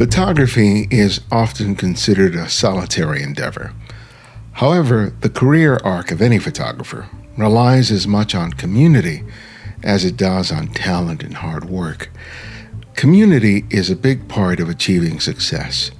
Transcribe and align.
Photography 0.00 0.88
is 0.90 1.20
often 1.30 1.74
considered 1.74 2.34
a 2.34 2.48
solitary 2.48 3.22
endeavor. 3.22 3.74
However, 4.52 5.12
the 5.20 5.28
career 5.28 5.78
arc 5.84 6.10
of 6.10 6.22
any 6.22 6.38
photographer 6.38 7.06
relies 7.36 7.90
as 7.90 8.06
much 8.06 8.34
on 8.34 8.54
community 8.54 9.22
as 9.82 10.06
it 10.06 10.16
does 10.16 10.50
on 10.50 10.68
talent 10.68 11.22
and 11.22 11.34
hard 11.34 11.66
work. 11.66 12.08
Community 12.94 13.66
is 13.68 13.90
a 13.90 13.94
big 13.94 14.26
part 14.26 14.58
of 14.58 14.70
achieving 14.70 15.20
success. 15.20 15.90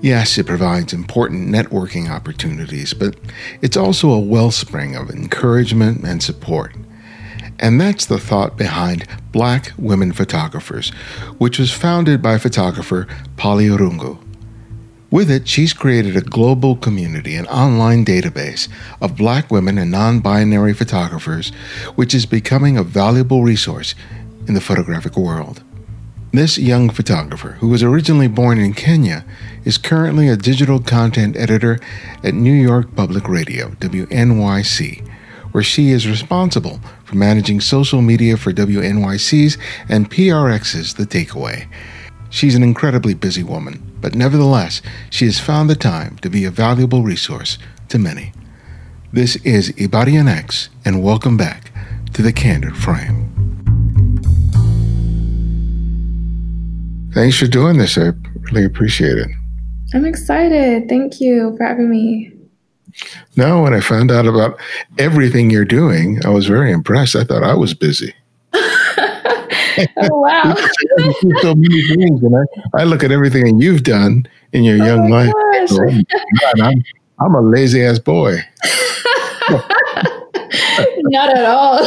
Yes, 0.00 0.38
it 0.38 0.46
provides 0.46 0.94
important 0.94 1.50
networking 1.50 2.08
opportunities, 2.08 2.94
but 2.94 3.14
it's 3.60 3.76
also 3.76 4.10
a 4.10 4.18
wellspring 4.18 4.96
of 4.96 5.10
encouragement 5.10 6.02
and 6.02 6.22
support. 6.22 6.74
And 7.58 7.80
that's 7.80 8.06
the 8.06 8.18
thought 8.18 8.56
behind 8.56 9.06
Black 9.32 9.72
Women 9.78 10.12
Photographers, 10.12 10.90
which 11.38 11.58
was 11.58 11.70
founded 11.70 12.20
by 12.20 12.38
photographer 12.38 13.06
Polly 13.36 13.66
Irungu. 13.66 14.18
With 15.10 15.30
it, 15.30 15.46
she's 15.46 15.72
created 15.72 16.16
a 16.16 16.20
global 16.20 16.74
community, 16.74 17.36
an 17.36 17.46
online 17.46 18.04
database 18.04 18.68
of 19.00 19.16
black 19.16 19.48
women 19.48 19.78
and 19.78 19.90
non 19.90 20.18
binary 20.18 20.74
photographers, 20.74 21.50
which 21.94 22.14
is 22.14 22.26
becoming 22.26 22.76
a 22.76 22.82
valuable 22.82 23.44
resource 23.44 23.94
in 24.48 24.54
the 24.54 24.60
photographic 24.60 25.16
world. 25.16 25.62
This 26.32 26.58
young 26.58 26.90
photographer, 26.90 27.52
who 27.60 27.68
was 27.68 27.84
originally 27.84 28.26
born 28.26 28.58
in 28.58 28.74
Kenya, 28.74 29.24
is 29.64 29.78
currently 29.78 30.28
a 30.28 30.36
digital 30.36 30.80
content 30.80 31.36
editor 31.36 31.78
at 32.24 32.34
New 32.34 32.52
York 32.52 32.96
Public 32.96 33.28
Radio, 33.28 33.68
WNYC, 33.78 35.06
where 35.52 35.62
she 35.62 35.90
is 35.90 36.08
responsible 36.08 36.80
managing 37.14 37.60
social 37.60 38.02
media 38.02 38.36
for 38.36 38.52
WNYC's 38.52 39.56
and 39.88 40.10
PRX's 40.10 40.94
The 40.94 41.04
Takeaway. 41.04 41.68
She's 42.30 42.54
an 42.54 42.62
incredibly 42.62 43.14
busy 43.14 43.42
woman, 43.42 43.80
but 44.00 44.14
nevertheless, 44.14 44.82
she 45.10 45.24
has 45.26 45.38
found 45.38 45.70
the 45.70 45.76
time 45.76 46.18
to 46.18 46.28
be 46.28 46.44
a 46.44 46.50
valuable 46.50 47.02
resource 47.02 47.58
to 47.88 47.98
many. 47.98 48.32
This 49.12 49.36
is 49.36 49.70
Ibarionex, 49.72 50.68
and 50.84 51.02
welcome 51.02 51.36
back 51.36 51.70
to 52.14 52.22
the 52.22 52.32
Candid 52.32 52.76
Frame. 52.76 53.30
Thanks 57.14 57.38
for 57.38 57.46
doing 57.46 57.78
this. 57.78 57.96
I 57.96 58.10
really 58.50 58.64
appreciate 58.64 59.18
it. 59.18 59.28
I'm 59.94 60.04
excited. 60.04 60.88
Thank 60.88 61.20
you 61.20 61.54
for 61.56 61.64
having 61.64 61.88
me. 61.88 62.33
No, 63.36 63.62
when 63.62 63.74
I 63.74 63.80
found 63.80 64.10
out 64.10 64.26
about 64.26 64.58
everything 64.98 65.50
you're 65.50 65.64
doing, 65.64 66.24
I 66.24 66.30
was 66.30 66.46
very 66.46 66.70
impressed. 66.70 67.16
I 67.16 67.24
thought 67.24 67.42
I 67.42 67.54
was 67.54 67.74
busy. 67.74 68.14
oh 68.54 70.20
wow! 70.20 70.54
so 71.42 71.54
many 71.54 71.82
things, 71.82 72.22
and 72.22 72.36
I, 72.36 72.80
I 72.80 72.84
look 72.84 73.02
at 73.02 73.10
everything 73.10 73.44
that 73.44 73.62
you've 73.62 73.82
done 73.82 74.26
in 74.52 74.62
your 74.62 74.80
oh 74.80 74.86
young 74.86 75.10
life. 75.10 75.32
Oh, 75.36 76.02
God, 76.40 76.60
I'm, 76.60 76.84
I'm 77.20 77.34
a 77.34 77.40
lazy 77.40 77.82
ass 77.84 77.98
boy. 77.98 78.38
Not 80.98 81.36
at 81.36 81.44
all. 81.44 81.80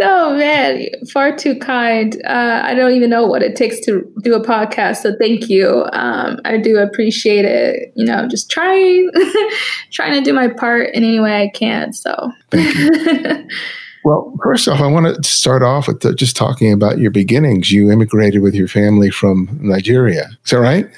Oh 0.00 0.36
man, 0.36 0.86
far 1.10 1.34
too 1.34 1.58
kind. 1.58 2.20
Uh, 2.26 2.60
I 2.62 2.74
don't 2.74 2.92
even 2.92 3.08
know 3.08 3.26
what 3.26 3.42
it 3.42 3.56
takes 3.56 3.80
to 3.86 4.10
do 4.22 4.34
a 4.34 4.44
podcast. 4.44 4.96
So 4.96 5.14
thank 5.18 5.48
you. 5.48 5.86
Um, 5.92 6.38
I 6.44 6.58
do 6.58 6.76
appreciate 6.76 7.46
it. 7.46 7.92
You 7.96 8.04
know, 8.04 8.28
just 8.28 8.50
trying, 8.50 9.10
trying 9.92 10.12
to 10.12 10.20
do 10.20 10.34
my 10.34 10.48
part 10.48 10.90
in 10.94 11.02
any 11.02 11.18
way 11.18 11.42
I 11.42 11.48
can. 11.48 11.92
So. 11.92 12.30
Thank 12.50 12.74
you. 12.74 13.48
Well, 14.04 14.32
first 14.40 14.68
off, 14.68 14.80
I 14.80 14.86
want 14.86 15.16
to 15.16 15.28
start 15.28 15.64
off 15.64 15.88
with 15.88 16.02
the, 16.02 16.14
just 16.14 16.36
talking 16.36 16.72
about 16.72 16.98
your 16.98 17.10
beginnings. 17.10 17.72
You 17.72 17.90
immigrated 17.90 18.40
with 18.40 18.54
your 18.54 18.68
family 18.68 19.10
from 19.10 19.58
Nigeria. 19.60 20.28
Is 20.44 20.52
that 20.52 20.60
right? 20.60 20.88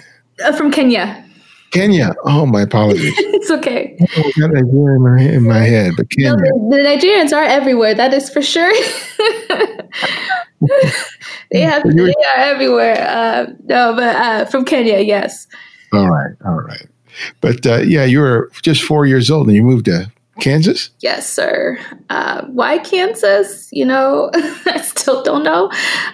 Uh, 0.44 0.52
from 0.52 0.70
Kenya. 0.70 1.24
Kenya. 1.70 2.14
Oh, 2.24 2.46
my 2.46 2.62
apologies. 2.62 3.12
it's 3.18 3.50
okay. 3.50 3.96
I 4.00 4.32
got 4.38 4.50
Nigeria 4.52 4.96
in 4.96 5.02
my, 5.02 5.20
in 5.20 5.42
my 5.44 5.58
head, 5.58 5.94
but 5.96 6.08
Kenya. 6.10 6.36
No, 6.36 6.70
the, 6.70 6.76
Nigerians 6.78 7.32
are 7.36 7.44
everywhere. 7.44 7.94
That 7.94 8.14
is 8.14 8.30
for 8.30 8.42
sure. 8.42 8.72
they 11.50 11.60
have 11.60 11.82
they 11.84 12.12
are 12.12 12.36
everywhere. 12.36 13.06
Uh, 13.08 13.46
no, 13.64 13.94
but 13.94 14.16
uh, 14.16 14.44
from 14.46 14.64
Kenya, 14.64 14.98
yes. 14.98 15.46
All 15.92 16.08
right, 16.08 16.34
all 16.44 16.60
right. 16.60 16.86
But 17.40 17.66
uh, 17.66 17.78
yeah, 17.78 18.04
you 18.04 18.20
were 18.20 18.50
just 18.62 18.82
four 18.82 19.06
years 19.06 19.30
old 19.30 19.46
and 19.46 19.56
you 19.56 19.62
moved 19.62 19.86
to 19.86 20.10
Kansas? 20.40 20.90
Yes, 21.00 21.30
sir. 21.30 21.78
Uh, 22.10 22.44
why 22.46 22.78
Kansas? 22.78 23.68
You 23.72 23.84
know, 23.84 24.30
I 24.34 24.80
still 24.80 25.22
don't 25.22 25.42
know. 25.42 25.70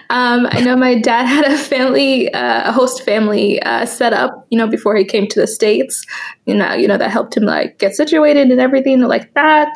Um, 0.09 0.47
I 0.51 0.61
know 0.61 0.75
my 0.75 0.99
dad 0.99 1.25
had 1.25 1.45
a 1.45 1.57
family, 1.57 2.33
uh, 2.33 2.69
a 2.69 2.71
host 2.71 3.03
family 3.03 3.61
uh, 3.61 3.85
set 3.85 4.13
up, 4.13 4.47
you 4.49 4.57
know, 4.57 4.67
before 4.67 4.95
he 4.95 5.05
came 5.05 5.27
to 5.27 5.39
the 5.39 5.47
States. 5.47 6.03
You 6.45 6.55
know, 6.55 6.73
you 6.73 6.87
know, 6.87 6.97
that 6.97 7.11
helped 7.11 7.37
him 7.37 7.43
like 7.43 7.79
get 7.79 7.95
situated 7.95 8.51
and 8.51 8.59
everything 8.59 9.01
like 9.01 9.33
that. 9.33 9.73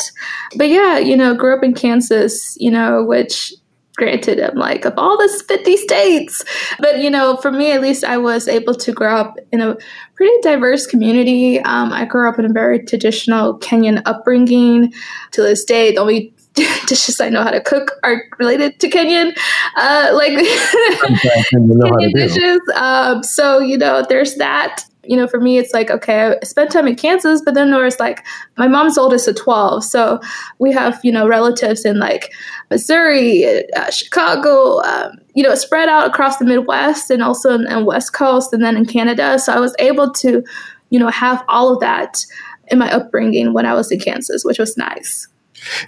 But 0.55 0.69
yeah, 0.69 0.97
you 0.97 1.15
know, 1.15 1.35
grew 1.35 1.55
up 1.55 1.63
in 1.63 1.73
Kansas, 1.73 2.55
you 2.59 2.71
know, 2.71 3.03
which 3.03 3.53
granted 3.99 4.39
i'm 4.39 4.55
like 4.55 4.85
of 4.85 4.93
all 4.97 5.17
the 5.17 5.43
50 5.47 5.77
states. 5.77 6.43
But 6.79 6.99
you 6.99 7.09
know 7.09 7.37
for 7.37 7.51
me 7.51 7.71
at 7.71 7.81
least 7.81 8.03
i 8.03 8.17
was 8.17 8.47
able 8.47 8.73
to 8.73 8.91
grow 8.91 9.15
up 9.15 9.37
in 9.51 9.61
a 9.61 9.77
pretty 10.15 10.35
diverse 10.41 10.87
community. 10.87 11.59
Um, 11.59 11.93
i 11.93 12.05
grew 12.05 12.27
up 12.27 12.39
in 12.39 12.45
a 12.45 12.53
very 12.61 12.79
traditional 12.83 13.59
kenyan 13.59 14.01
upbringing. 14.05 14.93
To 15.33 15.43
this 15.43 15.63
day 15.63 15.91
the 15.91 16.01
only 16.01 16.33
dishes 16.87 17.21
I 17.21 17.29
know 17.29 17.43
how 17.43 17.51
to 17.51 17.61
cook 17.61 17.91
are 18.03 18.23
related 18.39 18.79
to 18.79 18.89
Kenyan, 18.89 19.37
uh, 19.75 20.11
like 20.13 20.31
Kenyan 21.53 22.13
dishes. 22.13 22.59
Um, 22.75 23.23
so 23.23 23.59
you 23.59 23.77
know, 23.77 24.05
there's 24.07 24.35
that 24.35 24.83
you 25.09 25.17
know, 25.17 25.27
for 25.27 25.39
me, 25.39 25.57
it's 25.57 25.73
like, 25.73 25.89
okay, 25.89 26.35
I 26.39 26.45
spent 26.45 26.71
time 26.71 26.87
in 26.87 26.95
Kansas, 26.95 27.41
but 27.43 27.55
then 27.55 27.71
there 27.71 27.83
was 27.83 27.99
like 27.99 28.23
my 28.57 28.67
mom's 28.67 28.95
oldest 28.95 29.27
of 29.27 29.35
12. 29.37 29.83
So 29.83 30.19
we 30.59 30.71
have, 30.71 30.99
you 31.03 31.11
know, 31.11 31.27
relatives 31.27 31.83
in 31.83 31.97
like 31.97 32.31
Missouri, 32.69 33.43
uh, 33.73 33.89
Chicago, 33.89 34.83
um, 34.83 35.17
you 35.33 35.41
know, 35.41 35.55
spread 35.55 35.89
out 35.89 36.07
across 36.07 36.37
the 36.37 36.45
Midwest 36.45 37.09
and 37.09 37.23
also 37.23 37.55
in, 37.55 37.65
in 37.71 37.85
West 37.85 38.13
Coast 38.13 38.53
and 38.53 38.63
then 38.63 38.77
in 38.77 38.85
Canada. 38.85 39.39
So 39.39 39.51
I 39.51 39.59
was 39.59 39.75
able 39.79 40.13
to, 40.13 40.43
you 40.91 40.99
know, 40.99 41.09
have 41.09 41.43
all 41.47 41.73
of 41.73 41.79
that 41.79 42.23
in 42.67 42.77
my 42.77 42.91
upbringing 42.91 43.51
when 43.51 43.65
I 43.65 43.73
was 43.73 43.91
in 43.91 43.99
Kansas, 43.99 44.45
which 44.45 44.59
was 44.59 44.77
nice. 44.77 45.27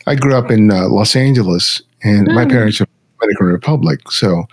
I 0.07 0.15
grew 0.15 0.35
up 0.35 0.49
in 0.49 0.71
uh, 0.71 0.89
Los 0.89 1.15
Angeles 1.15 1.79
and 2.01 2.27
mm. 2.27 2.33
my 2.33 2.45
parents 2.45 2.81
are 2.81 2.87
Dominican 3.19 3.45
Republic. 3.45 4.11
So 4.11 4.45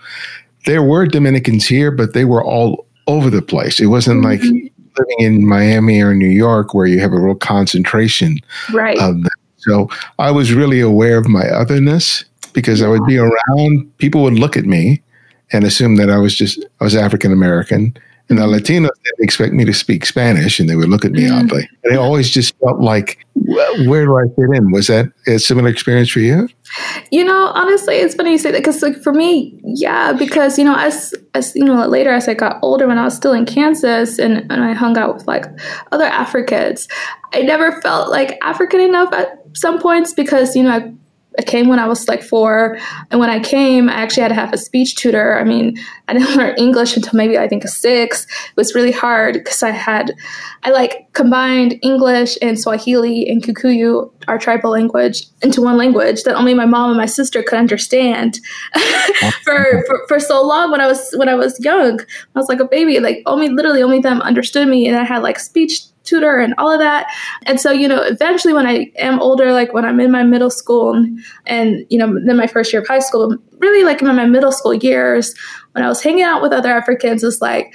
there 0.67 0.83
were 0.83 1.07
Dominicans 1.07 1.65
here, 1.67 1.89
but 1.89 2.13
they 2.13 2.23
were 2.23 2.43
all 2.43 2.85
over 3.09 3.29
the 3.29 3.41
place. 3.41 3.79
It 3.79 3.87
wasn't 3.87 4.23
mm-hmm. 4.23 4.43
like 4.43 4.71
living 4.97 5.19
in 5.19 5.47
Miami 5.47 6.01
or 6.01 6.13
New 6.13 6.27
York 6.27 6.73
where 6.73 6.85
you 6.85 6.99
have 6.99 7.11
a 7.11 7.19
real 7.19 7.35
concentration 7.35 8.37
right. 8.71 8.97
of 8.99 9.23
them. 9.23 9.31
So 9.57 9.89
I 10.19 10.31
was 10.31 10.53
really 10.53 10.79
aware 10.79 11.17
of 11.17 11.27
my 11.27 11.47
otherness 11.49 12.23
because. 12.53 12.81
I 12.81 12.87
would 12.87 13.05
be 13.05 13.17
around, 13.17 13.97
people 13.97 14.23
would 14.23 14.39
look 14.39 14.55
at 14.55 14.65
me 14.65 15.01
and 15.51 15.63
assume 15.63 15.95
that 15.95 16.09
I 16.09 16.17
was 16.17 16.35
just, 16.35 16.63
I 16.79 16.83
was 16.83 16.95
African 16.95 17.33
American. 17.33 17.97
And 18.29 18.37
the 18.37 18.43
Latinos 18.43 18.89
didn't 19.03 19.23
expect 19.23 19.53
me 19.53 19.65
to 19.65 19.73
speak 19.73 20.05
Spanish 20.05 20.59
and 20.59 20.69
they 20.69 20.75
would 20.75 20.89
look 20.89 21.03
at 21.03 21.11
me 21.11 21.23
mm. 21.23 21.39
oddly. 21.39 21.67
And 21.83 21.93
it 21.93 21.97
always 21.97 22.29
just 22.29 22.55
felt 22.59 22.79
like, 22.79 23.25
where 23.33 24.05
do 24.05 24.17
I 24.17 24.23
fit 24.35 24.55
in? 24.55 24.71
Was 24.71 24.87
that 24.87 25.11
a 25.25 25.39
similar 25.39 25.69
experience 25.69 26.09
for 26.09 26.19
you? 26.19 26.47
You 27.11 27.25
know, 27.25 27.47
honestly, 27.55 27.95
it's 27.95 28.13
funny 28.13 28.33
you 28.33 28.37
say 28.37 28.51
that 28.51 28.59
because, 28.59 28.83
like, 28.83 29.01
for 29.01 29.11
me, 29.11 29.59
yeah, 29.63 30.13
because 30.13 30.59
you 30.59 30.63
know, 30.63 30.75
as 30.75 31.15
as 31.33 31.55
you 31.55 31.63
know, 31.63 31.87
later 31.87 32.11
as 32.11 32.27
I 32.27 32.35
got 32.35 32.59
older, 32.61 32.87
when 32.87 32.99
I 32.99 33.03
was 33.03 33.15
still 33.15 33.33
in 33.33 33.45
Kansas 33.45 34.19
and, 34.19 34.45
and 34.51 34.63
I 34.63 34.73
hung 34.73 34.95
out 34.97 35.15
with 35.15 35.25
like 35.25 35.45
other 35.91 36.05
Africans, 36.05 36.87
I 37.33 37.41
never 37.41 37.81
felt 37.81 38.11
like 38.11 38.37
African 38.43 38.81
enough 38.81 39.11
at 39.13 39.39
some 39.55 39.79
points 39.79 40.13
because 40.13 40.55
you 40.55 40.61
know 40.61 40.71
I 40.71 40.93
I 41.37 41.43
came 41.43 41.67
when 41.67 41.79
I 41.79 41.87
was 41.87 42.07
like 42.07 42.23
four. 42.23 42.79
And 43.11 43.19
when 43.19 43.29
I 43.29 43.39
came, 43.39 43.87
I 43.87 43.93
actually 43.93 44.23
had 44.23 44.29
to 44.29 44.35
have 44.35 44.51
a 44.51 44.57
speech 44.57 44.95
tutor. 44.95 45.37
I 45.39 45.43
mean, 45.43 45.77
I 46.07 46.13
didn't 46.13 46.35
learn 46.35 46.55
English 46.57 46.95
until 46.95 47.15
maybe 47.15 47.37
I 47.37 47.47
think 47.47 47.67
six. 47.67 48.23
It 48.23 48.57
was 48.57 48.73
really 48.73 48.91
hard 48.91 49.35
because 49.35 49.61
I 49.61 49.69
had, 49.69 50.11
I 50.63 50.71
like 50.71 51.07
combined 51.13 51.79
English 51.83 52.37
and 52.41 52.59
Swahili 52.59 53.29
and 53.29 53.43
Kikuyu, 53.43 54.11
our 54.27 54.39
tribal 54.39 54.71
language, 54.71 55.27
into 55.41 55.61
one 55.61 55.77
language 55.77 56.23
that 56.23 56.35
only 56.35 56.53
my 56.53 56.65
mom 56.65 56.89
and 56.89 56.97
my 56.97 57.05
sister 57.05 57.43
could 57.43 57.59
understand 57.59 58.39
for, 59.43 59.83
for, 59.85 60.05
for 60.07 60.19
so 60.19 60.45
long 60.45 60.71
when 60.71 60.81
I 60.81 60.87
was, 60.87 61.13
when 61.15 61.29
I 61.29 61.35
was 61.35 61.59
young. 61.63 61.99
I 61.99 62.39
was 62.39 62.49
like 62.49 62.59
a 62.59 62.65
baby, 62.65 62.99
like 62.99 63.21
only, 63.27 63.49
literally 63.49 63.83
only 63.83 63.99
them 63.99 64.21
understood 64.21 64.67
me. 64.67 64.87
And 64.87 64.97
I 64.97 65.03
had 65.03 65.21
like 65.21 65.39
speech 65.39 65.81
tutor 66.09 66.37
and 66.37 66.53
all 66.57 66.71
of 66.71 66.79
that. 66.79 67.07
And 67.45 67.61
so, 67.61 67.71
you 67.71 67.87
know, 67.87 68.01
eventually 68.01 68.53
when 68.53 68.65
I 68.65 68.91
am 68.97 69.19
older, 69.19 69.53
like 69.53 69.73
when 69.73 69.85
I'm 69.85 69.99
in 69.99 70.11
my 70.11 70.23
middle 70.23 70.49
school 70.49 70.93
and, 70.93 71.19
and 71.45 71.85
you 71.89 71.97
know, 71.97 72.19
then 72.25 72.37
my 72.37 72.47
first 72.47 72.73
year 72.73 72.81
of 72.81 72.87
high 72.87 72.99
school, 72.99 73.37
really 73.59 73.83
like 73.83 74.01
in 74.01 74.07
my 74.15 74.25
middle 74.25 74.51
school 74.51 74.73
years, 74.73 75.35
when 75.73 75.83
I 75.83 75.87
was 75.87 76.01
hanging 76.01 76.23
out 76.23 76.41
with 76.41 76.51
other 76.51 76.71
Africans, 76.71 77.23
it's 77.23 77.41
like 77.41 77.73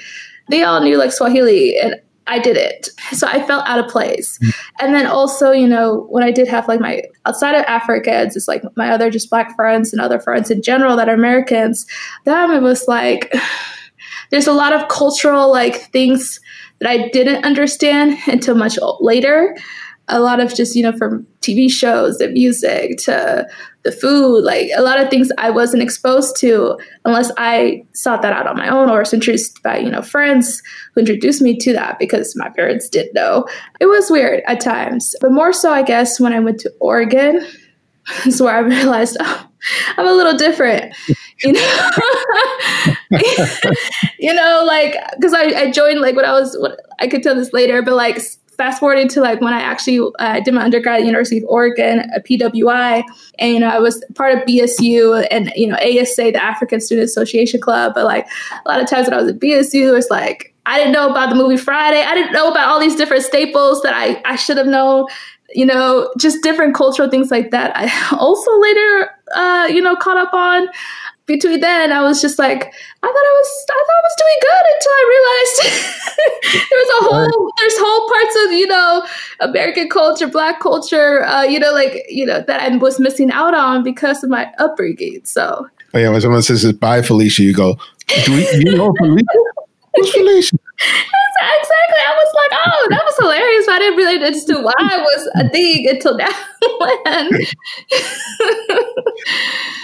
they 0.50 0.62
all 0.62 0.80
knew 0.80 0.98
like 0.98 1.12
Swahili 1.12 1.78
and 1.78 2.00
I 2.26 2.38
did 2.38 2.56
it. 2.56 2.88
So 3.12 3.26
I 3.26 3.46
felt 3.46 3.66
out 3.66 3.78
of 3.78 3.90
place. 3.90 4.38
Mm-hmm. 4.38 4.84
And 4.84 4.94
then 4.94 5.06
also, 5.06 5.50
you 5.50 5.68
know, 5.68 6.06
when 6.08 6.24
I 6.24 6.30
did 6.30 6.48
have 6.48 6.68
like 6.68 6.80
my 6.80 7.02
outside 7.26 7.54
of 7.54 7.64
Africans, 7.66 8.36
it's 8.36 8.48
like 8.48 8.62
my 8.76 8.90
other 8.90 9.10
just 9.10 9.30
black 9.30 9.54
friends 9.54 9.92
and 9.92 10.00
other 10.00 10.18
friends 10.18 10.50
in 10.50 10.62
general 10.62 10.96
that 10.96 11.08
are 11.08 11.14
Americans, 11.14 11.86
them 12.24 12.50
it 12.50 12.62
was 12.62 12.88
like 12.88 13.32
there's 14.30 14.46
a 14.46 14.52
lot 14.52 14.72
of 14.72 14.88
cultural 14.88 15.50
like 15.50 15.76
things 15.92 16.40
that 16.80 16.90
I 16.90 17.08
didn't 17.08 17.44
understand 17.44 18.18
until 18.26 18.54
much 18.54 18.78
later. 19.00 19.56
A 20.08 20.20
lot 20.20 20.38
of 20.38 20.54
just, 20.54 20.76
you 20.76 20.82
know, 20.82 20.92
from 20.92 21.26
TV 21.40 21.70
shows, 21.70 22.18
the 22.18 22.28
music 22.28 22.98
to 22.98 23.48
the 23.84 23.92
food, 23.92 24.42
like 24.42 24.68
a 24.76 24.82
lot 24.82 25.00
of 25.00 25.08
things 25.08 25.30
I 25.38 25.48
wasn't 25.48 25.82
exposed 25.82 26.36
to 26.40 26.78
unless 27.06 27.30
I 27.38 27.84
sought 27.94 28.20
that 28.20 28.34
out 28.34 28.46
on 28.46 28.56
my 28.56 28.68
own 28.68 28.90
or 28.90 28.98
was 28.98 29.14
introduced 29.14 29.62
by, 29.62 29.78
you 29.78 29.90
know, 29.90 30.02
friends 30.02 30.62
who 30.94 31.00
introduced 31.00 31.40
me 31.40 31.56
to 31.58 31.72
that 31.72 31.98
because 31.98 32.36
my 32.36 32.50
parents 32.50 32.88
did 32.88 33.14
know. 33.14 33.46
It 33.80 33.86
was 33.86 34.10
weird 34.10 34.42
at 34.46 34.60
times, 34.60 35.14
but 35.22 35.32
more 35.32 35.54
so, 35.54 35.72
I 35.72 35.82
guess, 35.82 36.20
when 36.20 36.34
I 36.34 36.40
went 36.40 36.60
to 36.60 36.72
Oregon 36.80 37.46
is 38.26 38.42
where 38.42 38.56
I 38.56 38.58
realized, 38.60 39.16
oh, 39.20 39.48
I'm 39.96 40.06
a 40.06 40.12
little 40.12 40.36
different. 40.36 40.94
You 41.42 41.52
know, 41.52 41.90
you 44.18 44.32
know, 44.32 44.64
like 44.66 44.96
because 45.16 45.34
I, 45.34 45.42
I 45.42 45.70
joined 45.70 46.00
like 46.00 46.16
when 46.16 46.24
I 46.24 46.32
was 46.32 46.56
what 46.58 46.80
I 47.00 47.08
could 47.08 47.22
tell 47.22 47.34
this 47.34 47.52
later, 47.52 47.82
but 47.82 47.94
like 47.94 48.20
fast 48.56 48.80
forwarding 48.80 49.08
to 49.08 49.20
like 49.20 49.40
when 49.40 49.52
I 49.52 49.60
actually 49.60 50.00
uh, 50.18 50.40
did 50.40 50.54
my 50.54 50.62
undergrad 50.62 51.00
at 51.00 51.06
University 51.06 51.38
of 51.38 51.44
Oregon, 51.44 52.10
a 52.14 52.20
PWI, 52.20 53.04
and 53.38 53.52
you 53.52 53.60
know 53.60 53.68
I 53.68 53.78
was 53.78 54.02
part 54.14 54.36
of 54.36 54.44
BSU 54.44 55.26
and 55.30 55.52
you 55.56 55.66
know 55.66 55.76
ASA, 55.76 56.32
the 56.32 56.42
African 56.42 56.80
Student 56.80 57.06
Association 57.06 57.60
Club. 57.60 57.92
But 57.94 58.04
like 58.04 58.26
a 58.64 58.68
lot 58.68 58.80
of 58.80 58.88
times 58.88 59.06
when 59.06 59.14
I 59.14 59.22
was 59.22 59.30
at 59.30 59.38
BSU, 59.38 59.96
it's 59.96 60.10
like 60.10 60.54
I 60.66 60.78
didn't 60.78 60.92
know 60.92 61.10
about 61.10 61.30
the 61.30 61.36
movie 61.36 61.56
Friday. 61.56 62.02
I 62.02 62.14
didn't 62.14 62.32
know 62.32 62.50
about 62.50 62.68
all 62.68 62.80
these 62.80 62.96
different 62.96 63.24
staples 63.24 63.82
that 63.82 63.94
I 63.94 64.20
I 64.24 64.36
should 64.36 64.56
have 64.56 64.66
known. 64.66 65.06
You 65.54 65.66
know, 65.66 66.12
just 66.18 66.42
different 66.42 66.74
cultural 66.74 67.08
things 67.08 67.30
like 67.30 67.50
that. 67.50 67.72
I 67.76 68.16
also 68.18 68.50
later, 68.60 69.10
uh, 69.34 69.68
you 69.70 69.80
know, 69.80 69.94
caught 69.94 70.16
up 70.16 70.32
on 70.32 70.68
between 71.26 71.60
then 71.60 71.92
I 71.92 72.02
was 72.02 72.20
just 72.20 72.38
like 72.38 72.64
I 72.64 73.06
thought 73.06 73.06
I 73.06 73.12
was 73.12 73.66
I 73.70 73.84
thought 73.86 73.96
I 73.96 74.02
was 74.04 74.16
doing 74.20 74.38
good 74.40 74.66
until 74.74 74.92
I 74.92 75.04
realized 75.14 75.56
there 76.70 76.78
was 76.78 76.90
a 76.90 77.04
whole 77.04 77.52
there's 77.58 77.78
whole 77.78 78.08
parts 78.08 78.36
of 78.46 78.52
you 78.52 78.66
know 78.66 79.06
American 79.40 79.88
culture, 79.88 80.28
Black 80.28 80.60
culture, 80.60 81.24
uh, 81.24 81.42
you 81.42 81.58
know 81.58 81.72
like 81.72 82.04
you 82.08 82.26
know 82.26 82.42
that 82.46 82.60
I 82.60 82.76
was 82.76 83.00
missing 83.00 83.30
out 83.30 83.54
on 83.54 83.82
because 83.82 84.22
of 84.22 84.28
my 84.30 84.52
upbringing. 84.58 85.24
So 85.24 85.66
oh 85.94 85.98
yeah, 85.98 86.10
when 86.10 86.20
someone 86.20 86.42
says 86.42 86.70
"Bye, 86.74 87.00
Felicia," 87.02 87.42
you 87.42 87.54
go, 87.54 87.78
"Do 88.24 88.32
we, 88.32 88.46
you 88.58 88.76
know 88.76 88.92
Felicia? 88.98 89.24
Who's 89.94 90.12
Felicia?" 90.12 90.58
exactly. 91.44 92.00
I 92.06 92.14
was 92.14 92.32
like, 92.34 92.52
oh, 92.66 92.86
that 92.90 93.02
was 93.04 93.16
hilarious. 93.18 93.68
I 93.68 93.78
didn't 93.78 93.96
really 93.96 94.16
understand 94.16 94.64
why 94.64 94.72
I 94.78 94.98
was 94.98 95.28
a 95.36 95.48
thing 95.50 95.88
until 95.88 96.16
now. 96.16 96.26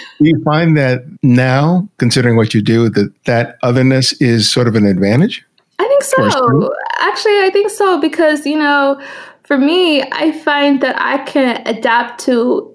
do 0.21 0.29
you 0.29 0.41
find 0.43 0.77
that 0.77 1.03
now, 1.23 1.87
considering 1.97 2.35
what 2.35 2.53
you 2.53 2.61
do, 2.61 2.89
that 2.89 3.11
that 3.25 3.57
otherness 3.63 4.13
is 4.13 4.49
sort 4.51 4.67
of 4.67 4.75
an 4.75 4.85
advantage? 4.85 5.43
I 5.79 5.87
think 5.87 6.03
so. 6.03 6.71
Actually, 6.99 7.39
I 7.39 7.49
think 7.51 7.71
so 7.71 7.99
because, 7.99 8.45
you 8.45 8.57
know, 8.57 9.01
for 9.43 9.57
me, 9.57 10.03
I 10.11 10.31
find 10.31 10.79
that 10.81 10.95
I 11.01 11.19
can 11.23 11.61
adapt 11.65 12.23
to 12.25 12.71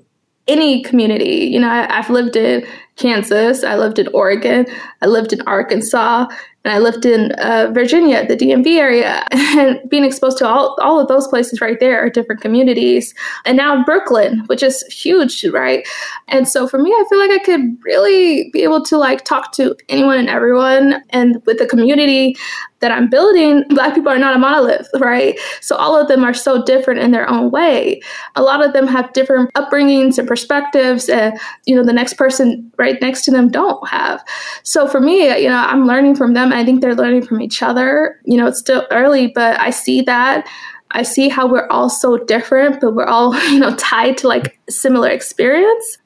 any 0.49 0.83
community. 0.83 1.47
You 1.47 1.61
know, 1.61 1.69
I, 1.69 1.93
have 1.93 2.11
lived 2.11 2.35
in 2.35 2.67
Kansas, 2.97 3.63
I 3.63 3.77
lived 3.77 3.99
in 3.99 4.09
Oregon, 4.09 4.67
I 5.03 5.07
lived 5.07 5.33
in 5.33 5.41
Arkansas, 5.43 6.27
and 6.67 6.75
I 6.75 6.79
lived 6.79 7.07
in 7.07 7.31
uh, 7.33 7.71
Virginia, 7.73 8.27
the 8.27 8.37
DMV 8.37 8.77
area, 8.77 9.25
and 9.31 9.79
being 9.89 10.05
exposed 10.05 10.37
to 10.39 10.49
all, 10.49 10.77
all 10.83 10.99
of 10.99 11.07
those 11.07 11.29
places 11.29 11.61
right 11.61 11.79
there 11.79 12.05
are 12.05 12.11
different 12.11 12.41
communities. 12.41 13.15
And 13.45 13.57
now 13.57 13.85
Brooklyn, 13.85 14.41
which 14.47 14.65
is 14.65 14.83
huge, 14.87 15.45
right? 15.45 15.87
And 16.27 16.49
so 16.49 16.67
for 16.67 16.79
me, 16.79 16.91
I 16.91 17.05
feel 17.09 17.21
like 17.21 17.31
I 17.31 17.39
could 17.39 17.79
really 17.85 18.51
be 18.53 18.65
able 18.65 18.83
to 18.83 18.99
like 18.99 19.25
talk 19.25 19.53
to 19.53 19.77
anyone 19.89 20.19
and 20.19 20.29
everyone. 20.29 21.05
And 21.11 21.41
with 21.47 21.59
the 21.59 21.67
community, 21.67 22.35
that 22.81 22.93
I'm 22.93 23.09
building, 23.09 23.65
Black 23.71 23.95
people 23.95 24.13
are 24.13 24.19
not 24.19 24.37
a 24.37 24.39
monolith, 24.39 24.89
right? 24.99 25.39
So 25.61 25.77
all 25.77 25.99
of 25.99 26.09
them 26.09 26.23
are 26.23 26.35
so 26.35 26.63
different 26.63 27.01
in 27.01 27.11
their 27.11 27.29
own 27.29 27.51
way. 27.51 28.03
A 28.35 28.43
lot 28.43 28.65
of 28.65 28.75
them 28.75 28.87
have 28.87 29.13
different 29.13 29.53
upbringings 29.55 30.19
and 30.19 30.29
perspectives, 30.29 31.09
and 31.09 31.39
you 31.65 31.75
know 31.75 31.83
the 31.83 31.93
next 31.93 32.15
person 32.15 32.71
right 32.77 32.86
next 33.01 33.25
to 33.25 33.31
them 33.31 33.49
don't 33.49 33.87
have. 33.89 34.25
So 34.63 34.89
for 34.89 35.01
me, 35.01 35.27
you 35.41 35.49
know, 35.49 35.57
I'm 35.57 35.87
learning 35.87 36.17
from 36.17 36.35
them. 36.35 36.53
I 36.53 36.65
think 36.65 36.81
they're 36.81 36.95
learning 36.95 37.27
from 37.27 37.41
each 37.41 37.63
other. 37.63 38.21
You 38.25 38.37
know, 38.37 38.47
it's 38.47 38.59
still 38.59 38.87
early, 38.91 39.29
but 39.29 39.59
I 39.61 39.71
see 39.71 40.03
that. 40.03 40.49
I 40.93 41.03
see 41.03 41.29
how 41.29 41.47
we're 41.47 41.67
all 41.69 41.91
so 41.91 42.17
different, 42.17 42.81
but 42.81 42.95
we're 42.95 43.07
all 43.07 43.37
you 43.51 43.59
know 43.59 43.75
tied 43.77 44.19
to 44.19 44.29
like 44.29 44.59
similar 44.69 45.11
experience. 45.11 45.99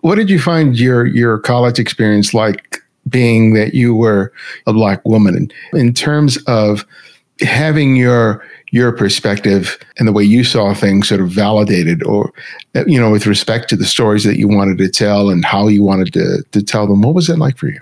What 0.00 0.14
did 0.14 0.30
you 0.30 0.38
find 0.38 0.78
your 0.78 1.06
your 1.06 1.38
college 1.38 1.78
experience 1.78 2.32
like 2.32 2.82
being 3.08 3.54
that 3.54 3.74
you 3.74 3.94
were 3.94 4.32
a 4.66 4.72
black 4.72 5.06
woman 5.06 5.50
in 5.72 5.92
terms 5.92 6.38
of 6.46 6.86
having 7.40 7.96
your 7.96 8.44
your 8.72 8.90
perspective 8.90 9.78
and 9.98 10.08
the 10.08 10.12
way 10.12 10.24
you 10.24 10.42
saw 10.42 10.74
things 10.74 11.08
sort 11.08 11.20
of 11.20 11.28
validated 11.28 12.02
or 12.04 12.32
you 12.86 12.98
know 12.98 13.10
with 13.10 13.26
respect 13.26 13.68
to 13.68 13.76
the 13.76 13.84
stories 13.84 14.24
that 14.24 14.38
you 14.38 14.48
wanted 14.48 14.78
to 14.78 14.88
tell 14.88 15.28
and 15.28 15.44
how 15.44 15.68
you 15.68 15.82
wanted 15.82 16.12
to, 16.12 16.42
to 16.52 16.62
tell 16.62 16.86
them 16.86 17.02
what 17.02 17.14
was 17.14 17.28
it 17.28 17.38
like 17.38 17.56
for 17.56 17.68
you? 17.68 17.80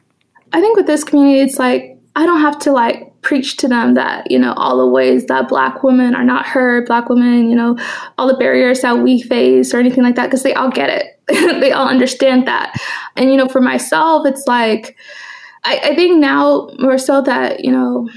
I 0.53 0.61
think 0.61 0.77
with 0.77 0.87
this 0.87 1.05
community 1.05 1.41
it's 1.41 1.59
like 1.59 1.97
i 2.17 2.27
don't 2.27 2.41
have 2.41 2.59
to 2.59 2.73
like 2.73 3.11
preach 3.23 3.57
to 3.57 3.69
them 3.69 3.95
that 3.95 4.29
you 4.31 4.39
know 4.39 4.53
all 4.55 4.79
the 4.79 4.87
ways 4.87 5.27
that 5.27 5.49
black 5.49 5.85
women 5.85 6.15
are 6.15 6.25
not 6.25 6.45
heard 6.45 6.87
black 6.87 7.09
women 7.09 7.49
you 7.49 7.55
know 7.55 7.79
all 8.19 8.27
the 8.27 8.37
barriers 8.37 8.81
that 8.81 8.99
we 8.99 9.23
face 9.23 9.73
or 9.73 9.79
anything 9.79 10.03
like 10.03 10.17
that 10.17 10.27
because 10.27 10.43
they 10.43 10.55
all 10.55 10.71
get 10.71 10.91
it. 10.91 11.17
They 11.61 11.71
all 11.71 11.87
understand 11.87 12.49
that. 12.49 12.77
And 13.17 13.31
you 13.31 13.37
know 13.37 13.49
for 13.49 13.61
myself 13.61 14.27
it's 14.27 14.45
like 14.49 14.97
I, 15.63 15.79
I 15.85 15.95
think 15.95 16.19
now 16.19 16.71
more 16.79 16.99
so 16.99 17.23
that 17.23 17.61
you 17.65 17.71
know 17.71 18.09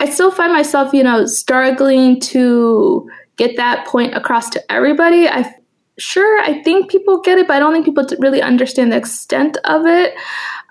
i 0.00 0.08
still 0.08 0.30
find 0.30 0.52
myself 0.52 0.92
you 0.92 1.02
know 1.02 1.26
struggling 1.26 2.20
to 2.20 3.08
get 3.36 3.56
that 3.56 3.86
point 3.86 4.14
across 4.14 4.50
to 4.50 4.72
everybody 4.72 5.28
i 5.28 5.52
sure 5.98 6.40
i 6.42 6.62
think 6.62 6.90
people 6.90 7.20
get 7.20 7.38
it 7.38 7.46
but 7.46 7.56
i 7.56 7.58
don't 7.58 7.72
think 7.72 7.84
people 7.84 8.06
really 8.18 8.42
understand 8.42 8.92
the 8.92 8.96
extent 8.96 9.56
of 9.64 9.86
it 9.86 10.14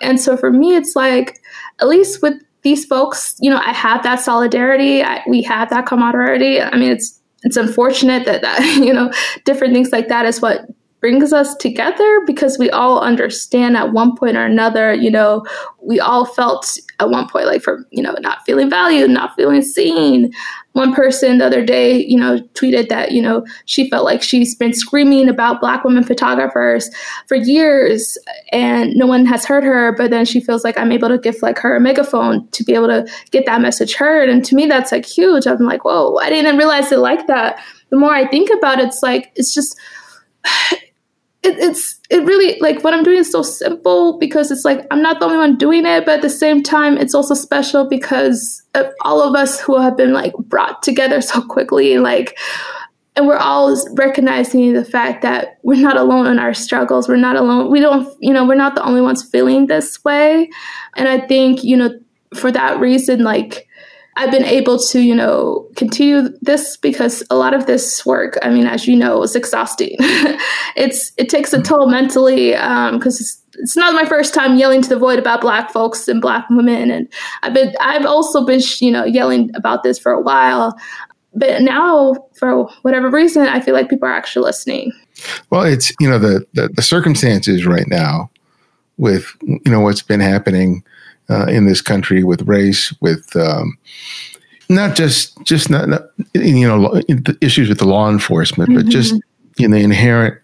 and 0.01 0.19
so 0.19 0.37
for 0.37 0.51
me 0.51 0.75
it's 0.75 0.95
like 0.95 1.41
at 1.79 1.87
least 1.87 2.21
with 2.21 2.35
these 2.65 2.83
folks, 2.83 3.35
you 3.39 3.49
know, 3.49 3.61
I 3.63 3.71
have 3.71 4.01
that 4.03 4.19
solidarity. 4.19 5.03
I, 5.03 5.21
we 5.27 5.43
have 5.43 5.69
that 5.69 5.85
camaraderie. 5.85 6.59
I 6.59 6.75
mean, 6.75 6.91
it's 6.91 7.21
it's 7.43 7.57
unfortunate 7.57 8.25
that 8.25 8.41
that 8.41 8.59
you 8.83 8.91
know 8.91 9.13
different 9.45 9.73
things 9.73 9.91
like 9.91 10.09
that 10.09 10.25
is 10.25 10.41
what 10.41 10.65
brings 11.05 11.31
us 11.31 11.53
together 11.57 12.21
because 12.25 12.57
we 12.57 12.67
all 12.71 12.99
understand 12.99 13.77
at 13.77 13.93
one 13.93 14.15
point 14.15 14.35
or 14.35 14.43
another, 14.43 14.91
you 14.91 15.11
know, 15.11 15.45
we 15.83 15.99
all 15.99 16.25
felt 16.25 16.79
at 16.99 17.11
one 17.11 17.29
point 17.29 17.45
like 17.45 17.61
for, 17.61 17.85
you 17.91 18.01
know, 18.01 18.15
not 18.21 18.43
feeling 18.43 18.71
valued, 18.71 19.11
not 19.11 19.35
feeling 19.35 19.61
seen. 19.61 20.33
One 20.71 20.95
person 20.95 21.37
the 21.37 21.45
other 21.45 21.63
day, 21.63 22.03
you 22.03 22.17
know, 22.17 22.39
tweeted 22.55 22.89
that, 22.89 23.11
you 23.11 23.21
know, 23.21 23.45
she 23.65 23.87
felt 23.87 24.03
like 24.03 24.23
she's 24.23 24.55
been 24.55 24.73
screaming 24.73 25.29
about 25.29 25.61
black 25.61 25.83
women 25.83 26.03
photographers 26.03 26.89
for 27.27 27.35
years 27.35 28.17
and 28.51 28.95
no 28.95 29.05
one 29.05 29.27
has 29.27 29.45
heard 29.45 29.63
her, 29.63 29.91
but 29.95 30.09
then 30.09 30.25
she 30.25 30.41
feels 30.41 30.63
like 30.63 30.75
I'm 30.75 30.91
able 30.91 31.09
to 31.09 31.19
give 31.19 31.39
like 31.43 31.59
her 31.59 31.75
a 31.75 31.79
megaphone 31.79 32.47
to 32.47 32.63
be 32.63 32.73
able 32.73 32.87
to 32.87 33.07
get 33.29 33.45
that 33.45 33.61
message 33.61 33.93
heard. 33.93 34.27
And 34.27 34.43
to 34.43 34.55
me 34.55 34.65
that's 34.65 34.91
like 34.91 35.05
huge. 35.05 35.45
I'm 35.45 35.59
like, 35.59 35.85
whoa, 35.85 36.17
I 36.17 36.31
didn't 36.31 36.57
realize 36.57 36.91
it 36.91 36.97
like 36.97 37.27
that. 37.27 37.63
The 37.91 37.97
more 37.97 38.15
I 38.15 38.27
think 38.27 38.49
about 38.57 38.79
it, 38.79 38.87
it's 38.87 39.03
like 39.03 39.31
it's 39.35 39.53
just 39.53 39.79
it, 41.45 41.59
it's 41.59 41.99
it 42.09 42.23
really 42.25 42.59
like 42.59 42.83
what 42.83 42.93
I'm 42.93 43.03
doing 43.03 43.19
is 43.19 43.31
so 43.31 43.43
simple 43.43 44.17
because 44.17 44.49
it's 44.49 44.65
like 44.65 44.85
I'm 44.89 45.01
not 45.01 45.19
the 45.19 45.25
only 45.25 45.37
one 45.37 45.57
doing 45.57 45.85
it, 45.85 46.05
but 46.05 46.15
at 46.15 46.21
the 46.21 46.29
same 46.29 46.63
time, 46.63 46.97
it's 46.97 47.13
also 47.13 47.35
special 47.35 47.87
because 47.87 48.63
of 48.73 48.87
all 49.01 49.21
of 49.21 49.35
us 49.35 49.59
who 49.59 49.79
have 49.79 49.95
been 49.95 50.11
like 50.11 50.33
brought 50.37 50.81
together 50.81 51.21
so 51.21 51.41
quickly, 51.41 51.99
like, 51.99 52.37
and 53.15 53.27
we're 53.27 53.37
all 53.37 53.77
recognizing 53.93 54.73
the 54.73 54.83
fact 54.83 55.21
that 55.21 55.59
we're 55.61 55.81
not 55.81 55.97
alone 55.97 56.25
in 56.25 56.39
our 56.39 56.53
struggles. 56.53 57.07
We're 57.07 57.15
not 57.17 57.35
alone. 57.35 57.69
We 57.69 57.79
don't, 57.79 58.11
you 58.19 58.33
know, 58.33 58.45
we're 58.45 58.55
not 58.55 58.75
the 58.75 58.83
only 58.83 59.01
ones 59.01 59.23
feeling 59.23 59.67
this 59.67 60.03
way, 60.03 60.49
and 60.97 61.07
I 61.07 61.25
think 61.27 61.63
you 61.63 61.77
know 61.77 61.91
for 62.33 62.51
that 62.51 62.79
reason, 62.79 63.23
like 63.23 63.67
I've 64.17 64.31
been 64.31 64.45
able 64.45 64.79
to, 64.79 65.01
you 65.01 65.13
know, 65.13 65.67
continue 65.75 66.29
this 66.41 66.77
because 66.77 67.21
a 67.29 67.35
lot 67.35 67.53
of 67.53 67.65
this 67.65 68.05
work, 68.05 68.37
I 68.41 68.49
mean, 68.49 68.65
as 68.65 68.87
you 68.87 68.95
know, 68.95 69.21
is 69.23 69.35
exhausting. 69.35 69.95
it's 70.75 71.11
it 71.17 71.27
takes 71.29 71.51
a 71.51 71.61
toll 71.61 71.89
mentally 71.89 72.51
because 72.51 72.91
um, 72.93 73.01
it's, 73.03 73.41
it's 73.55 73.75
not 73.75 73.93
my 73.93 74.05
first 74.05 74.33
time 74.33 74.57
yelling 74.57 74.81
to 74.81 74.89
the 74.89 74.97
void 74.97 75.19
about 75.19 75.41
Black 75.41 75.71
folks 75.71 76.07
and 76.07 76.21
Black 76.21 76.45
women, 76.49 76.91
and 76.91 77.11
I've 77.43 77.53
been 77.53 77.73
I've 77.81 78.05
also 78.05 78.45
been, 78.45 78.61
you 78.79 78.91
know, 78.91 79.03
yelling 79.03 79.51
about 79.55 79.83
this 79.83 79.99
for 79.99 80.11
a 80.11 80.21
while. 80.21 80.77
But 81.33 81.61
now, 81.61 82.15
for 82.35 82.69
whatever 82.83 83.09
reason, 83.09 83.47
I 83.47 83.59
feel 83.59 83.73
like 83.73 83.89
people 83.89 84.07
are 84.07 84.13
actually 84.13 84.45
listening. 84.45 84.93
Well, 85.49 85.63
it's 85.63 85.91
you 85.99 86.09
know 86.09 86.19
the, 86.19 86.45
the, 86.53 86.69
the 86.69 86.81
circumstances 86.81 87.65
right 87.65 87.87
now 87.87 88.29
with 88.97 89.35
you 89.41 89.59
know 89.67 89.81
what's 89.81 90.01
been 90.01 90.21
happening 90.21 90.83
uh, 91.29 91.45
in 91.45 91.65
this 91.65 91.81
country 91.81 92.23
with 92.23 92.41
race, 92.43 92.93
with 93.01 93.35
um, 93.35 93.77
not 94.69 94.95
just 94.95 95.41
just 95.43 95.69
not, 95.69 95.89
not, 95.89 96.03
you 96.33 96.67
know 96.67 97.01
issues 97.41 97.69
with 97.69 97.79
the 97.79 97.87
law 97.87 98.09
enforcement, 98.09 98.69
mm-hmm. 98.69 98.81
but 98.81 98.91
just 98.91 99.13
mm-hmm. 99.13 99.61
you 99.61 99.67
know 99.67 99.77
inherent 99.77 100.37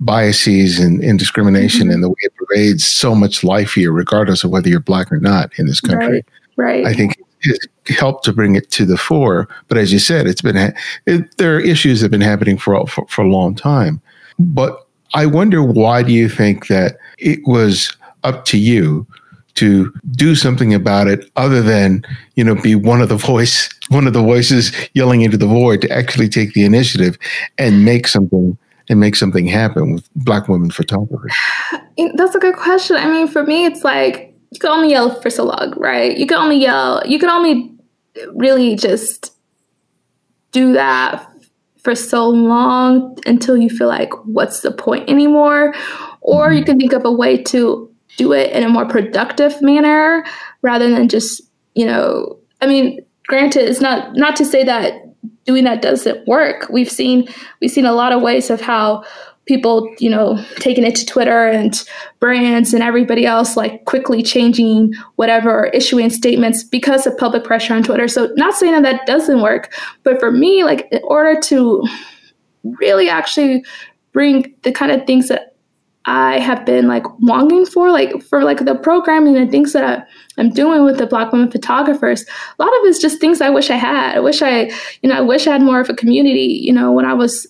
biases 0.00 0.78
and, 0.78 1.02
and 1.02 1.18
discrimination 1.18 1.82
mm-hmm. 1.82 1.92
and 1.92 2.02
the 2.02 2.08
way 2.08 2.16
it 2.20 2.34
pervades 2.36 2.86
so 2.86 3.14
much 3.14 3.44
life 3.44 3.72
here, 3.72 3.92
regardless 3.92 4.44
of 4.44 4.50
whether 4.50 4.68
you're 4.68 4.80
black 4.80 5.10
or 5.12 5.18
not 5.18 5.50
in 5.58 5.66
this 5.66 5.80
country. 5.80 6.08
Right. 6.08 6.24
Right. 6.56 6.86
I 6.86 6.92
think 6.92 7.16
it's 7.40 7.66
helped 7.88 8.24
to 8.24 8.32
bring 8.32 8.54
it 8.54 8.70
to 8.70 8.84
the 8.84 8.96
fore. 8.96 9.48
But 9.68 9.78
as 9.78 9.92
you 9.92 9.98
said, 9.98 10.26
it's 10.26 10.42
been 10.42 10.74
it, 11.06 11.36
there 11.36 11.56
are 11.56 11.60
issues 11.60 12.00
that 12.00 12.06
have 12.06 12.10
been 12.10 12.20
happening 12.20 12.58
for, 12.58 12.86
for 12.86 13.06
for 13.08 13.22
a 13.22 13.28
long 13.28 13.54
time. 13.54 14.00
But 14.38 14.86
I 15.14 15.26
wonder 15.26 15.62
why 15.62 16.02
do 16.02 16.12
you 16.12 16.28
think 16.28 16.66
that 16.68 16.98
it 17.18 17.40
was 17.44 17.96
up 18.24 18.44
to 18.46 18.58
you 18.58 19.06
to 19.54 19.92
do 20.12 20.34
something 20.34 20.74
about 20.74 21.06
it 21.06 21.30
other 21.36 21.62
than 21.62 22.04
you 22.34 22.44
know 22.44 22.54
be 22.54 22.74
one 22.74 23.00
of 23.00 23.08
the 23.08 23.16
voice 23.16 23.68
one 23.88 24.06
of 24.06 24.12
the 24.12 24.22
voices 24.22 24.72
yelling 24.94 25.22
into 25.22 25.36
the 25.36 25.46
void 25.46 25.80
to 25.80 25.90
actually 25.90 26.28
take 26.28 26.52
the 26.54 26.64
initiative 26.64 27.18
and 27.58 27.84
make 27.84 28.06
something 28.06 28.56
and 28.88 29.00
make 29.00 29.16
something 29.16 29.46
happen 29.46 29.94
with 29.94 30.08
black 30.16 30.48
women 30.48 30.70
photographers 30.70 31.32
that's 32.14 32.34
a 32.34 32.38
good 32.38 32.56
question. 32.56 32.96
I 32.96 33.06
mean 33.06 33.28
for 33.28 33.44
me 33.44 33.64
it's 33.64 33.84
like 33.84 34.34
you 34.50 34.60
can 34.60 34.70
only 34.70 34.90
yell 34.90 35.20
for 35.20 35.30
so 35.30 35.44
long 35.44 35.74
right? 35.76 36.16
You 36.16 36.26
can 36.26 36.38
only 36.38 36.58
yell 36.58 37.02
you 37.06 37.18
can 37.18 37.28
only 37.28 37.72
really 38.34 38.76
just 38.76 39.32
do 40.52 40.72
that 40.72 41.28
for 41.78 41.94
so 41.94 42.28
long 42.28 43.16
until 43.26 43.56
you 43.56 43.68
feel 43.68 43.88
like 43.88 44.12
what's 44.24 44.60
the 44.60 44.72
point 44.72 45.08
anymore? 45.08 45.74
Or 46.20 46.52
you 46.52 46.60
mm-hmm. 46.60 46.66
can 46.66 46.78
think 46.78 46.92
of 46.92 47.04
a 47.04 47.12
way 47.12 47.42
to 47.44 47.93
do 48.16 48.32
it 48.32 48.52
in 48.52 48.62
a 48.62 48.68
more 48.68 48.86
productive 48.86 49.60
manner 49.62 50.24
rather 50.62 50.90
than 50.90 51.08
just 51.08 51.42
you 51.74 51.86
know 51.86 52.38
i 52.60 52.66
mean 52.66 53.04
granted 53.26 53.68
it's 53.68 53.80
not 53.80 54.14
not 54.14 54.36
to 54.36 54.44
say 54.44 54.64
that 54.64 55.04
doing 55.44 55.64
that 55.64 55.82
doesn't 55.82 56.26
work. 56.26 56.68
We've 56.70 56.90
seen 56.90 57.28
we've 57.60 57.70
seen 57.70 57.86
a 57.86 57.92
lot 57.92 58.12
of 58.12 58.22
ways 58.22 58.50
of 58.50 58.60
how 58.60 59.04
people 59.46 59.94
you 59.98 60.08
know 60.08 60.42
taking 60.56 60.84
it 60.84 60.94
to 60.94 61.04
twitter 61.04 61.46
and 61.48 61.84
brands 62.18 62.72
and 62.72 62.82
everybody 62.82 63.26
else 63.26 63.58
like 63.58 63.84
quickly 63.84 64.22
changing 64.22 64.94
whatever 65.16 65.50
or 65.50 65.66
issuing 65.66 66.08
statements 66.08 66.64
because 66.64 67.06
of 67.06 67.16
public 67.18 67.44
pressure 67.44 67.74
on 67.74 67.82
twitter. 67.82 68.08
So 68.08 68.32
not 68.36 68.54
saying 68.54 68.72
that 68.72 68.82
that 68.82 69.06
doesn't 69.06 69.42
work 69.42 69.74
but 70.02 70.18
for 70.18 70.30
me 70.30 70.64
like 70.64 70.88
in 70.90 71.00
order 71.04 71.38
to 71.42 71.86
really 72.62 73.10
actually 73.10 73.62
bring 74.12 74.54
the 74.62 74.72
kind 74.72 74.90
of 74.90 75.06
things 75.06 75.28
that 75.28 75.53
I 76.06 76.38
have 76.38 76.66
been 76.66 76.86
like 76.86 77.04
longing 77.20 77.64
for, 77.64 77.90
like 77.90 78.22
for 78.22 78.44
like 78.44 78.64
the 78.64 78.74
programming 78.74 79.36
and 79.36 79.50
things 79.50 79.72
that 79.72 80.06
I'm 80.36 80.50
doing 80.50 80.84
with 80.84 80.98
the 80.98 81.06
Black 81.06 81.32
women 81.32 81.50
photographers. 81.50 82.22
A 82.58 82.62
lot 82.62 82.68
of 82.68 82.84
it's 82.84 82.98
just 82.98 83.20
things 83.20 83.40
I 83.40 83.50
wish 83.50 83.70
I 83.70 83.76
had. 83.76 84.16
I 84.16 84.20
wish 84.20 84.42
I, 84.42 84.70
you 85.02 85.08
know, 85.08 85.16
I 85.16 85.20
wish 85.22 85.46
I 85.46 85.52
had 85.52 85.62
more 85.62 85.80
of 85.80 85.88
a 85.88 85.94
community. 85.94 86.60
You 86.62 86.72
know, 86.72 86.92
when 86.92 87.06
I 87.06 87.14
was, 87.14 87.46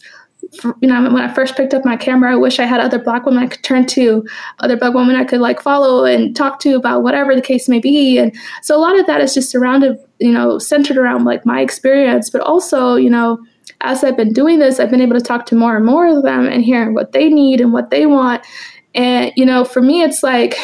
you 0.81 0.89
know, 0.89 1.03
when 1.03 1.23
I 1.23 1.33
first 1.35 1.57
picked 1.57 1.75
up 1.75 1.85
my 1.85 1.97
camera, 1.97 2.33
I 2.33 2.37
wish 2.37 2.61
I 2.61 2.65
had 2.65 2.81
other 2.81 2.99
Black 2.99 3.27
women 3.27 3.43
I 3.43 3.49
could 3.49 3.65
turn 3.65 3.87
to, 3.87 4.25
other 4.61 4.77
Black 4.77 4.95
women 4.95 5.17
I 5.17 5.25
could 5.25 5.41
like 5.41 5.61
follow 5.61 6.05
and 6.05 6.37
talk 6.37 6.61
to 6.61 6.77
about 6.77 7.03
whatever 7.03 7.35
the 7.35 7.43
case 7.43 7.69
may 7.69 7.81
be. 7.81 8.19
And 8.19 8.33
so 8.63 8.77
a 8.77 8.81
lot 8.81 8.99
of 8.99 9.07
that 9.07 9.21
is 9.21 9.35
just 9.35 9.51
surrounded, 9.51 9.99
you 10.21 10.31
know, 10.31 10.61
centered 10.61 10.97
around 10.97 11.25
like 11.25 11.45
my 11.45 11.61
experience, 11.61 12.31
but 12.31 12.41
also, 12.43 12.95
you 12.95 13.11
know 13.11 13.45
as 13.81 14.05
I've 14.05 14.17
been 14.17 14.33
doing 14.33 14.59
this, 14.59 14.81
I've 14.81 14.91
been 14.91 15.01
able 15.01 15.19
to 15.19 15.25
talk 15.25 15.47
to 15.47 15.55
more 15.55 15.77
and 15.77 15.85
more 15.85 16.07
of 16.07 16.23
them 16.23 16.47
and 16.47 16.65
hearing 16.65 16.95
what 16.95 17.13
they 17.13 17.29
need 17.29 17.61
and 17.61 17.73
what 17.73 17.91
they 17.91 18.07
want. 18.07 18.45
And, 18.95 19.33
you 19.37 19.45
know, 19.45 19.65
for 19.65 19.83
me, 19.83 20.03
it's 20.03 20.23
like, 20.23 20.57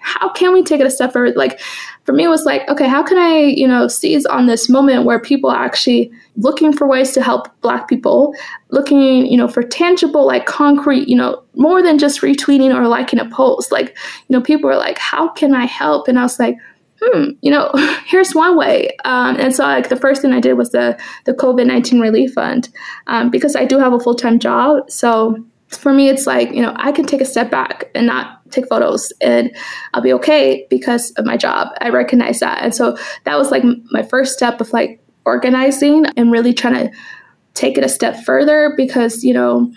how 0.00 0.28
can 0.28 0.52
we 0.52 0.62
take 0.62 0.80
it 0.80 0.86
a 0.86 0.90
step 0.90 1.12
further? 1.12 1.34
Like, 1.34 1.60
for 2.04 2.12
me, 2.12 2.24
it 2.24 2.28
was 2.28 2.44
like, 2.44 2.68
okay, 2.68 2.86
how 2.86 3.02
can 3.02 3.16
I, 3.16 3.38
you 3.38 3.66
know, 3.66 3.88
seize 3.88 4.26
on 4.26 4.46
this 4.46 4.68
moment 4.68 5.04
where 5.04 5.18
people 5.18 5.48
are 5.48 5.64
actually 5.64 6.12
looking 6.36 6.72
for 6.72 6.86
ways 6.86 7.12
to 7.12 7.22
help 7.22 7.48
Black 7.62 7.88
people, 7.88 8.34
looking, 8.70 9.26
you 9.26 9.36
know, 9.36 9.48
for 9.48 9.62
tangible, 9.62 10.26
like 10.26 10.44
concrete, 10.44 11.08
you 11.08 11.16
know, 11.16 11.42
more 11.54 11.82
than 11.82 11.98
just 11.98 12.20
retweeting 12.20 12.74
or 12.74 12.86
liking 12.86 13.18
a 13.18 13.28
post. 13.30 13.72
Like, 13.72 13.96
you 14.28 14.36
know, 14.36 14.42
people 14.42 14.68
are 14.68 14.76
like, 14.76 14.98
how 14.98 15.28
can 15.30 15.54
I 15.54 15.64
help? 15.64 16.06
And 16.08 16.18
I 16.18 16.22
was 16.22 16.38
like, 16.38 16.58
hmm, 17.04 17.30
you 17.42 17.50
know, 17.50 17.70
here's 18.06 18.34
one 18.34 18.56
way. 18.56 18.90
Um, 19.04 19.36
and 19.36 19.54
so, 19.54 19.64
like, 19.64 19.88
the 19.88 19.96
first 19.96 20.22
thing 20.22 20.32
I 20.32 20.40
did 20.40 20.54
was 20.54 20.70
the 20.70 20.98
the 21.24 21.32
COVID 21.32 21.66
nineteen 21.66 22.00
relief 22.00 22.34
fund 22.34 22.68
um, 23.06 23.30
because 23.30 23.56
I 23.56 23.64
do 23.64 23.78
have 23.78 23.92
a 23.92 24.00
full 24.00 24.14
time 24.14 24.38
job. 24.38 24.90
So 24.90 25.36
for 25.68 25.92
me, 25.92 26.08
it's 26.08 26.26
like 26.26 26.52
you 26.52 26.62
know 26.62 26.72
I 26.76 26.92
can 26.92 27.06
take 27.06 27.20
a 27.20 27.26
step 27.26 27.50
back 27.50 27.90
and 27.94 28.06
not 28.06 28.40
take 28.50 28.68
photos, 28.68 29.12
and 29.20 29.54
I'll 29.92 30.02
be 30.02 30.12
okay 30.14 30.66
because 30.70 31.10
of 31.12 31.24
my 31.24 31.36
job. 31.36 31.68
I 31.80 31.90
recognize 31.90 32.40
that, 32.40 32.62
and 32.62 32.74
so 32.74 32.96
that 33.24 33.36
was 33.36 33.50
like 33.50 33.64
my 33.90 34.02
first 34.02 34.34
step 34.34 34.60
of 34.60 34.72
like 34.72 35.00
organizing 35.26 36.06
and 36.16 36.30
really 36.30 36.52
trying 36.52 36.74
to 36.74 36.96
take 37.54 37.78
it 37.78 37.84
a 37.84 37.88
step 37.88 38.16
further 38.24 38.74
because 38.76 39.24
you 39.24 39.32
know 39.32 39.72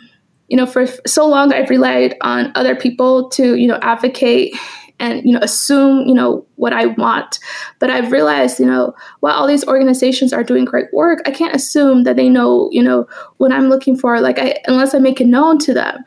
you 0.47 0.57
know 0.57 0.65
for 0.65 0.87
so 1.05 1.27
long 1.27 1.53
i've 1.53 1.69
relied 1.69 2.15
on 2.21 2.51
other 2.55 2.75
people 2.75 3.29
to 3.29 3.55
you 3.55 3.67
know 3.67 3.79
advocate 3.81 4.53
and 4.99 5.23
you 5.23 5.31
know 5.31 5.39
assume 5.41 6.07
you 6.07 6.13
know 6.13 6.45
what 6.55 6.73
I 6.73 6.87
want. 6.87 7.39
But 7.79 7.89
I've 7.89 8.11
realized 8.11 8.59
you 8.59 8.65
know 8.65 8.93
while 9.19 9.33
all 9.33 9.47
these 9.47 9.67
organizations 9.67 10.33
are 10.33 10.43
doing 10.43 10.65
great 10.65 10.91
work, 10.93 11.19
I 11.25 11.31
can't 11.31 11.55
assume 11.55 12.03
that 12.03 12.15
they 12.15 12.29
know 12.29 12.69
you 12.71 12.83
know 12.83 13.07
what 13.37 13.51
I'm 13.51 13.69
looking 13.69 13.97
for. 13.97 14.19
Like 14.21 14.39
I 14.39 14.55
unless 14.67 14.93
I 14.93 14.99
make 14.99 15.21
it 15.21 15.27
known 15.27 15.57
to 15.59 15.73
them. 15.73 16.03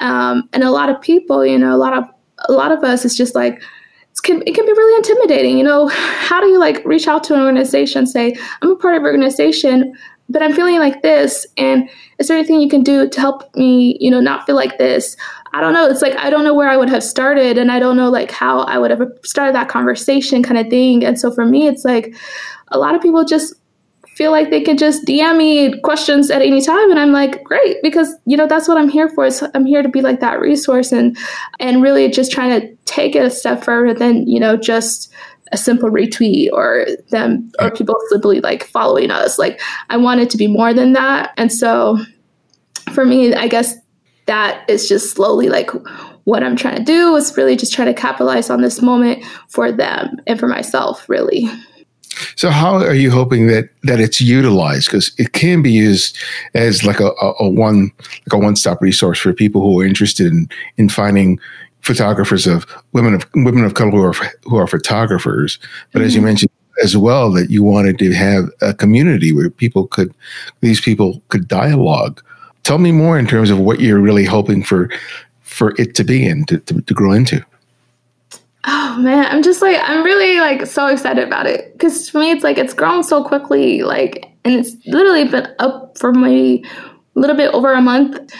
Um, 0.00 0.48
and 0.52 0.64
a 0.64 0.70
lot 0.70 0.88
of 0.88 1.00
people, 1.00 1.46
you 1.46 1.58
know, 1.58 1.74
a 1.74 1.78
lot 1.78 1.96
of 1.96 2.04
a 2.48 2.52
lot 2.52 2.72
of 2.72 2.82
us 2.82 3.04
is 3.04 3.16
just 3.16 3.34
like 3.34 3.62
it 4.14 4.22
can, 4.22 4.42
it 4.46 4.54
can 4.54 4.64
be 4.64 4.72
really 4.72 4.96
intimidating. 4.96 5.58
You 5.58 5.64
know, 5.64 5.88
how 5.92 6.40
do 6.40 6.46
you 6.48 6.58
like 6.58 6.84
reach 6.84 7.08
out 7.08 7.24
to 7.24 7.34
an 7.34 7.40
organization, 7.40 8.06
say, 8.06 8.34
I'm 8.62 8.72
a 8.72 8.76
part 8.76 8.94
of 8.94 9.02
an 9.02 9.06
organization, 9.06 9.94
but 10.28 10.42
I'm 10.42 10.54
feeling 10.54 10.78
like 10.78 11.02
this, 11.02 11.46
and 11.58 11.88
is 12.18 12.28
there 12.28 12.38
anything 12.38 12.60
you 12.60 12.68
can 12.68 12.82
do 12.82 13.08
to 13.08 13.20
help 13.20 13.54
me, 13.56 13.98
you 14.00 14.10
know, 14.10 14.20
not 14.20 14.46
feel 14.46 14.56
like 14.56 14.78
this? 14.78 15.16
I 15.54 15.60
don't 15.60 15.72
know. 15.72 15.86
It's 15.86 16.02
like 16.02 16.16
I 16.16 16.30
don't 16.30 16.42
know 16.42 16.52
where 16.52 16.68
I 16.68 16.76
would 16.76 16.88
have 16.88 17.04
started, 17.04 17.58
and 17.58 17.70
I 17.70 17.78
don't 17.78 17.96
know 17.96 18.10
like 18.10 18.32
how 18.32 18.62
I 18.62 18.76
would 18.76 18.90
have 18.90 19.00
started 19.22 19.54
that 19.54 19.68
conversation, 19.68 20.42
kind 20.42 20.58
of 20.58 20.68
thing. 20.68 21.04
And 21.04 21.18
so 21.18 21.30
for 21.30 21.44
me, 21.46 21.68
it's 21.68 21.84
like 21.84 22.12
a 22.68 22.78
lot 22.78 22.96
of 22.96 23.00
people 23.00 23.24
just 23.24 23.54
feel 24.16 24.32
like 24.32 24.50
they 24.50 24.60
can 24.60 24.76
just 24.76 25.04
DM 25.04 25.36
me 25.36 25.80
questions 25.82 26.28
at 26.28 26.42
any 26.42 26.60
time, 26.60 26.90
and 26.90 26.98
I'm 26.98 27.12
like, 27.12 27.44
great, 27.44 27.76
because 27.84 28.12
you 28.26 28.36
know 28.36 28.48
that's 28.48 28.66
what 28.66 28.78
I'm 28.78 28.88
here 28.88 29.08
for. 29.10 29.26
Is 29.26 29.44
I'm 29.54 29.64
here 29.64 29.80
to 29.80 29.88
be 29.88 30.00
like 30.00 30.18
that 30.18 30.40
resource, 30.40 30.90
and 30.90 31.16
and 31.60 31.80
really 31.84 32.10
just 32.10 32.32
trying 32.32 32.60
to 32.60 32.74
take 32.84 33.14
it 33.14 33.24
a 33.24 33.30
step 33.30 33.62
further 33.62 33.94
than 33.94 34.26
you 34.26 34.40
know 34.40 34.56
just 34.56 35.12
a 35.52 35.56
simple 35.56 35.88
retweet 35.88 36.50
or 36.52 36.84
them 37.10 37.48
or 37.60 37.70
people 37.70 37.94
simply 38.08 38.40
like 38.40 38.64
following 38.64 39.12
us. 39.12 39.38
Like 39.38 39.60
I 39.88 39.98
want 39.98 40.20
it 40.20 40.30
to 40.30 40.36
be 40.36 40.48
more 40.48 40.74
than 40.74 40.94
that, 40.94 41.32
and 41.36 41.52
so 41.52 41.98
for 42.92 43.04
me, 43.04 43.34
I 43.34 43.46
guess 43.46 43.76
that 44.26 44.68
is 44.68 44.88
just 44.88 45.14
slowly 45.14 45.48
like 45.48 45.70
what 46.24 46.42
I'm 46.42 46.56
trying 46.56 46.76
to 46.76 46.82
do 46.82 47.14
is 47.16 47.36
really 47.36 47.56
just 47.56 47.72
try 47.72 47.84
to 47.84 47.94
capitalize 47.94 48.50
on 48.50 48.62
this 48.62 48.80
moment 48.80 49.24
for 49.48 49.70
them 49.70 50.16
and 50.26 50.40
for 50.40 50.48
myself, 50.48 51.08
really. 51.08 51.48
So, 52.36 52.50
how 52.50 52.76
are 52.76 52.94
you 52.94 53.10
hoping 53.10 53.48
that 53.48 53.70
that 53.82 54.00
it's 54.00 54.20
utilized? 54.20 54.86
Because 54.86 55.12
it 55.18 55.32
can 55.32 55.62
be 55.62 55.72
used 55.72 56.16
as 56.54 56.84
like 56.84 57.00
a, 57.00 57.08
a, 57.20 57.34
a 57.40 57.48
one 57.48 57.90
like 57.98 58.32
a 58.32 58.38
one 58.38 58.56
stop 58.56 58.80
resource 58.80 59.18
for 59.18 59.32
people 59.32 59.60
who 59.60 59.80
are 59.80 59.84
interested 59.84 60.28
in 60.28 60.48
in 60.76 60.88
finding 60.88 61.38
photographers 61.80 62.46
of 62.46 62.66
women 62.92 63.14
of 63.14 63.26
women 63.34 63.64
of 63.64 63.74
color 63.74 63.90
who 63.90 64.02
are 64.02 64.14
who 64.44 64.56
are 64.56 64.66
photographers. 64.66 65.58
But 65.92 65.98
mm-hmm. 65.98 66.06
as 66.06 66.14
you 66.14 66.20
mm-hmm. 66.20 66.26
mentioned 66.26 66.50
as 66.82 66.96
well, 66.96 67.30
that 67.32 67.50
you 67.50 67.62
wanted 67.62 67.98
to 67.98 68.12
have 68.12 68.48
a 68.60 68.74
community 68.74 69.32
where 69.32 69.50
people 69.50 69.88
could 69.88 70.14
these 70.60 70.80
people 70.80 71.20
could 71.28 71.48
dialogue 71.48 72.22
tell 72.64 72.78
me 72.78 72.90
more 72.90 73.18
in 73.18 73.26
terms 73.26 73.50
of 73.50 73.60
what 73.60 73.80
you're 73.80 74.00
really 74.00 74.24
hoping 74.24 74.62
for 74.62 74.90
for 75.42 75.74
it 75.78 75.94
to 75.94 76.02
be 76.02 76.26
and 76.26 76.48
to, 76.48 76.58
to, 76.58 76.80
to 76.82 76.94
grow 76.94 77.12
into. 77.12 77.44
Oh 78.66 78.98
man, 78.98 79.26
I'm 79.26 79.42
just 79.42 79.60
like 79.62 79.78
I'm 79.82 80.02
really 80.02 80.40
like 80.40 80.66
so 80.66 80.86
excited 80.86 81.24
about 81.24 81.46
it 81.46 81.72
because 81.72 82.08
for 82.08 82.18
me 82.18 82.30
it's 82.30 82.42
like 82.42 82.58
it's 82.58 82.72
grown 82.72 83.04
so 83.04 83.22
quickly, 83.22 83.82
like, 83.82 84.26
and 84.44 84.54
it's 84.54 84.74
literally 84.86 85.28
been 85.28 85.46
up 85.58 85.96
for 85.98 86.12
maybe 86.12 86.66
a 87.14 87.20
little 87.20 87.36
bit 87.36 87.52
over 87.52 87.72
a 87.72 87.82
month. 87.82 88.34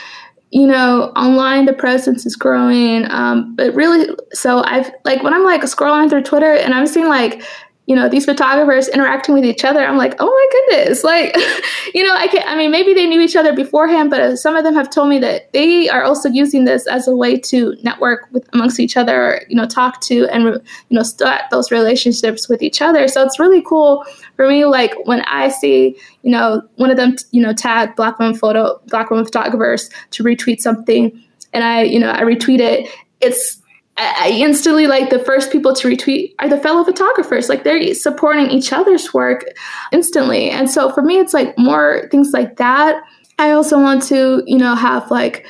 You 0.51 0.67
know, 0.67 1.13
online 1.17 1.67
the 1.67 1.73
presence 1.73 2.25
is 2.25 2.37
growing, 2.37 3.11
um, 3.11 3.55
but 3.57 3.75
really, 3.75 4.07
so 4.33 4.63
I've 4.65 4.91
like 5.05 5.23
when 5.23 5.35
I'm 5.35 5.45
like 5.45 5.63
scrolling 5.63 6.09
through 6.09 6.23
Twitter 6.23 6.55
and 6.55 6.73
I'm 6.73 6.87
seeing 6.87 7.09
like 7.09 7.43
you 7.87 7.95
know 7.95 8.09
these 8.09 8.25
photographers 8.25 8.89
interacting 8.89 9.35
with 9.35 9.45
each 9.45 9.65
other 9.65 9.81
i'm 9.81 9.97
like 9.97 10.15
oh 10.19 10.27
my 10.27 10.77
goodness 10.77 11.05
like 11.05 11.35
you 11.95 12.03
know 12.03 12.15
i 12.15 12.27
can 12.27 12.43
i 12.47 12.57
mean 12.57 12.71
maybe 12.71 12.95
they 12.95 13.07
knew 13.07 13.21
each 13.21 13.37
other 13.37 13.55
beforehand 13.55 14.11
but 14.11 14.21
uh, 14.21 14.37
some 14.37 14.57
of 14.57 14.65
them 14.65 14.75
have 14.75 14.89
told 14.91 15.09
me 15.09 15.19
that 15.19 15.53
they 15.53 15.89
are 15.89 16.03
also 16.03 16.29
using 16.29 16.65
this 16.65 16.87
as 16.87 17.07
a 17.07 17.15
way 17.15 17.39
to 17.39 17.77
network 17.83 18.27
with 18.33 18.49
amongst 18.55 18.81
each 18.81 18.97
other 18.97 19.45
you 19.49 19.57
know 19.57 19.67
talk 19.67 20.01
to 20.01 20.27
and 20.29 20.45
you 20.45 20.63
know 20.91 21.03
start 21.03 21.43
those 21.51 21.71
relationships 21.71 22.49
with 22.49 22.63
each 22.63 22.81
other. 22.81 23.09
So 23.09 23.23
it's 23.23 23.39
really 23.39 23.63
cool 23.63 24.05
for 24.37 24.49
me 24.49 24.65
like 24.65 24.95
when 25.05 25.23
i 25.23 25.49
see 25.49 25.97
you 26.23 26.31
know 26.31 26.63
one 26.77 26.91
of 26.91 26.97
them 26.97 27.17
you 27.31 27.41
know 27.41 27.53
tag 27.53 27.95
black 27.97 28.19
women 28.19 28.35
photo 28.35 28.81
black 28.87 29.11
women 29.11 29.25
photographers 29.25 29.91
to 30.11 30.23
retweet 30.25 30.61
something 30.61 31.13
and 31.53 31.65
i 31.65 31.83
you 31.83 31.99
know 31.99 32.11
i 32.11 32.23
retweet 32.23 32.61
it 32.61 32.89
it's 33.21 33.63
I 33.97 34.31
instantly 34.35 34.87
like 34.87 35.11
the 35.11 35.21
first 35.21 35.53
people 35.53 35.73
to 35.75 35.89
retweet 35.89 36.35
are 36.41 36.49
the 36.49 36.59
fellow 36.59 36.85
photographers. 36.85 37.49
Like 37.49 37.63
they're 37.63 37.95
supporting 37.95 38.51
each 38.51 38.73
other's 38.73 39.15
work 39.15 39.45
instantly. 39.93 40.51
And 40.51 40.69
so 40.69 40.91
for 40.91 41.03
me, 41.03 41.19
it's 41.19 41.33
like 41.33 41.57
more 41.57 42.09
things 42.11 42.33
like 42.33 42.57
that. 42.57 43.01
I 43.39 43.53
also 43.53 43.81
want 43.81 44.03
to, 44.05 44.43
you 44.47 44.59
know, 44.59 44.75
have 44.75 45.11
like 45.11 45.47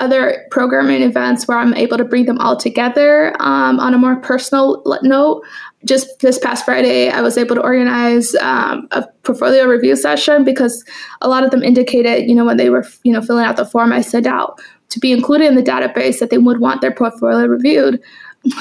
other 0.00 0.44
programming 0.50 1.02
events 1.02 1.46
where 1.46 1.58
I'm 1.58 1.74
able 1.74 1.96
to 1.96 2.04
bring 2.04 2.26
them 2.26 2.38
all 2.38 2.56
together 2.56 3.36
um, 3.40 3.78
on 3.78 3.94
a 3.94 3.98
more 3.98 4.16
personal 4.16 4.82
note. 5.02 5.44
Just 5.84 6.20
this 6.20 6.38
past 6.38 6.64
Friday, 6.64 7.08
I 7.08 7.20
was 7.20 7.38
able 7.38 7.54
to 7.56 7.62
organize 7.62 8.34
um, 8.36 8.88
a 8.90 9.06
portfolio 9.22 9.64
review 9.66 9.96
session 9.96 10.44
because 10.44 10.84
a 11.20 11.28
lot 11.28 11.44
of 11.44 11.50
them 11.50 11.62
indicated, 11.62 12.28
you 12.28 12.34
know, 12.34 12.44
when 12.44 12.56
they 12.56 12.70
were, 12.70 12.84
you 13.04 13.12
know, 13.12 13.20
filling 13.22 13.44
out 13.44 13.56
the 13.56 13.64
form, 13.64 13.92
I 13.92 14.00
sent 14.00 14.26
out 14.26 14.60
to 14.92 15.00
be 15.00 15.10
included 15.10 15.46
in 15.46 15.54
the 15.56 15.62
database 15.62 16.18
that 16.18 16.30
they 16.30 16.38
would 16.38 16.60
want 16.60 16.82
their 16.82 16.92
portfolio 16.92 17.46
reviewed. 17.46 18.00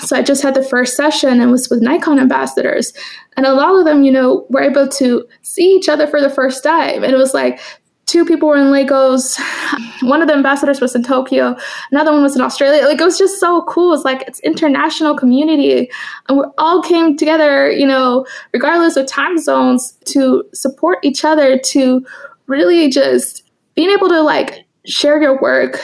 So 0.02 0.16
I 0.16 0.22
just 0.22 0.44
had 0.44 0.56
the 0.56 0.64
first 0.64 0.96
session 0.96 1.42
and 1.42 1.52
was 1.52 1.70
with 1.70 1.82
Nikon 1.82 2.20
ambassadors. 2.20 2.94
And 3.36 3.46
a 3.46 3.54
lot 3.54 3.78
of 3.78 3.86
them, 3.86 4.04
you 4.04 4.12
know, 4.12 4.46
were 4.50 4.62
able 4.62 4.88
to 4.88 5.28
see 5.42 5.76
each 5.76 5.90
other 5.90 6.08
for 6.08 6.22
the 6.22 6.30
first 6.30 6.64
time. 6.64 7.04
And 7.04 7.12
it 7.14 7.18
was 7.18 7.34
like 7.34 7.60
two 8.06 8.24
people 8.24 8.48
were 8.48 8.58
in 8.58 8.72
Lagos. 8.72 9.38
One 10.02 10.22
of 10.22 10.28
the 10.28 10.34
ambassadors 10.34 10.80
was 10.80 10.96
in 10.96 11.04
Tokyo. 11.04 11.56
Another 11.92 12.12
one 12.12 12.24
was 12.24 12.36
in 12.36 12.42
Australia. 12.42 12.86
Like 12.86 13.02
it 13.02 13.04
was 13.04 13.18
just 13.18 13.40
so 13.40 13.64
cool. 13.64 13.94
It's 13.94 14.06
like 14.06 14.24
it's 14.28 14.40
international 14.42 15.18
community. 15.18 15.90
And 16.28 16.38
we 16.38 16.46
all 16.58 16.82
came 16.82 17.18
together, 17.18 17.70
you 17.72 17.86
know, 17.86 18.26
regardless 18.54 18.96
of 18.96 19.08
time 19.08 19.38
zones 19.38 19.98
to 20.06 20.44
support 20.54 21.00
each 21.04 21.24
other, 21.24 21.58
to 21.58 22.06
really 22.48 22.90
just 22.90 23.50
being 23.76 23.90
able 23.90 24.10
to 24.10 24.22
like 24.22 24.66
share 24.86 25.22
your 25.22 25.40
work 25.42 25.80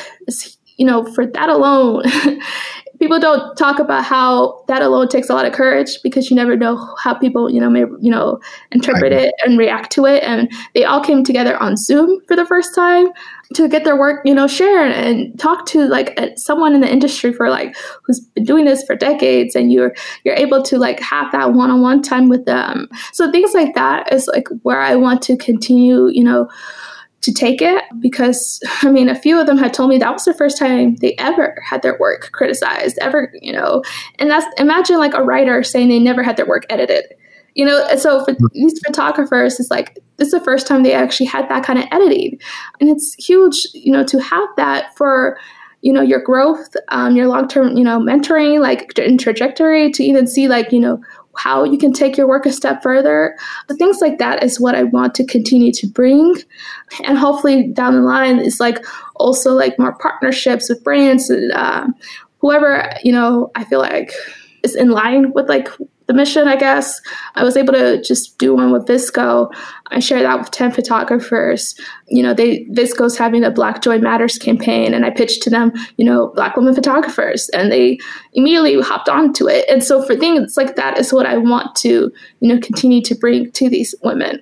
you 0.78 0.86
know, 0.86 1.06
for 1.14 1.26
that 1.26 1.50
alone 1.50 2.04
people 3.00 3.20
don't 3.20 3.56
talk 3.58 3.80
about 3.80 4.04
how 4.04 4.64
that 4.68 4.82
alone 4.82 5.08
takes 5.08 5.30
a 5.30 5.34
lot 5.34 5.46
of 5.46 5.54
courage 5.54 6.00
because 6.02 6.30
you 6.30 6.36
never 6.36 6.56
know 6.56 6.96
how 7.00 7.14
people 7.14 7.50
you 7.50 7.60
know 7.60 7.70
may 7.70 7.82
you 8.00 8.10
know 8.10 8.40
interpret 8.72 9.14
it 9.14 9.34
and 9.46 9.58
react 9.58 9.92
to 9.92 10.06
it. 10.06 10.24
And 10.24 10.52
they 10.74 10.84
all 10.84 11.04
came 11.04 11.24
together 11.24 11.62
on 11.62 11.78
zoom 11.78 12.22
for 12.28 12.36
the 12.36 12.46
first 12.46 12.74
time 12.74 13.08
to 13.54 13.70
get 13.70 13.86
their 13.86 13.98
work 13.98 14.22
you 14.26 14.34
know 14.34 14.48
shared 14.48 14.92
and 14.92 15.38
talk 15.40 15.66
to 15.68 15.88
like 15.88 16.20
someone 16.36 16.74
in 16.74 16.82
the 16.82 16.92
industry 16.92 17.32
for 17.32 17.50
like 17.50 17.76
who's 18.04 18.20
been 18.20 18.44
doing 18.44 18.66
this 18.66 18.84
for 18.84 18.96
decades 18.96 19.56
and 19.56 19.72
you're 19.72 19.94
you're 20.24 20.36
able 20.36 20.62
to 20.64 20.78
like 20.78 21.00
have 21.00 21.32
that 21.32 21.54
one-on-one 21.54 22.02
time 22.02 22.30
with 22.30 22.46
them. 22.46 22.90
So 23.14 23.32
things 23.32 23.54
like 23.54 23.76
that 23.76 24.12
is 24.12 24.28
like 24.28 24.48
where 24.64 24.82
i 24.82 24.96
want 24.96 25.22
to 25.22 25.38
continue 25.38 26.08
you 26.08 26.24
know 26.24 26.50
to 27.22 27.34
take 27.34 27.62
it 27.62 27.84
because 28.00 28.62
I 28.82 28.92
mean, 28.92 29.10
a 29.10 29.20
few 29.20 29.40
of 29.40 29.48
them 29.48 29.58
had 29.58 29.74
told 29.74 29.90
me 29.90 29.98
that 29.98 30.14
was 30.14 30.26
the 30.26 30.34
first 30.34 30.58
time 30.58 30.96
they 30.98 31.16
ever 31.18 31.62
had 31.68 31.82
their 31.82 31.98
work 32.00 32.32
criticized, 32.32 32.98
ever, 33.00 33.32
you 33.42 33.52
know. 33.52 33.84
And 34.20 34.30
that's 34.30 34.46
imagine 34.60 34.98
like 34.98 35.14
a 35.14 35.24
writer 35.24 35.64
saying 35.64 35.90
they 35.90 36.00
never 36.00 36.24
had 36.24 36.38
their 36.38 36.48
work 36.48 36.66
edited, 36.70 37.06
you 37.56 37.66
know. 37.66 37.88
So 37.98 38.24
for 38.24 38.36
these 38.54 38.80
photographers, 38.86 39.60
it's 39.60 39.72
like 39.72 40.00
this 40.18 40.28
is 40.28 40.34
the 40.34 40.44
first 40.44 40.68
time 40.68 40.84
they 40.84 40.94
actually 40.94 41.28
had 41.28 41.50
that 41.50 41.64
kind 41.64 41.80
of 41.80 41.86
editing, 41.92 42.40
and 42.80 42.90
it's 42.90 43.14
huge, 43.16 43.68
you 43.74 43.92
know, 43.92 44.04
to 44.06 44.20
have 44.22 44.50
that 44.58 44.96
for 44.96 45.38
you 45.82 45.94
know 45.94 46.02
your 46.02 46.22
growth 46.22 46.76
um, 46.90 47.16
your 47.16 47.28
long-term 47.28 47.78
you 47.78 47.84
know 47.84 48.00
mentoring 48.00 48.60
like 48.60 48.98
in 48.98 49.16
trajectory 49.18 49.92
to 49.92 50.04
even 50.04 50.26
see 50.26 50.48
like 50.48 50.72
you 50.72 50.80
know 50.80 51.00
how 51.38 51.64
you 51.64 51.78
can 51.78 51.94
take 51.94 52.18
your 52.18 52.28
work 52.28 52.46
a 52.46 52.52
step 52.52 52.82
further. 52.84 53.38
But 53.68 53.78
things 53.78 54.00
like 54.02 54.18
that 54.18 54.44
is 54.44 54.60
what 54.60 54.76
I 54.76 54.84
want 54.84 55.16
to 55.16 55.26
continue 55.26 55.72
to 55.74 55.88
bring. 55.88 56.36
And 57.06 57.18
hopefully 57.18 57.68
down 57.68 57.94
the 57.94 58.02
line 58.02 58.40
is 58.40 58.60
like 58.60 58.86
also 59.16 59.54
like 59.54 59.78
more 59.80 59.98
partnerships 59.98 60.70
with 60.70 60.84
brands 60.84 61.30
and 61.30 61.52
uh, 61.52 61.88
whoever, 62.40 62.90
you 63.04 63.12
know, 63.12 63.52
I 63.56 63.64
feel 63.64 63.80
like 63.80 64.12
is 64.64 64.76
in 64.76 64.90
line 64.90 65.32
with 65.34 65.48
like 65.48 65.70
the 66.08 66.14
mission, 66.14 66.48
I 66.48 66.56
guess. 66.56 67.02
I 67.36 67.44
was 67.44 67.56
able 67.56 67.74
to 67.74 68.02
just 68.02 68.38
do 68.38 68.56
one 68.56 68.72
with 68.72 68.86
VSCO. 68.86 69.54
I 69.88 70.00
shared 70.00 70.24
that 70.24 70.40
with 70.40 70.52
10 70.52 70.72
photographers. 70.72 71.76
You 72.08 72.24
know, 72.24 72.34
they 72.34 72.66
VSCO's 72.66 73.18
having 73.18 73.44
a 73.44 73.52
Black 73.52 73.82
Joy 73.82 74.00
Matters 74.00 74.38
campaign, 74.38 74.94
and 74.94 75.06
I 75.06 75.10
pitched 75.10 75.44
to 75.44 75.50
them, 75.50 75.72
you 75.98 76.06
know, 76.06 76.32
Black 76.36 76.56
women 76.56 76.74
photographers, 76.74 77.50
and 77.50 77.72
they 77.72 78.00
immediately 78.34 78.82
hopped 78.82 79.10
onto 79.10 79.48
it. 79.48 79.66
And 79.70 79.84
so 79.84 80.02
for 80.02 80.16
things 80.16 80.58
like 80.58 80.76
that 80.78 80.98
is 80.98 81.14
what 81.14 81.26
I 81.26 81.38
want 81.38 81.76
to, 81.78 82.12
you 82.40 82.54
know, 82.54 82.60
continue 82.60 83.02
to 83.02 83.16
bring 83.16 83.52
to 83.52 83.70
these 83.70 83.94
women. 84.02 84.42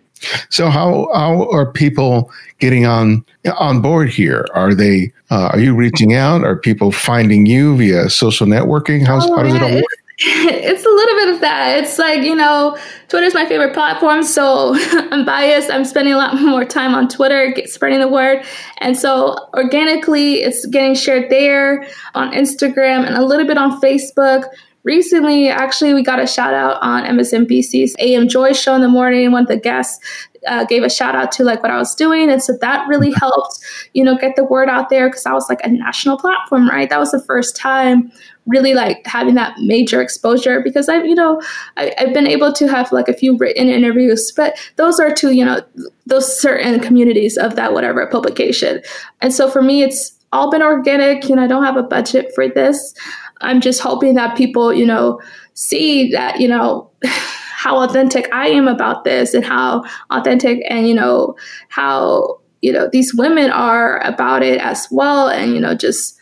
So 0.50 0.70
how 0.70 1.10
how 1.14 1.50
are 1.52 1.72
people 1.72 2.32
getting 2.60 2.86
on 2.86 3.26
on 3.60 3.82
board 3.82 4.10
here? 4.10 4.46
Are 4.54 4.74
they 4.74 5.12
uh, 5.30 5.50
are 5.54 5.60
you 5.60 5.76
reaching 5.76 6.14
out? 6.14 6.44
Are 6.44 6.56
people 6.56 6.92
finding 6.92 7.46
you 7.46 7.76
via 7.76 8.10
social 8.10 8.48
networking? 8.48 9.06
How's, 9.06 9.26
oh, 9.26 9.36
how 9.36 9.44
does 9.44 9.56
it 9.56 9.62
all 9.62 9.76
work? 9.76 10.05
it's 10.20 10.86
a 10.86 10.90
little 10.90 11.16
bit 11.16 11.34
of 11.36 11.42
that. 11.42 11.84
It's 11.84 12.00
like, 12.00 12.22
you 12.22 12.36
know, 12.36 12.78
Twitter's 13.10 13.34
my 13.34 13.46
favorite 13.46 13.74
platform, 13.74 14.24
so 14.24 14.74
I'm 15.12 15.26
biased. 15.26 15.70
I'm 15.70 15.84
spending 15.84 16.14
a 16.14 16.18
lot 16.18 16.36
more 16.42 16.64
time 16.64 16.96
on 16.96 17.10
Twitter, 17.10 17.52
get, 17.52 17.70
spreading 17.70 18.00
the 18.00 18.08
word. 18.08 18.46
And 18.80 18.98
so 18.98 19.36
organically, 19.56 20.36
it's 20.36 20.66
getting 20.68 20.96
shared 20.96 21.30
there 21.30 21.86
on 22.14 22.32
Instagram 22.32 23.06
and 23.06 23.18
a 23.18 23.26
little 23.26 23.46
bit 23.46 23.58
on 23.58 23.82
Facebook. 23.82 24.46
Recently, 24.86 25.50
actually, 25.50 25.96
we 25.96 26.04
got 26.04 26.22
a 26.22 26.28
shout 26.28 26.54
out 26.54 26.78
on 26.82 27.04
MSNBC's 27.04 27.96
AM 28.00 28.28
Joy 28.28 28.54
show 28.54 28.76
in 28.76 28.82
the 28.82 28.88
morning. 28.88 29.32
One 29.32 29.42
of 29.42 29.48
the 29.48 29.58
guests 29.58 30.00
uh, 30.48 30.64
gave 30.66 30.84
a 30.84 30.90
shout 30.92 31.16
out 31.16 31.32
to 31.34 31.44
like 31.44 31.64
what 31.64 31.72
I 31.72 31.78
was 31.78 31.96
doing. 31.96 32.30
And 32.30 32.42
so 32.42 32.56
that 32.62 32.88
really 32.88 33.12
helped, 33.12 33.60
you 33.94 34.04
know, 34.04 34.16
get 34.16 34.36
the 34.36 34.44
word 34.44 34.70
out 34.70 34.90
there 34.90 35.10
because 35.10 35.26
I 35.26 35.34
was 35.34 35.50
like 35.50 35.60
a 35.64 35.70
national 35.70 36.20
platform, 36.20 36.70
right? 36.70 36.88
That 36.88 37.00
was 37.00 37.12
the 37.12 37.20
first 37.20 37.56
time 37.56 38.12
really 38.46 38.76
like 38.76 39.06
having 39.08 39.34
that 39.34 39.58
major 39.60 40.04
exposure 40.04 40.62
because 40.62 40.88
I've, 40.88 41.06
you 41.06 41.16
know, 41.16 41.42
I, 41.78 41.92
have 41.98 42.14
been 42.14 42.28
able 42.28 42.54
to 42.54 42.68
have 42.68 42.92
like 42.92 43.10
a 43.10 43.14
few 43.14 43.36
written 43.38 43.70
interviews, 43.70 44.32
but 44.36 44.56
those 44.76 45.00
are 45.00 45.12
to, 45.16 45.32
you 45.32 45.44
know, 45.44 45.62
those 46.06 46.40
certain 46.40 46.80
communities 46.80 47.38
of 47.38 47.56
that 47.56 47.74
whatever 47.74 48.06
publication. 48.06 48.84
And 49.22 49.34
so 49.34 49.50
for 49.50 49.64
me, 49.64 49.82
it's 49.82 50.16
all 50.32 50.52
been 50.52 50.62
organic. 50.62 51.28
You 51.28 51.38
know, 51.38 51.44
I 51.44 51.48
don't 51.48 51.64
have 51.64 51.78
a 51.78 51.84
budget 51.84 52.32
for 52.36 52.48
this. 52.48 52.94
I'm 53.42 53.62
just 53.62 53.82
hoping 53.82 54.16
that 54.16 54.38
people, 54.38 54.74
you 54.74 54.86
know, 54.86 55.22
see 55.54 56.12
that, 56.12 56.40
you 56.40 56.48
know, 56.48 56.90
how 57.06 57.82
authentic 57.82 58.32
I 58.32 58.48
am 58.48 58.68
about 58.68 59.04
this 59.04 59.34
and 59.34 59.44
how 59.44 59.84
authentic 60.12 60.64
and, 60.70 60.88
you 60.88 60.94
know, 60.94 61.36
how, 61.70 62.40
you 62.62 62.72
know, 62.72 62.88
these 62.92 63.14
women 63.14 63.50
are 63.50 64.00
about 64.06 64.44
it 64.44 64.60
as 64.62 64.88
well. 64.92 65.30
And, 65.30 65.54
you 65.54 65.60
know, 65.60 65.74
just 65.74 66.18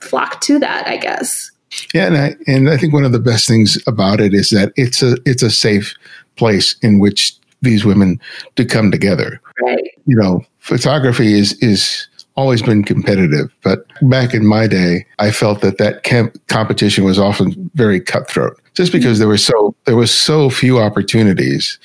flock 0.00 0.40
to 0.42 0.58
that, 0.58 0.86
I 0.86 0.96
guess. 0.96 1.50
Yeah, 1.94 2.06
and 2.06 2.16
I 2.16 2.36
and 2.48 2.68
I 2.68 2.76
think 2.76 2.92
one 2.92 3.04
of 3.04 3.12
the 3.12 3.20
best 3.20 3.46
things 3.46 3.78
about 3.86 4.20
it 4.20 4.34
is 4.34 4.50
that 4.50 4.72
it's 4.74 5.02
a 5.02 5.16
it's 5.24 5.42
a 5.42 5.50
safe 5.50 5.94
place 6.34 6.74
in 6.82 6.98
which 6.98 7.36
these 7.62 7.84
women 7.84 8.20
to 8.56 8.64
come 8.64 8.90
together. 8.90 9.40
Right. 9.62 9.84
You 10.06 10.16
know, 10.16 10.44
photography 10.58 11.38
is 11.38 11.52
is 11.62 12.08
always 12.40 12.62
been 12.62 12.82
competitive, 12.82 13.52
but 13.62 13.86
back 14.02 14.34
in 14.34 14.46
my 14.46 14.66
day, 14.66 15.06
I 15.18 15.30
felt 15.30 15.60
that 15.60 15.78
that 15.78 16.02
camp 16.02 16.36
competition 16.48 17.04
was 17.04 17.18
often 17.18 17.70
very 17.74 18.00
cutthroat, 18.00 18.58
just 18.74 18.92
because 18.92 19.18
there 19.18 19.28
were 19.28 19.38
so 19.38 19.74
there 19.84 19.96
was 19.96 20.12
so 20.12 20.50
few 20.50 20.78
opportunities. 20.78 21.78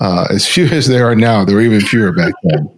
Uh, 0.00 0.26
as 0.30 0.46
few 0.54 0.66
as 0.66 0.86
there 0.88 1.08
are 1.08 1.16
now, 1.16 1.44
there 1.44 1.56
were 1.56 1.62
even 1.62 1.80
fewer 1.80 2.12
back 2.12 2.34
then 2.44 2.68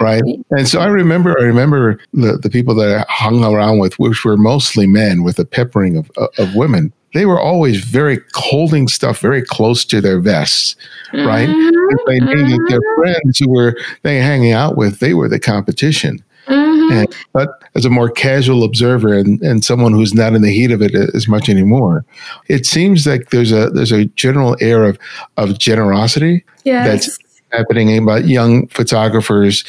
right? 0.00 0.22
And 0.50 0.68
so 0.68 0.80
I 0.80 0.86
remember, 0.86 1.38
I 1.38 1.44
remember 1.44 1.98
the, 2.12 2.38
the 2.38 2.50
people 2.50 2.74
that 2.76 2.98
I 2.98 3.12
hung 3.12 3.44
around 3.44 3.78
with, 3.78 3.98
which 3.98 4.24
were 4.24 4.36
mostly 4.36 4.86
men 4.86 5.22
with 5.22 5.38
a 5.38 5.44
peppering 5.44 5.96
of, 5.96 6.10
of 6.38 6.54
women. 6.54 6.92
They 7.14 7.26
were 7.26 7.40
always 7.40 7.82
very 7.82 8.20
holding 8.34 8.88
stuff 8.88 9.20
very 9.20 9.42
close 9.42 9.84
to 9.86 10.00
their 10.00 10.20
vests, 10.20 10.76
right? 11.14 11.48
Mm-hmm. 11.48 11.96
They 12.06 12.20
knew 12.20 12.46
that 12.46 12.66
their 12.68 12.80
mm-hmm. 12.80 13.00
friends 13.00 13.38
who 13.38 13.50
were 13.50 13.76
they 14.02 14.18
hanging 14.18 14.52
out 14.52 14.76
with, 14.76 14.98
they 14.98 15.14
were 15.14 15.28
the 15.28 15.40
competition. 15.40 16.22
Mm-hmm. 16.46 16.92
And, 16.92 17.16
but 17.32 17.62
as 17.74 17.84
a 17.84 17.90
more 17.90 18.08
casual 18.08 18.62
observer 18.62 19.12
and, 19.12 19.40
and 19.42 19.64
someone 19.64 19.92
who's 19.92 20.14
not 20.14 20.34
in 20.34 20.42
the 20.42 20.52
heat 20.52 20.70
of 20.70 20.80
it 20.80 20.94
as 20.94 21.26
much 21.26 21.48
anymore, 21.48 22.04
it 22.48 22.66
seems 22.66 23.06
like 23.06 23.30
there's 23.30 23.52
a 23.52 23.70
there's 23.70 23.92
a 23.92 24.04
general 24.06 24.56
air 24.60 24.84
of 24.84 24.98
of 25.36 25.58
generosity 25.58 26.44
yes. 26.64 26.86
that's 26.86 27.18
happening 27.50 27.96
about 27.98 28.26
young 28.26 28.68
photographers 28.68 29.64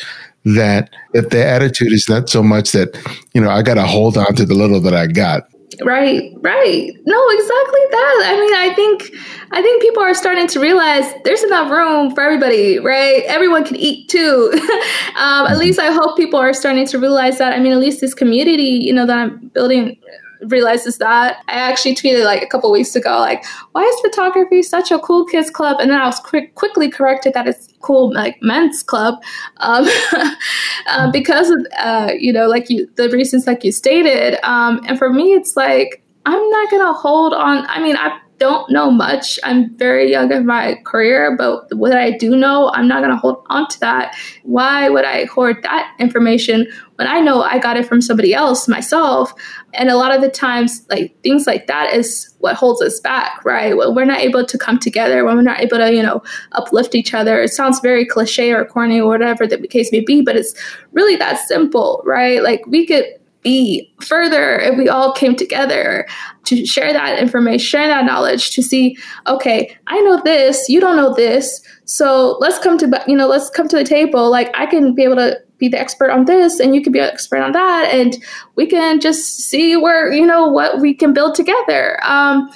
that 0.45 0.89
that 1.13 1.31
the 1.31 1.45
attitude 1.45 1.91
is 1.91 2.07
not 2.07 2.29
so 2.29 2.43
much 2.43 2.71
that 2.71 2.97
you 3.33 3.41
know 3.41 3.49
I 3.49 3.61
got 3.61 3.75
to 3.75 3.85
hold 3.85 4.17
on 4.17 4.35
to 4.35 4.45
the 4.45 4.53
little 4.53 4.79
that 4.81 4.93
I 4.93 5.07
got. 5.07 5.47
Right, 5.83 6.31
right. 6.37 6.91
No, 7.05 7.29
exactly 7.29 7.81
that. 7.91 8.21
I 8.25 8.37
mean, 8.39 8.53
I 8.55 8.73
think 8.73 9.11
I 9.51 9.61
think 9.61 9.81
people 9.81 10.01
are 10.01 10.13
starting 10.13 10.47
to 10.47 10.59
realize 10.61 11.13
there's 11.25 11.43
enough 11.43 11.69
room 11.69 12.15
for 12.15 12.21
everybody, 12.21 12.79
right? 12.79 13.23
Everyone 13.25 13.65
can 13.65 13.75
eat 13.75 14.09
too. 14.09 14.49
um, 14.53 14.59
at 14.59 15.51
mm-hmm. 15.51 15.59
least 15.59 15.79
I 15.79 15.91
hope 15.91 16.15
people 16.15 16.39
are 16.39 16.53
starting 16.53 16.87
to 16.87 16.99
realize 16.99 17.37
that. 17.39 17.53
I 17.53 17.59
mean, 17.59 17.73
at 17.73 17.79
least 17.79 17.99
this 17.99 18.13
community, 18.13 18.63
you 18.63 18.93
know, 18.93 19.05
that 19.05 19.17
I'm 19.17 19.49
building 19.49 19.97
realizes 20.45 20.97
that. 20.97 21.37
I 21.47 21.53
actually 21.53 21.95
tweeted 21.95 22.23
like 22.25 22.41
a 22.41 22.47
couple 22.47 22.71
weeks 22.71 22.95
ago, 22.95 23.19
like, 23.19 23.43
why 23.71 23.83
is 23.83 23.99
photography 24.01 24.61
such 24.61 24.91
a 24.91 24.99
cool 24.99 25.25
kids 25.25 25.49
club? 25.49 25.77
And 25.79 25.89
then 25.89 25.99
I 25.99 26.05
was 26.05 26.19
quick, 26.19 26.55
quickly 26.55 26.89
corrected 26.89 27.33
that 27.33 27.47
it's 27.47 27.67
cool 27.81 28.13
like 28.13 28.37
men's 28.41 28.83
club 28.83 29.21
um, 29.57 29.87
uh, 30.87 31.11
because 31.11 31.49
of 31.49 31.65
uh, 31.77 32.11
you 32.17 32.33
know 32.33 32.47
like 32.47 32.69
you 32.69 32.89
the 32.95 33.09
reasons 33.09 33.47
like 33.47 33.63
you 33.63 33.71
stated. 33.71 34.37
Um, 34.43 34.81
and 34.87 34.97
for 34.97 35.11
me, 35.11 35.33
it's 35.33 35.55
like 35.55 36.03
I'm 36.25 36.49
not 36.49 36.71
gonna 36.71 36.93
hold 36.93 37.33
on. 37.33 37.65
I 37.67 37.81
mean, 37.81 37.95
I 37.95 38.19
don't 38.39 38.69
know 38.69 38.91
much. 38.91 39.39
I'm 39.43 39.75
very 39.77 40.11
young 40.11 40.31
in 40.31 40.45
my 40.45 40.75
career, 40.85 41.35
but 41.35 41.73
what 41.75 41.93
I 41.93 42.11
do 42.11 42.35
know, 42.35 42.71
I'm 42.73 42.87
not 42.87 42.99
going 42.99 43.11
to 43.11 43.17
hold 43.17 43.43
on 43.49 43.67
to 43.69 43.79
that. 43.79 44.15
Why 44.43 44.89
would 44.89 45.05
I 45.05 45.25
hoard 45.25 45.63
that 45.63 45.95
information 45.99 46.67
when 46.95 47.07
I 47.07 47.19
know 47.19 47.41
I 47.41 47.59
got 47.59 47.77
it 47.77 47.87
from 47.87 48.01
somebody 48.01 48.33
else 48.33 48.67
myself? 48.67 49.33
And 49.77 49.89
a 49.89 49.95
lot 49.95 50.13
of 50.13 50.21
the 50.21 50.29
times, 50.29 50.85
like 50.89 51.15
things 51.21 51.47
like 51.47 51.67
that 51.67 51.93
is 51.93 52.33
what 52.39 52.55
holds 52.55 52.81
us 52.81 52.99
back, 52.99 53.45
right? 53.45 53.77
When 53.77 53.95
we're 53.95 54.05
not 54.05 54.19
able 54.19 54.45
to 54.45 54.57
come 54.57 54.79
together, 54.79 55.23
when 55.23 55.35
we're 55.35 55.43
not 55.43 55.61
able 55.61 55.77
to, 55.77 55.93
you 55.93 56.03
know, 56.03 56.21
uplift 56.53 56.95
each 56.95 57.13
other. 57.13 57.41
It 57.41 57.49
sounds 57.49 57.79
very 57.79 58.05
cliche 58.05 58.51
or 58.51 58.65
corny 58.65 58.99
or 58.99 59.07
whatever 59.07 59.47
the 59.47 59.65
case 59.67 59.91
may 59.91 60.01
be, 60.01 60.21
but 60.21 60.35
it's 60.35 60.53
really 60.91 61.15
that 61.17 61.39
simple, 61.47 62.01
right? 62.05 62.43
Like 62.43 62.65
we 62.67 62.85
could 62.85 63.05
be 63.43 63.93
further 64.01 64.59
if 64.59 64.77
we 64.77 64.89
all 64.89 65.13
came 65.13 65.35
together 65.35 66.07
to 66.45 66.65
share 66.65 66.91
that 66.91 67.19
information, 67.19 67.59
share 67.59 67.87
that 67.87 68.03
knowledge 68.03 68.51
to 68.51 68.61
see, 68.63 68.97
okay, 69.27 69.77
I 69.87 69.99
know 70.01 70.21
this, 70.23 70.67
you 70.67 70.79
don't 70.79 70.97
know 70.97 71.13
this. 71.13 71.61
So 71.85 72.37
let's 72.39 72.59
come 72.59 72.77
to, 72.79 73.03
you 73.07 73.15
know, 73.15 73.27
let's 73.27 73.49
come 73.49 73.67
to 73.69 73.77
the 73.77 73.85
table. 73.85 74.29
Like 74.29 74.49
I 74.53 74.65
can 74.65 74.93
be 74.93 75.03
able 75.03 75.15
to 75.17 75.39
be 75.57 75.67
the 75.67 75.79
expert 75.79 76.09
on 76.09 76.25
this 76.25 76.59
and 76.59 76.75
you 76.75 76.81
can 76.81 76.91
be 76.91 76.99
an 76.99 77.05
expert 77.05 77.39
on 77.39 77.51
that. 77.51 77.89
And 77.91 78.17
we 78.55 78.65
can 78.65 78.99
just 78.99 79.39
see 79.39 79.75
where, 79.75 80.11
you 80.11 80.25
know, 80.25 80.47
what 80.47 80.79
we 80.79 80.93
can 80.93 81.13
build 81.13 81.35
together. 81.35 81.99
Um, 82.03 82.49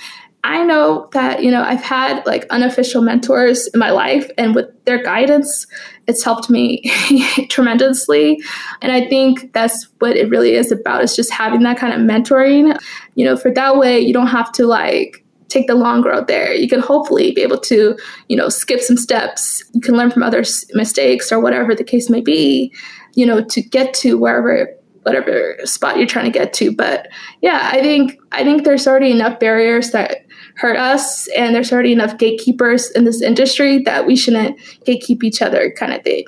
I 0.44 0.64
know 0.64 1.08
that, 1.14 1.44
you 1.44 1.52
know, 1.52 1.62
I've 1.62 1.84
had 1.84 2.26
like 2.26 2.48
unofficial 2.50 3.04
mentors 3.04 3.68
in 3.68 3.80
my 3.80 3.92
life, 3.92 4.30
and 4.40 4.56
with 4.56 4.68
their 4.86 5.02
guidance, 5.04 5.68
it's 6.08 6.24
helped 6.24 6.50
me 6.50 6.82
tremendously. 7.50 8.42
And 8.82 8.92
I 8.92 9.08
think 9.08 9.54
that's 9.54 9.88
what 10.00 10.18
it 10.18 10.30
really 10.30 10.56
is 10.56 10.72
about 10.72 11.04
is 11.04 11.16
just 11.16 11.32
having 11.32 11.62
that 11.62 11.78
kind 11.78 11.94
of 11.94 12.00
mentoring, 12.00 12.76
you 13.14 13.24
know, 13.24 13.38
for 13.38 13.52
that 13.52 13.78
way 13.78 14.00
you 14.00 14.14
don't 14.14 14.28
have 14.28 14.52
to 14.54 14.66
like 14.66 15.24
take 15.52 15.68
the 15.68 15.76
long 15.76 16.02
road 16.02 16.28
there. 16.28 16.54
You 16.54 16.68
can 16.68 16.80
hopefully 16.80 17.32
be 17.32 17.42
able 17.42 17.60
to, 17.60 17.98
you 18.28 18.38
know, 18.38 18.50
skip 18.50 18.82
some 18.82 18.98
steps. 18.98 19.64
You 19.74 19.82
can 19.82 19.96
learn 19.96 20.12
from 20.12 20.24
others' 20.24 20.66
mistakes 20.74 21.32
or 21.32 21.40
whatever 21.40 21.76
the 21.76 21.84
case 21.84 22.10
may 22.10 22.22
be, 22.22 22.74
you 23.16 23.26
know, 23.26 23.44
to 23.44 23.62
get 23.62 23.94
to 23.96 24.18
wherever 24.18 24.68
whatever 25.04 25.58
spot 25.64 25.98
you're 25.98 26.06
trying 26.06 26.32
to 26.32 26.32
get 26.32 26.54
to. 26.54 26.72
But 26.76 27.08
yeah, 27.42 27.70
I 27.72 27.82
think 27.82 28.20
I 28.32 28.44
think 28.44 28.64
there's 28.64 28.88
already 28.88 29.12
enough 29.12 29.40
barriers 29.40 29.92
that 29.92 30.26
hurt 30.56 30.78
us 30.78 31.28
and 31.30 31.56
there's 31.56 31.72
already 31.72 31.92
enough 31.92 32.18
gatekeepers 32.18 32.92
in 32.92 33.04
this 33.04 33.22
industry 33.22 33.80
that 33.80 34.06
we 34.06 34.16
shouldn't 34.16 34.60
gatekeep 34.86 35.24
each 35.24 35.42
other 35.42 35.72
kind 35.72 35.94
of 35.94 36.04
thing 36.04 36.26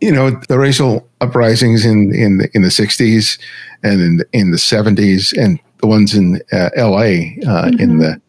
you 0.00 0.12
know 0.12 0.30
the 0.48 0.58
racial 0.58 1.08
uprisings 1.20 1.84
in 1.84 2.12
in 2.14 2.38
the, 2.38 2.50
in 2.52 2.62
the 2.62 2.68
60s 2.68 3.38
and 3.82 4.00
in 4.00 4.16
the, 4.18 4.26
in 4.32 4.50
the 4.50 4.56
70s 4.56 5.36
and 5.36 5.60
the 5.78 5.86
ones 5.86 6.14
in 6.14 6.40
uh, 6.52 6.70
la 6.76 6.96
uh, 6.96 7.06
mm-hmm. 7.06 7.80
in 7.80 7.98
the 7.98 8.20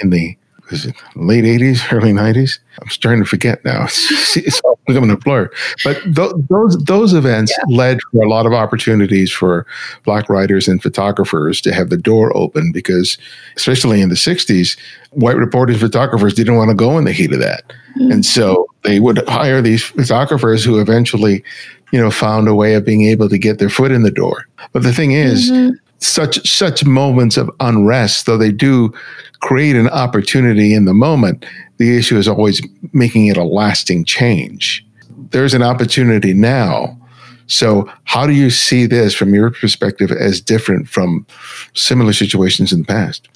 in 0.00 0.10
the 0.10 0.36
late 1.14 1.44
80s, 1.44 1.92
early 1.92 2.12
90s? 2.12 2.58
I'm 2.80 2.88
starting 2.88 3.22
to 3.22 3.28
forget 3.28 3.64
now. 3.64 3.84
It's, 3.84 4.36
it's 4.36 4.60
all 4.60 4.78
becoming 4.86 5.10
a 5.10 5.16
blur. 5.16 5.50
But 5.84 6.02
th- 6.02 6.32
those 6.48 6.76
those 6.84 7.12
events 7.12 7.52
yeah. 7.56 7.76
led 7.76 8.00
for 8.10 8.24
a 8.24 8.28
lot 8.28 8.46
of 8.46 8.52
opportunities 8.52 9.32
for 9.32 9.66
black 10.04 10.28
writers 10.28 10.68
and 10.68 10.82
photographers 10.82 11.60
to 11.62 11.72
have 11.72 11.90
the 11.90 11.96
door 11.96 12.36
open 12.36 12.72
because, 12.72 13.18
especially 13.56 14.00
in 14.00 14.08
the 14.08 14.14
60s, 14.14 14.78
white 15.10 15.36
reporters, 15.36 15.76
and 15.76 15.92
photographers 15.92 16.34
didn't 16.34 16.56
want 16.56 16.70
to 16.70 16.74
go 16.74 16.98
in 16.98 17.04
the 17.04 17.12
heat 17.12 17.32
of 17.32 17.40
that. 17.40 17.64
Mm-hmm. 17.98 18.12
And 18.12 18.26
so 18.26 18.66
they 18.82 19.00
would 19.00 19.26
hire 19.28 19.62
these 19.62 19.84
photographers 19.84 20.64
who 20.64 20.80
eventually, 20.80 21.42
you 21.92 22.00
know, 22.00 22.10
found 22.10 22.48
a 22.48 22.54
way 22.54 22.74
of 22.74 22.84
being 22.84 23.02
able 23.02 23.28
to 23.28 23.38
get 23.38 23.58
their 23.58 23.70
foot 23.70 23.92
in 23.92 24.02
the 24.02 24.10
door. 24.10 24.46
But 24.72 24.82
the 24.82 24.92
thing 24.92 25.12
is, 25.12 25.50
mm-hmm 25.50 25.76
such 25.98 26.46
such 26.46 26.84
moments 26.84 27.36
of 27.36 27.50
unrest, 27.60 28.26
though 28.26 28.36
they 28.36 28.52
do 28.52 28.92
create 29.46 29.76
an 29.76 29.88
opportunity 29.90 30.74
in 30.74 30.86
the 30.86 30.92
moment, 30.92 31.46
the 31.76 31.96
issue 31.96 32.18
is 32.18 32.26
always 32.26 32.60
making 32.92 33.28
it 33.28 33.36
a 33.36 33.44
lasting 33.44 34.04
change. 34.04 34.84
There's 35.30 35.54
an 35.54 35.62
opportunity 35.62 36.34
now. 36.34 36.98
So, 37.46 37.88
how 38.02 38.26
do 38.26 38.32
you 38.32 38.50
see 38.50 38.86
this 38.86 39.14
from 39.14 39.32
your 39.32 39.52
perspective 39.52 40.10
as 40.10 40.40
different 40.40 40.88
from 40.88 41.24
similar 41.74 42.12
situations 42.12 42.72
in 42.72 42.80
the 42.80 42.86
past? 42.86 43.28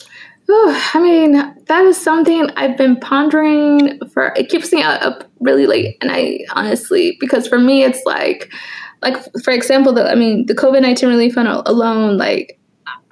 Ooh, 0.51 0.77
I 0.94 1.01
mean, 1.01 1.33
that 1.66 1.85
is 1.85 1.96
something 1.96 2.51
I've 2.57 2.77
been 2.77 2.99
pondering 2.99 4.01
for. 4.12 4.33
It 4.35 4.49
keeps 4.49 4.73
me 4.73 4.83
up 4.83 5.31
really 5.38 5.68
late, 5.68 5.96
and 6.01 6.11
I 6.11 6.40
honestly, 6.57 7.18
because 7.20 7.46
for 7.46 7.61
me, 7.61 7.85
it's 7.85 8.05
like, 8.05 8.53
like 9.01 9.16
for 9.44 9.53
example, 9.53 9.92
the 9.92 10.11
I 10.11 10.16
mean, 10.16 10.46
the 10.46 10.57
COVID 10.57 10.83
nineteen 10.83 11.09
relief 11.09 11.35
fund 11.35 11.46
alone, 11.46 12.18
like 12.18 12.60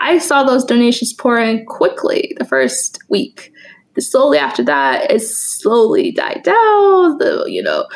I 0.00 0.18
saw 0.18 0.44
those 0.44 0.64
donations 0.64 1.12
pour 1.12 1.38
in 1.38 1.64
quickly 1.66 2.34
the 2.38 2.44
first 2.44 2.98
week. 3.08 3.52
Slowly 3.98 4.38
after 4.38 4.62
that, 4.62 5.10
it 5.10 5.20
slowly 5.22 6.12
died 6.12 6.42
down. 6.44 7.18
The 7.18 7.46
you 7.48 7.60
know, 7.60 7.88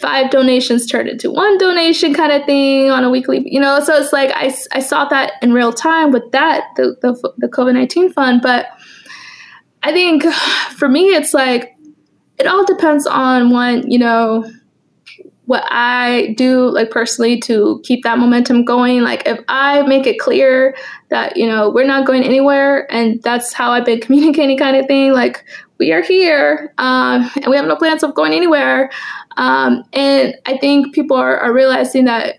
five 0.00 0.30
donations 0.30 0.84
turned 0.84 1.08
into 1.08 1.30
one 1.30 1.56
donation 1.58 2.12
kind 2.12 2.32
of 2.32 2.44
thing 2.44 2.90
on 2.90 3.04
a 3.04 3.10
weekly. 3.10 3.42
You 3.46 3.60
know, 3.60 3.78
so 3.80 3.94
it's 3.96 4.12
like 4.12 4.32
I, 4.34 4.52
I 4.72 4.80
saw 4.80 5.04
that 5.10 5.34
in 5.42 5.52
real 5.52 5.72
time 5.72 6.10
with 6.10 6.30
that 6.32 6.64
the 6.76 6.96
the, 7.02 7.32
the 7.38 7.48
COVID 7.48 7.74
nineteen 7.74 8.12
fund. 8.12 8.42
But 8.42 8.66
I 9.84 9.92
think 9.92 10.24
for 10.76 10.88
me, 10.88 11.06
it's 11.08 11.34
like 11.34 11.76
it 12.38 12.48
all 12.48 12.64
depends 12.64 13.06
on 13.06 13.50
one. 13.50 13.88
You 13.88 14.00
know 14.00 14.50
what 15.46 15.64
I 15.68 16.34
do 16.36 16.70
like 16.70 16.90
personally 16.90 17.38
to 17.40 17.80
keep 17.84 18.02
that 18.04 18.18
momentum 18.18 18.64
going. 18.64 19.02
Like 19.02 19.26
if 19.26 19.38
I 19.48 19.82
make 19.82 20.06
it 20.06 20.18
clear 20.18 20.74
that, 21.14 21.36
you 21.36 21.46
know, 21.46 21.70
we're 21.70 21.86
not 21.86 22.06
going 22.06 22.24
anywhere 22.24 22.92
and 22.92 23.22
that's 23.22 23.52
how 23.52 23.70
I've 23.70 23.84
been 23.84 24.00
communicating 24.06 24.58
kind 24.58 24.76
of 24.76 24.86
thing, 24.86 25.12
like 25.12 25.44
we 25.78 25.92
are 25.92 26.02
here 26.02 26.74
um, 26.78 27.30
and 27.36 27.46
we 27.48 27.56
have 27.56 27.66
no 27.66 27.76
plans 27.76 28.02
of 28.02 28.14
going 28.14 28.32
anywhere. 28.32 28.90
Um, 29.36 29.84
and 29.92 30.34
I 30.46 30.58
think 30.58 30.92
people 30.92 31.16
are, 31.16 31.38
are 31.38 31.52
realizing 31.52 32.04
that 32.06 32.38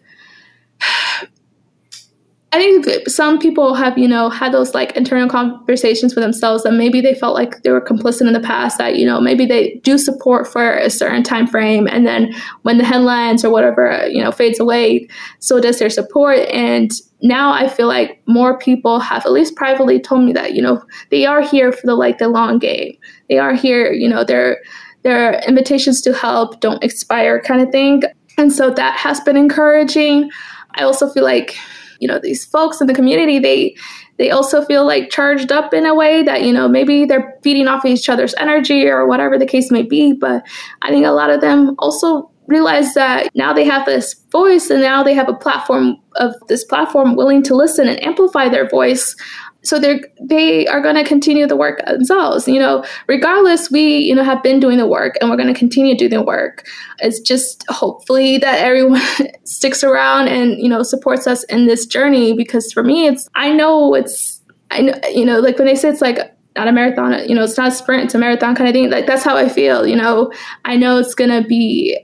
I 2.55 2.57
think 2.57 3.09
some 3.09 3.37
people 3.37 3.73
have, 3.73 3.97
you 3.97 4.07
know, 4.07 4.29
had 4.29 4.53
those 4.53 4.73
like 4.73 4.95
internal 4.95 5.27
conversations 5.27 6.15
with 6.15 6.23
themselves 6.23 6.63
that 6.63 6.71
maybe 6.71 7.01
they 7.01 7.13
felt 7.13 7.35
like 7.35 7.61
they 7.63 7.69
were 7.69 7.81
complicit 7.81 8.27
in 8.27 8.31
the 8.31 8.39
past 8.39 8.77
that, 8.77 8.95
you 8.95 9.05
know, 9.05 9.19
maybe 9.19 9.45
they 9.45 9.81
do 9.83 9.97
support 9.97 10.47
for 10.47 10.71
a 10.77 10.89
certain 10.89 11.21
time 11.21 11.47
frame 11.47 11.85
and 11.85 12.07
then 12.07 12.33
when 12.61 12.77
the 12.77 12.85
headlines 12.85 13.43
or 13.43 13.49
whatever, 13.49 14.07
you 14.07 14.23
know, 14.23 14.31
fades 14.31 14.57
away, 14.57 15.05
so 15.39 15.59
does 15.59 15.79
their 15.79 15.89
support. 15.89 16.39
And 16.47 16.91
now 17.21 17.51
I 17.51 17.67
feel 17.67 17.87
like 17.87 18.21
more 18.25 18.57
people 18.57 19.01
have 19.01 19.25
at 19.25 19.33
least 19.33 19.57
privately 19.57 19.99
told 19.99 20.23
me 20.23 20.31
that, 20.31 20.53
you 20.53 20.61
know, 20.61 20.81
they 21.11 21.25
are 21.25 21.41
here 21.41 21.73
for 21.73 21.85
the 21.85 21.95
like 21.95 22.19
the 22.19 22.29
long 22.29 22.57
game. 22.57 22.97
They 23.27 23.37
are 23.37 23.53
here, 23.53 23.91
you 23.91 24.07
know, 24.07 24.23
their 24.23 24.61
their 25.03 25.41
invitations 25.45 25.99
to 26.03 26.13
help 26.13 26.61
don't 26.61 26.81
expire 26.81 27.41
kind 27.41 27.59
of 27.59 27.69
thing. 27.73 28.03
And 28.37 28.53
so 28.53 28.69
that 28.69 28.97
has 28.97 29.19
been 29.19 29.35
encouraging. 29.35 30.29
I 30.75 30.83
also 30.83 31.09
feel 31.09 31.23
like 31.23 31.57
you 31.99 32.07
know 32.07 32.19
these 32.19 32.45
folks 32.45 32.81
in 32.81 32.87
the 32.87 32.93
community 32.93 33.39
they 33.39 33.75
they 34.17 34.31
also 34.31 34.63
feel 34.63 34.85
like 34.85 35.09
charged 35.09 35.51
up 35.51 35.73
in 35.73 35.85
a 35.85 35.93
way 35.93 36.23
that 36.23 36.43
you 36.43 36.53
know 36.53 36.67
maybe 36.67 37.05
they're 37.05 37.37
feeding 37.43 37.67
off 37.67 37.85
each 37.85 38.09
other's 38.09 38.33
energy 38.37 38.87
or 38.87 39.07
whatever 39.07 39.37
the 39.37 39.45
case 39.45 39.71
may 39.71 39.83
be. 39.83 40.13
But 40.13 40.43
i 40.81 40.89
think 40.89 41.05
a 41.05 41.11
lot 41.11 41.29
of 41.29 41.41
them 41.41 41.75
also 41.79 42.29
realize 42.47 42.93
that 42.93 43.29
now 43.35 43.53
they 43.53 43.65
have 43.65 43.85
this 43.85 44.13
voice 44.31 44.69
and 44.69 44.81
now 44.81 45.03
they 45.03 45.13
have 45.13 45.29
a 45.29 45.33
platform 45.33 45.97
of 46.15 46.33
this 46.47 46.63
platform 46.63 47.15
willing 47.15 47.41
to 47.43 47.55
listen 47.55 47.87
and 47.87 48.01
amplify 48.03 48.47
their 48.47 48.67
voice 48.69 49.15
so 49.65 49.79
they're 49.79 49.99
they 50.21 50.67
are 50.67 50.81
going 50.81 50.95
to 50.95 51.03
continue 51.03 51.47
the 51.47 51.55
work 51.55 51.83
themselves 51.85 52.47
you 52.47 52.59
know 52.59 52.83
regardless 53.07 53.71
we 53.71 53.97
you 53.97 54.13
know 54.13 54.23
have 54.23 54.41
been 54.43 54.59
doing 54.59 54.77
the 54.77 54.87
work 54.87 55.15
and 55.19 55.29
we're 55.29 55.37
going 55.37 55.53
to 55.53 55.59
continue 55.59 55.95
doing 55.97 56.11
the 56.11 56.21
work. 56.21 56.65
It's 56.99 57.19
just 57.19 57.65
hopefully 57.69 58.37
that 58.37 58.59
everyone 58.59 59.01
sticks 59.43 59.83
around 59.83 60.27
and 60.27 60.57
you 60.59 60.69
know 60.69 60.83
supports 60.83 61.27
us 61.27 61.43
in 61.45 61.67
this 61.67 61.85
journey 61.85 62.33
because 62.33 62.71
for 62.71 62.83
me 62.83 63.07
it's 63.07 63.29
i 63.35 63.51
know 63.51 63.93
it's 63.93 64.41
i 64.71 64.81
know 64.81 64.93
you 65.13 65.25
know 65.25 65.39
like 65.39 65.57
when 65.57 65.67
they 65.67 65.75
say 65.75 65.89
it's 65.89 66.01
like 66.01 66.19
not 66.55 66.67
a 66.67 66.71
marathon 66.71 67.27
you 67.27 67.35
know 67.35 67.43
it's 67.43 67.57
not 67.57 67.67
a 67.67 67.71
sprint 67.71 68.05
it's 68.05 68.15
a 68.15 68.17
marathon 68.17 68.55
kind 68.55 68.69
of 68.69 68.73
thing 68.73 68.89
like 68.89 69.05
that's 69.05 69.23
how 69.23 69.35
i 69.35 69.49
feel 69.49 69.85
you 69.85 69.95
know. 69.95 70.31
I 70.65 70.75
know 70.75 70.97
it's 70.97 71.15
going 71.15 71.29
to 71.29 71.47
be 71.47 71.97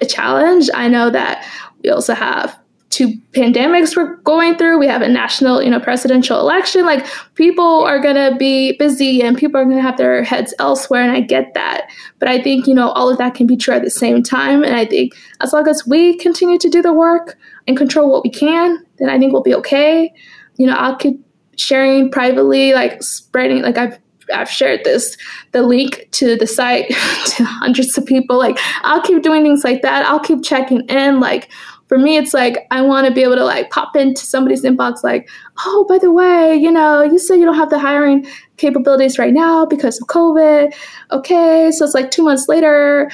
a 0.00 0.06
challenge. 0.06 0.68
I 0.74 0.88
know 0.88 1.10
that 1.10 1.46
we 1.82 1.90
also 1.90 2.14
have 2.14 2.58
two 2.94 3.08
pandemics 3.32 3.96
we're 3.96 4.14
going 4.18 4.54
through. 4.56 4.78
We 4.78 4.86
have 4.86 5.02
a 5.02 5.08
national, 5.08 5.60
you 5.60 5.68
know, 5.68 5.80
presidential 5.80 6.38
election. 6.38 6.86
Like 6.86 7.04
people 7.34 7.82
are 7.82 7.98
going 7.98 8.14
to 8.14 8.36
be 8.38 8.76
busy 8.78 9.20
and 9.20 9.36
people 9.36 9.60
are 9.60 9.64
going 9.64 9.76
to 9.76 9.82
have 9.82 9.96
their 9.96 10.22
heads 10.22 10.54
elsewhere. 10.60 11.02
And 11.02 11.10
I 11.10 11.20
get 11.20 11.54
that. 11.54 11.90
But 12.20 12.28
I 12.28 12.40
think, 12.40 12.68
you 12.68 12.74
know, 12.74 12.90
all 12.90 13.10
of 13.10 13.18
that 13.18 13.34
can 13.34 13.48
be 13.48 13.56
true 13.56 13.74
at 13.74 13.82
the 13.82 13.90
same 13.90 14.22
time. 14.22 14.62
And 14.62 14.76
I 14.76 14.86
think 14.86 15.12
as 15.40 15.52
long 15.52 15.66
as 15.66 15.84
we 15.84 16.16
continue 16.18 16.56
to 16.56 16.70
do 16.70 16.82
the 16.82 16.92
work 16.92 17.36
and 17.66 17.76
control 17.76 18.12
what 18.12 18.22
we 18.22 18.30
can, 18.30 18.78
then 18.98 19.10
I 19.10 19.18
think 19.18 19.32
we'll 19.32 19.42
be 19.42 19.56
okay. 19.56 20.14
You 20.56 20.68
know, 20.68 20.74
I'll 20.74 20.96
keep 20.96 21.18
sharing 21.58 22.12
privately, 22.12 22.74
like 22.74 23.02
spreading, 23.02 23.62
like 23.62 23.76
I've 23.76 23.98
I've 24.32 24.50
shared 24.50 24.84
this, 24.84 25.18
the 25.52 25.62
link 25.62 26.08
to 26.12 26.34
the 26.36 26.46
site 26.46 26.88
to 27.26 27.44
hundreds 27.44 27.98
of 27.98 28.06
people. 28.06 28.38
Like, 28.38 28.58
I'll 28.82 29.02
keep 29.02 29.22
doing 29.22 29.42
things 29.42 29.64
like 29.64 29.82
that. 29.82 30.06
I'll 30.06 30.20
keep 30.20 30.42
checking 30.42 30.80
in. 30.88 31.20
Like, 31.20 31.50
for 31.88 31.98
me, 31.98 32.16
it's 32.16 32.32
like 32.32 32.66
I 32.70 32.80
want 32.82 33.06
to 33.06 33.12
be 33.12 33.22
able 33.22 33.36
to 33.36 33.44
like 33.44 33.70
pop 33.70 33.96
into 33.96 34.24
somebody's 34.24 34.62
inbox, 34.62 35.04
like, 35.04 35.28
oh, 35.64 35.84
by 35.88 35.98
the 35.98 36.10
way, 36.10 36.56
you 36.56 36.70
know, 36.70 37.02
you 37.02 37.18
said 37.18 37.36
you 37.36 37.44
don't 37.44 37.56
have 37.56 37.70
the 37.70 37.78
hiring 37.78 38.26
capabilities 38.56 39.18
right 39.18 39.32
now 39.32 39.66
because 39.66 40.00
of 40.00 40.08
COVID. 40.08 40.74
Okay, 41.12 41.70
so 41.72 41.84
it's 41.84 41.94
like 41.94 42.10
two 42.10 42.22
months 42.22 42.48
later. 42.48 43.10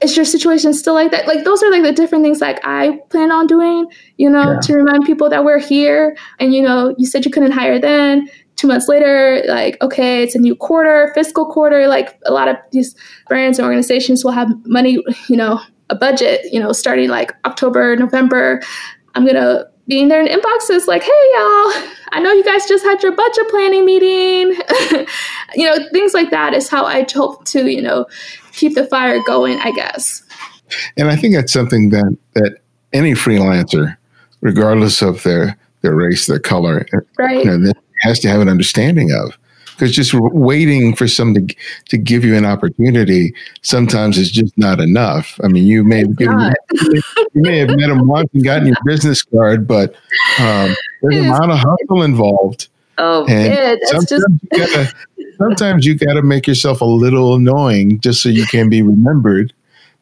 Is 0.00 0.16
your 0.16 0.24
situation 0.24 0.74
still 0.74 0.94
like 0.94 1.10
that? 1.10 1.26
Like 1.26 1.44
those 1.44 1.60
are 1.60 1.72
like 1.72 1.82
the 1.82 1.92
different 1.92 2.22
things 2.22 2.40
like 2.40 2.60
I 2.62 3.00
plan 3.10 3.32
on 3.32 3.48
doing, 3.48 3.86
you 4.16 4.30
know, 4.30 4.52
yeah. 4.52 4.60
to 4.60 4.74
remind 4.76 5.04
people 5.04 5.28
that 5.28 5.44
we're 5.44 5.58
here. 5.58 6.16
And 6.38 6.54
you 6.54 6.62
know, 6.62 6.94
you 6.98 7.06
said 7.06 7.24
you 7.24 7.32
couldn't 7.32 7.50
hire 7.50 7.80
then 7.80 8.28
two 8.54 8.68
months 8.68 8.88
later, 8.88 9.42
like, 9.46 9.76
okay, 9.80 10.22
it's 10.22 10.34
a 10.34 10.38
new 10.38 10.54
quarter, 10.54 11.10
fiscal 11.14 11.46
quarter. 11.46 11.88
Like 11.88 12.18
a 12.26 12.32
lot 12.32 12.48
of 12.48 12.56
these 12.70 12.94
brands 13.28 13.58
and 13.58 13.64
organizations 13.64 14.24
will 14.24 14.32
have 14.32 14.48
money, 14.66 15.02
you 15.28 15.36
know, 15.36 15.60
a 15.90 15.94
budget, 15.94 16.52
you 16.52 16.60
know, 16.60 16.72
starting 16.72 17.08
like 17.08 17.32
October, 17.44 17.96
November. 17.96 18.62
I'm 19.14 19.24
going 19.24 19.36
to 19.36 19.68
be 19.86 20.00
in 20.00 20.08
their 20.08 20.26
inboxes 20.26 20.86
like, 20.86 21.02
hey, 21.02 21.08
y'all, 21.08 21.72
I 22.12 22.20
know 22.22 22.32
you 22.32 22.44
guys 22.44 22.66
just 22.66 22.84
had 22.84 23.02
your 23.02 23.12
budget 23.12 23.48
planning 23.48 23.84
meeting. 23.84 24.60
you 25.54 25.64
know, 25.64 25.78
things 25.92 26.12
like 26.12 26.30
that 26.30 26.54
is 26.54 26.68
how 26.68 26.84
I 26.84 27.06
hope 27.12 27.44
to, 27.46 27.70
you 27.70 27.80
know, 27.80 28.06
keep 28.52 28.74
the 28.74 28.86
fire 28.86 29.20
going, 29.26 29.58
I 29.58 29.72
guess. 29.72 30.22
And 30.96 31.08
I 31.08 31.16
think 31.16 31.34
that's 31.34 31.52
something 31.52 31.88
that, 31.90 32.16
that 32.34 32.58
any 32.92 33.12
freelancer, 33.12 33.96
regardless 34.42 35.00
of 35.00 35.22
their, 35.22 35.56
their 35.80 35.94
race, 35.94 36.26
their 36.26 36.38
color, 36.38 36.86
right. 37.18 37.44
You 37.44 37.58
know, 37.58 37.72
has 38.02 38.20
to 38.20 38.28
have 38.28 38.40
an 38.40 38.48
understanding 38.48 39.10
of 39.10 39.36
because 39.78 39.94
just 39.94 40.12
waiting 40.12 40.92
for 40.94 41.06
someone 41.06 41.46
to, 41.46 41.56
to 41.90 41.96
give 41.96 42.24
you 42.24 42.34
an 42.34 42.44
opportunity 42.44 43.32
sometimes 43.62 44.18
is 44.18 44.28
just 44.28 44.56
not 44.58 44.80
enough. 44.80 45.38
I 45.44 45.48
mean, 45.48 45.64
you 45.66 45.84
may 45.84 46.00
have 46.00 46.16
given, 46.16 46.52
you 46.72 47.02
may 47.34 47.58
have 47.58 47.68
met 47.68 47.86
them 47.86 48.08
once 48.08 48.28
and 48.34 48.42
gotten 48.42 48.66
your 48.66 48.76
business 48.84 49.22
card, 49.22 49.68
but 49.68 49.94
um, 50.40 50.74
there's 51.02 51.24
a 51.24 51.30
lot 51.30 51.48
of 51.48 51.58
hustle 51.58 52.02
involved. 52.02 52.68
Oh, 52.98 53.24
and 53.26 53.54
yeah, 53.54 53.74
sometimes 53.84 54.08
just... 54.08 54.26
you 54.52 54.58
gotta, 54.58 54.94
sometimes 55.38 55.86
you 55.86 55.94
got 55.94 56.14
to 56.14 56.22
make 56.22 56.48
yourself 56.48 56.80
a 56.80 56.84
little 56.84 57.36
annoying 57.36 58.00
just 58.00 58.20
so 58.20 58.28
you 58.28 58.46
can 58.46 58.68
be 58.68 58.82
remembered. 58.82 59.52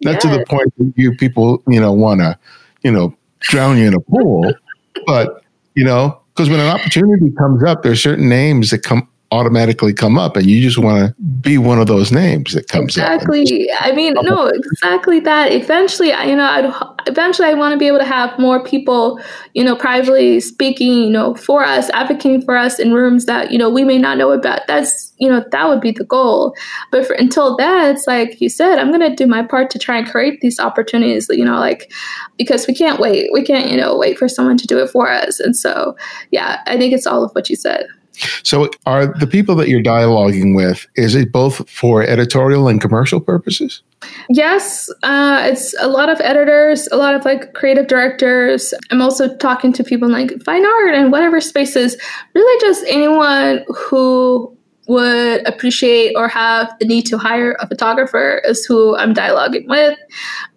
Not 0.01 0.15
yes. 0.15 0.23
to 0.23 0.29
the 0.29 0.45
point 0.47 0.73
that 0.79 0.93
you 0.97 1.15
people, 1.17 1.63
you 1.69 1.81
know, 1.81 1.93
want 1.93 2.21
to, 2.21 2.39
you 2.83 2.91
know, 2.91 3.15
drown 3.41 3.77
you 3.77 3.87
in 3.89 3.95
a 3.95 4.01
pool, 4.01 4.55
but 5.07 5.43
you 5.75 5.85
know, 5.85 6.19
because 6.35 6.49
when 6.49 6.61
an 6.61 6.69
opportunity 6.69 7.31
comes 7.33 7.63
up, 7.65 7.83
there 7.83 7.93
are 7.93 7.97
certain 7.97 8.31
names 8.31 8.71
that 8.71 8.83
come 8.83 9.09
automatically 9.37 9.93
come 9.93 10.19
up 10.19 10.37
and 10.37 10.47
you 10.47 10.61
just 10.61 10.79
want 10.79 11.09
to 11.09 11.23
be 11.23 11.59
one 11.59 11.79
of 11.79 11.87
those 11.87 12.11
names 12.11 12.55
that 12.55 12.69
comes 12.69 12.97
exactly. 12.97 13.43
up. 13.43 13.47
Exactly. 13.47 13.71
I 13.79 13.93
mean, 13.93 14.15
no, 14.23 14.47
exactly 14.47 15.21
that. 15.21 15.53
Eventually, 15.53 16.09
you 16.09 16.35
know, 16.35 16.45
I'd, 16.45 16.73
eventually 17.07 17.49
I 17.49 17.55
want 17.55 17.73
to 17.73 17.79
be 17.79 17.87
able 17.87 17.99
to 17.99 18.05
have 18.05 18.37
more 18.39 18.65
people, 18.65 19.21
you 19.55 19.63
know, 19.63 19.77
privately 19.77 20.41
speaking, 20.41 20.93
you 20.93 21.11
know, 21.11 21.35
for 21.35 21.63
us, 21.63 21.91
advocating 21.91 22.43
for 22.43 22.57
us 22.57 22.79
in 22.79 22.93
rooms 22.93 23.27
that, 23.27 23.53
you 23.53 23.59
know, 23.59 23.71
we 23.71 23.85
may 23.85 23.99
not 23.99 24.19
know 24.19 24.33
about. 24.33 24.67
That's, 24.67 25.13
you 25.19 25.29
know, 25.29 25.45
that 25.53 25.69
would 25.69 25.81
be 25.81 25.93
the 25.93 26.05
goal. 26.05 26.55
But 26.91 27.07
for, 27.07 27.13
until 27.15 27.57
then, 27.57 27.95
it's 27.95 28.07
like 28.07 28.41
you 28.41 28.49
said, 28.49 28.79
I'm 28.79 28.91
going 28.91 29.09
to 29.09 29.15
do 29.15 29.27
my 29.27 29.43
part 29.43 29.71
to 29.71 29.79
try 29.79 29.99
and 29.99 30.09
create 30.09 30.41
these 30.41 30.59
opportunities, 30.59 31.29
you 31.31 31.45
know, 31.45 31.59
like, 31.59 31.93
because 32.39 32.67
we 32.67 32.75
can't 32.75 33.01
wait. 33.01 33.31
We 33.33 33.43
can't, 33.43 33.71
you 33.71 33.77
know, 33.77 33.97
wait 33.97 34.19
for 34.19 34.29
someone 34.29 34.57
to 34.59 34.67
do 34.67 34.79
it 34.79 34.91
for 34.91 35.11
us. 35.11 35.41
And 35.41 35.57
so, 35.57 35.97
yeah, 36.31 36.63
I 36.67 36.77
think 36.77 36.93
it's 36.93 37.07
all 37.07 37.25
of 37.25 37.33
what 37.33 37.49
you 37.49 37.57
said. 37.57 37.87
So, 38.43 38.71
are 38.87 39.07
the 39.07 39.27
people 39.27 39.55
that 39.57 39.69
you're 39.69 39.83
dialoguing 39.83 40.55
with, 40.55 40.87
is 40.95 41.15
it 41.15 41.33
both 41.33 41.69
for 41.69 42.03
editorial 42.03 42.69
and 42.69 42.81
commercial 42.81 43.21
purposes? 43.21 43.83
Yes, 44.29 44.91
uh, 45.03 45.43
it's 45.45 45.75
a 45.81 45.89
lot 45.89 46.09
of 46.09 46.21
editors, 46.21 46.89
a 46.93 46.97
lot 46.97 47.15
of 47.15 47.25
like 47.25 47.55
creative 47.55 47.87
directors. 47.87 48.75
I'm 48.91 49.03
also 49.03 49.35
talking 49.37 49.73
to 49.75 49.85
people 49.85 50.07
in 50.07 50.13
like 50.13 50.43
fine 50.45 50.65
art 50.65 50.95
and 50.95 51.13
whatever 51.13 51.41
spaces, 51.41 51.97
really 52.35 52.61
just 52.61 52.85
anyone 52.89 53.65
who 53.75 54.57
would 54.89 55.47
appreciate 55.49 56.15
or 56.17 56.29
have 56.29 56.73
the 56.79 56.87
need 56.87 57.03
to 57.07 57.19
hire 57.19 57.57
a 57.59 57.67
photographer 57.67 58.41
is 58.45 58.65
who 58.65 58.97
I'm 58.97 59.15
dialoguing 59.15 59.67
with. 59.69 59.99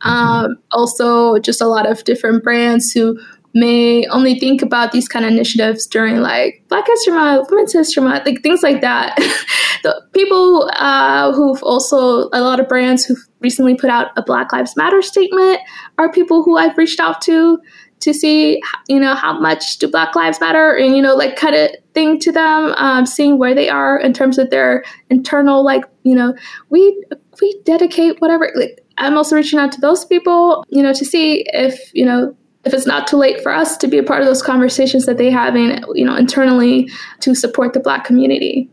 Mm-hmm. 0.01 0.09
Um, 0.09 0.55
also, 0.71 1.39
just 1.39 1.61
a 1.61 1.67
lot 1.67 1.89
of 1.89 2.03
different 2.03 2.43
brands 2.43 2.91
who 2.91 3.19
may 3.53 4.05
only 4.07 4.39
think 4.39 4.61
about 4.61 4.91
these 4.91 5.07
kind 5.07 5.25
of 5.25 5.31
initiatives 5.31 5.87
during 5.87 6.21
like 6.21 6.63
Black 6.67 6.85
History 6.87 7.13
Month, 7.13 7.49
Women's 7.49 7.73
History 7.73 8.03
Month, 8.03 8.25
like 8.25 8.41
things 8.41 8.61
like 8.61 8.81
that. 8.81 9.15
the 9.83 10.01
people 10.13 10.69
uh, 10.75 11.31
who've 11.33 11.61
also 11.63 12.29
a 12.31 12.41
lot 12.41 12.59
of 12.59 12.67
brands 12.67 13.05
who've 13.05 13.25
recently 13.39 13.75
put 13.75 13.89
out 13.89 14.11
a 14.17 14.21
Black 14.21 14.51
Lives 14.51 14.75
Matter 14.75 15.01
statement 15.01 15.59
are 15.97 16.11
people 16.11 16.43
who 16.43 16.57
I've 16.57 16.77
reached 16.77 16.99
out 16.99 17.21
to 17.23 17.59
to 18.01 18.13
see 18.13 18.61
you 18.87 18.99
know 18.99 19.13
how 19.13 19.37
much 19.39 19.77
do 19.77 19.87
Black 19.87 20.15
Lives 20.15 20.39
Matter 20.39 20.75
and 20.75 20.95
you 20.95 21.01
know 21.01 21.15
like 21.15 21.35
cut 21.35 21.53
a 21.53 21.75
thing 21.93 22.19
to 22.19 22.31
them, 22.31 22.73
um, 22.77 23.05
seeing 23.05 23.37
where 23.37 23.55
they 23.55 23.69
are 23.69 23.99
in 23.99 24.13
terms 24.13 24.37
of 24.37 24.49
their 24.49 24.83
internal 25.09 25.63
like 25.63 25.83
you 26.03 26.15
know 26.15 26.33
we 26.69 27.03
we 27.41 27.61
dedicate 27.63 28.19
whatever. 28.21 28.51
Like, 28.55 28.79
I'm 28.97 29.17
also 29.17 29.35
reaching 29.35 29.59
out 29.59 29.71
to 29.73 29.81
those 29.81 30.03
people, 30.05 30.65
you 30.69 30.83
know, 30.83 30.93
to 30.93 31.05
see 31.05 31.45
if 31.53 31.91
you 31.93 32.05
know 32.05 32.35
if 32.69 32.73
it's 32.75 32.85
not 32.85 33.07
too 33.07 33.17
late 33.17 33.41
for 33.41 33.51
us 33.51 33.75
to 33.77 33.87
be 33.87 33.97
a 33.97 34.03
part 34.03 34.21
of 34.21 34.27
those 34.27 34.43
conversations 34.43 35.07
that 35.07 35.17
they 35.17 35.31
having, 35.31 35.83
you 35.95 36.05
know, 36.05 36.15
internally 36.15 36.87
to 37.19 37.33
support 37.33 37.73
the 37.73 37.79
Black 37.79 38.05
community. 38.05 38.69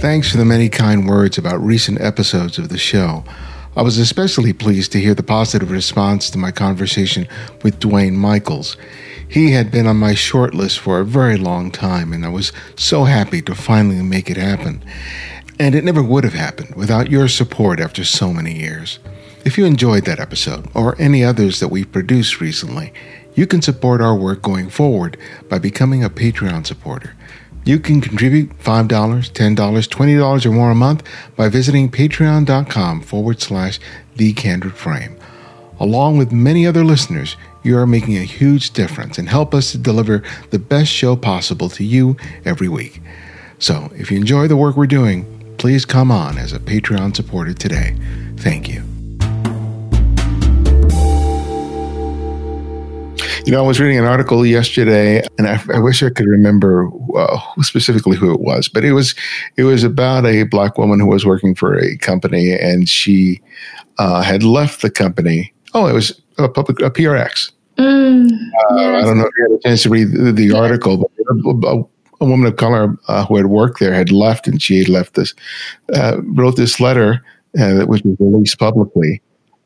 Thanks 0.00 0.30
for 0.30 0.38
the 0.38 0.46
many 0.46 0.70
kind 0.70 1.06
words 1.06 1.36
about 1.36 1.62
recent 1.62 2.00
episodes 2.00 2.56
of 2.58 2.70
the 2.70 2.78
show. 2.78 3.22
I 3.76 3.82
was 3.82 3.98
especially 3.98 4.54
pleased 4.54 4.92
to 4.92 5.00
hear 5.00 5.14
the 5.14 5.22
positive 5.22 5.70
response 5.70 6.30
to 6.30 6.38
my 6.38 6.52
conversation 6.52 7.28
with 7.62 7.78
Duane 7.78 8.16
Michals. 8.16 8.78
He 9.28 9.52
had 9.52 9.70
been 9.70 9.86
on 9.86 9.96
my 9.96 10.14
short 10.14 10.54
list 10.54 10.80
for 10.80 10.98
a 10.98 11.04
very 11.04 11.36
long 11.36 11.70
time, 11.70 12.12
and 12.14 12.24
I 12.24 12.30
was 12.30 12.50
so 12.76 13.04
happy 13.04 13.42
to 13.42 13.54
finally 13.54 14.02
make 14.02 14.28
it 14.28 14.36
happen. 14.38 14.82
And 15.60 15.74
it 15.74 15.84
never 15.84 16.02
would 16.02 16.24
have 16.24 16.32
happened 16.32 16.74
without 16.74 17.10
your 17.10 17.28
support 17.28 17.80
after 17.80 18.02
so 18.02 18.32
many 18.32 18.58
years. 18.58 18.98
If 19.44 19.58
you 19.58 19.66
enjoyed 19.66 20.06
that 20.06 20.18
episode 20.18 20.66
or 20.74 20.98
any 20.98 21.22
others 21.22 21.60
that 21.60 21.68
we've 21.68 21.92
produced 21.92 22.40
recently, 22.40 22.94
you 23.34 23.46
can 23.46 23.60
support 23.60 24.00
our 24.00 24.16
work 24.16 24.40
going 24.40 24.70
forward 24.70 25.18
by 25.50 25.58
becoming 25.58 26.02
a 26.02 26.08
Patreon 26.08 26.66
supporter. 26.66 27.14
You 27.66 27.78
can 27.78 28.00
contribute 28.00 28.58
$5, 28.58 28.88
$10, 28.88 29.54
$20 29.54 30.46
or 30.46 30.50
more 30.50 30.70
a 30.70 30.74
month 30.74 31.02
by 31.36 31.50
visiting 31.50 31.90
patreon.com 31.90 33.02
forward 33.02 33.42
slash 33.42 33.78
the 34.16 34.32
candid 34.32 34.72
frame. 34.72 35.18
Along 35.78 36.16
with 36.16 36.32
many 36.32 36.66
other 36.66 36.84
listeners, 36.84 37.36
you 37.62 37.76
are 37.76 37.86
making 37.86 38.16
a 38.16 38.22
huge 38.22 38.70
difference 38.70 39.18
and 39.18 39.28
help 39.28 39.54
us 39.54 39.72
to 39.72 39.78
deliver 39.78 40.22
the 40.52 40.58
best 40.58 40.90
show 40.90 41.16
possible 41.16 41.68
to 41.68 41.84
you 41.84 42.16
every 42.46 42.68
week. 42.68 43.02
So 43.58 43.92
if 43.94 44.10
you 44.10 44.16
enjoy 44.16 44.48
the 44.48 44.56
work 44.56 44.74
we're 44.74 44.86
doing, 44.86 45.39
please 45.60 45.84
come 45.84 46.10
on 46.10 46.38
as 46.38 46.54
a 46.54 46.58
Patreon 46.58 47.14
supporter 47.14 47.52
today. 47.52 47.94
Thank 48.38 48.66
you. 48.66 48.82
You 53.44 53.52
know, 53.52 53.62
I 53.62 53.66
was 53.66 53.78
reading 53.78 53.98
an 53.98 54.06
article 54.06 54.46
yesterday, 54.46 55.22
and 55.36 55.46
I, 55.46 55.62
I 55.74 55.78
wish 55.78 56.02
I 56.02 56.08
could 56.08 56.26
remember 56.26 56.88
uh, 57.14 57.38
specifically 57.60 58.16
who 58.16 58.32
it 58.32 58.40
was, 58.40 58.68
but 58.68 58.86
it 58.86 58.92
was 58.92 59.14
it 59.58 59.64
was 59.64 59.84
about 59.84 60.24
a 60.24 60.44
black 60.44 60.78
woman 60.78 60.98
who 60.98 61.06
was 61.06 61.26
working 61.26 61.54
for 61.54 61.78
a 61.78 61.94
company, 61.98 62.52
and 62.52 62.88
she 62.88 63.42
uh, 63.98 64.22
had 64.22 64.42
left 64.42 64.80
the 64.80 64.90
company. 64.90 65.52
Oh, 65.74 65.86
it 65.86 65.92
was 65.92 66.18
a 66.38 66.48
public 66.48 66.80
a 66.80 66.90
PRX. 66.90 67.52
Mm, 67.76 68.30
uh, 68.30 68.76
yes. 68.76 69.02
I 69.02 69.06
don't 69.06 69.18
know 69.18 69.26
if 69.26 69.32
you 69.36 69.42
had 69.50 69.58
a 69.58 69.62
chance 69.62 69.82
to 69.82 69.90
read 69.90 70.10
the, 70.12 70.32
the 70.32 70.52
article, 70.52 71.10
but 71.54 71.86
a 72.20 72.26
woman 72.26 72.46
of 72.46 72.56
color 72.56 72.96
uh, 73.08 73.24
who 73.26 73.36
had 73.36 73.46
worked 73.46 73.80
there 73.80 73.94
had 73.94 74.12
left, 74.12 74.46
and 74.46 74.60
she 74.60 74.78
had 74.78 74.88
left 74.88 75.14
this, 75.14 75.34
uh, 75.94 76.16
wrote 76.22 76.56
this 76.56 76.80
letter 76.80 77.24
uh, 77.58 77.80
which 77.86 78.02
was 78.04 78.16
released 78.20 78.58
publicly. 78.58 79.20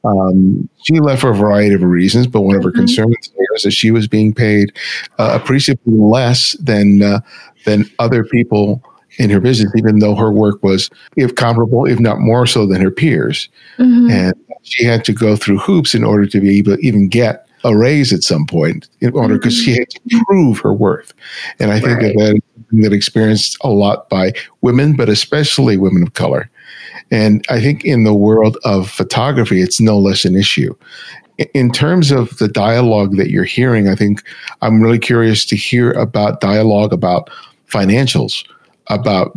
Um, 0.05 0.69
she 0.83 1.01
left 1.01 1.23
for 1.23 1.31
a 1.31 1.35
variety 1.35 1.75
of 1.75 1.83
reasons, 1.83 2.27
but 2.27 2.43
one 2.43 2.57
of 2.57 2.63
her 2.63 2.71
mm-hmm. 2.71 2.81
concerns 2.81 3.31
was 3.51 3.63
that 3.63 3.73
she 3.73 3.91
was 3.91 4.07
being 4.07 4.35
paid 4.35 4.73
uh, 5.19 5.39
appreciably 5.41 5.99
less 5.99 6.53
than 6.61 7.03
uh, 7.03 7.21
than 7.65 7.91
other 7.99 8.25
people 8.25 8.83
in 9.19 9.31
her 9.31 9.41
business, 9.41 9.73
even 9.77 10.01
though 10.01 10.15
her 10.15 10.31
work 10.31 10.63
was, 10.63 10.91
if 11.17 11.35
comparable, 11.35 11.87
if 11.87 12.01
not 12.01 12.19
more 12.19 12.47
so 12.47 12.67
than 12.67 12.83
her 12.83 12.91
peers. 12.91 13.49
Mm-hmm. 13.79 14.11
And 14.11 14.35
she 14.63 14.85
had 14.85 15.05
to 15.05 15.13
go 15.13 15.37
through 15.37 15.59
hoops 15.59 15.95
in 15.95 16.05
order 16.05 16.27
to 16.27 16.41
be 16.41 16.59
able 16.59 16.77
to 16.77 16.87
even 16.87 17.09
get 17.09 17.47
a 17.65 17.77
raise 17.77 18.13
at 18.13 18.23
some 18.23 18.47
point 18.47 18.89
in 19.01 19.13
order 19.15 19.35
because 19.35 19.55
mm-hmm. 19.55 19.73
she 19.73 19.79
had 19.79 19.91
to 19.91 20.25
prove 20.27 20.59
her 20.59 20.73
worth. 20.73 21.13
And 21.59 21.73
I 21.73 21.81
think 21.81 22.01
right. 22.01 22.15
that 22.15 22.19
that 22.19 22.35
is 22.37 22.43
something 22.55 22.81
that 22.83 22.93
experienced 22.93 23.57
a 23.63 23.71
lot 23.71 24.09
by 24.09 24.33
women, 24.61 24.95
but 24.95 25.09
especially 25.09 25.77
women 25.77 26.03
of 26.03 26.15
color. 26.15 26.51
And 27.11 27.45
I 27.49 27.61
think 27.61 27.85
in 27.85 28.05
the 28.05 28.15
world 28.15 28.59
of 28.65 28.91
photography, 28.91 29.61
it's 29.61 29.81
no 29.81 29.99
less 29.99 30.25
an 30.25 30.37
issue. 30.37 30.75
In 31.53 31.73
terms 31.73 32.11
of 32.11 32.37
the 32.39 32.49
dialogue 32.49 33.17
that 33.17 33.31
you're 33.31 33.45
hearing, 33.45 33.89
I 33.89 33.95
think 33.95 34.23
I'm 34.63 34.81
really 34.81 34.99
curious 34.99 35.45
to 35.47 35.57
hear 35.57 35.93
about 35.93 36.41
dialogue 36.41 36.93
about 36.93 37.29
financials, 37.69 38.47
about 38.89 39.33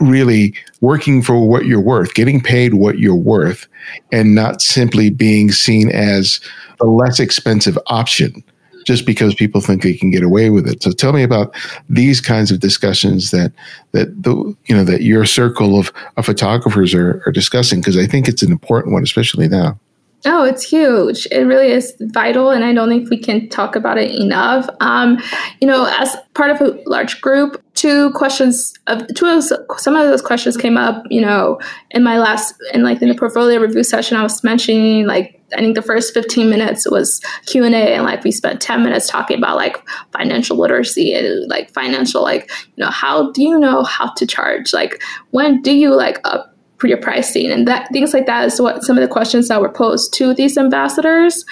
really 0.00 0.54
working 0.80 1.22
for 1.22 1.48
what 1.48 1.66
you're 1.66 1.80
worth, 1.80 2.14
getting 2.14 2.40
paid 2.40 2.74
what 2.74 2.98
you're 2.98 3.14
worth, 3.14 3.66
and 4.12 4.34
not 4.34 4.62
simply 4.62 5.10
being 5.10 5.50
seen 5.50 5.90
as 5.90 6.40
the 6.80 6.86
less 6.86 7.20
expensive 7.20 7.78
option 7.86 8.42
just 8.84 9.04
because 9.06 9.34
people 9.34 9.60
think 9.60 9.82
they 9.82 9.94
can 9.94 10.10
get 10.10 10.22
away 10.22 10.50
with 10.50 10.66
it. 10.66 10.82
So 10.82 10.90
tell 10.90 11.12
me 11.12 11.22
about 11.22 11.54
these 11.88 12.20
kinds 12.20 12.50
of 12.50 12.60
discussions 12.60 13.30
that 13.30 13.52
that 13.92 14.22
the 14.22 14.34
you 14.66 14.74
know 14.74 14.84
that 14.84 15.02
your 15.02 15.26
circle 15.26 15.78
of, 15.78 15.92
of 16.16 16.26
photographers 16.26 16.94
are, 16.94 17.22
are 17.26 17.32
discussing 17.32 17.80
because 17.80 17.98
I 17.98 18.06
think 18.06 18.28
it's 18.28 18.42
an 18.42 18.50
important 18.50 18.92
one, 18.92 19.02
especially 19.02 19.48
now. 19.48 19.78
Oh, 20.26 20.44
it's 20.44 20.62
huge. 20.62 21.26
It 21.30 21.44
really 21.44 21.68
is 21.68 21.94
vital, 21.98 22.50
and 22.50 22.62
I 22.62 22.74
don't 22.74 22.90
think 22.90 23.08
we 23.08 23.16
can 23.16 23.48
talk 23.48 23.74
about 23.74 23.96
it 23.96 24.10
enough. 24.10 24.68
Um, 24.80 25.18
you 25.60 25.66
know, 25.66 25.86
as 25.98 26.14
part 26.34 26.50
of 26.50 26.60
a 26.60 26.78
large 26.86 27.22
group, 27.22 27.62
two 27.74 28.10
questions 28.10 28.74
of 28.86 29.06
two 29.14 29.24
of 29.26 29.48
those, 29.48 29.52
some 29.78 29.96
of 29.96 30.06
those 30.06 30.20
questions 30.20 30.58
came 30.58 30.76
up. 30.76 31.04
You 31.08 31.22
know, 31.22 31.58
in 31.92 32.02
my 32.02 32.18
last, 32.18 32.54
in 32.74 32.82
like 32.82 33.00
in 33.00 33.08
the 33.08 33.14
portfolio 33.14 33.58
review 33.60 33.82
session, 33.82 34.18
I 34.18 34.22
was 34.22 34.44
mentioning 34.44 35.06
like 35.06 35.40
I 35.54 35.60
think 35.60 35.74
the 35.74 35.82
first 35.82 36.12
15 36.12 36.50
minutes 36.50 36.88
was 36.90 37.22
Q 37.46 37.64
and 37.64 37.74
A, 37.74 37.94
and 37.94 38.04
like 38.04 38.22
we 38.22 38.30
spent 38.30 38.60
10 38.60 38.82
minutes 38.82 39.08
talking 39.08 39.38
about 39.38 39.56
like 39.56 39.82
financial 40.12 40.58
literacy 40.58 41.14
and 41.14 41.48
like 41.48 41.72
financial 41.72 42.22
like 42.22 42.50
you 42.76 42.84
know 42.84 42.90
how 42.90 43.32
do 43.32 43.42
you 43.42 43.58
know 43.58 43.84
how 43.84 44.12
to 44.14 44.26
charge? 44.26 44.74
Like 44.74 45.02
when 45.30 45.62
do 45.62 45.72
you 45.72 45.94
like 45.94 46.18
up 46.24 46.49
for 46.80 46.86
your 46.86 46.98
pricing 46.98 47.50
and 47.50 47.68
that 47.68 47.88
things 47.92 48.14
like 48.14 48.26
that 48.26 48.46
is 48.46 48.60
what 48.60 48.82
some 48.82 48.96
of 48.96 49.02
the 49.02 49.08
questions 49.08 49.48
that 49.48 49.60
were 49.60 49.68
posed 49.68 50.12
to 50.14 50.34
these 50.34 50.56
ambassadors. 50.56 51.44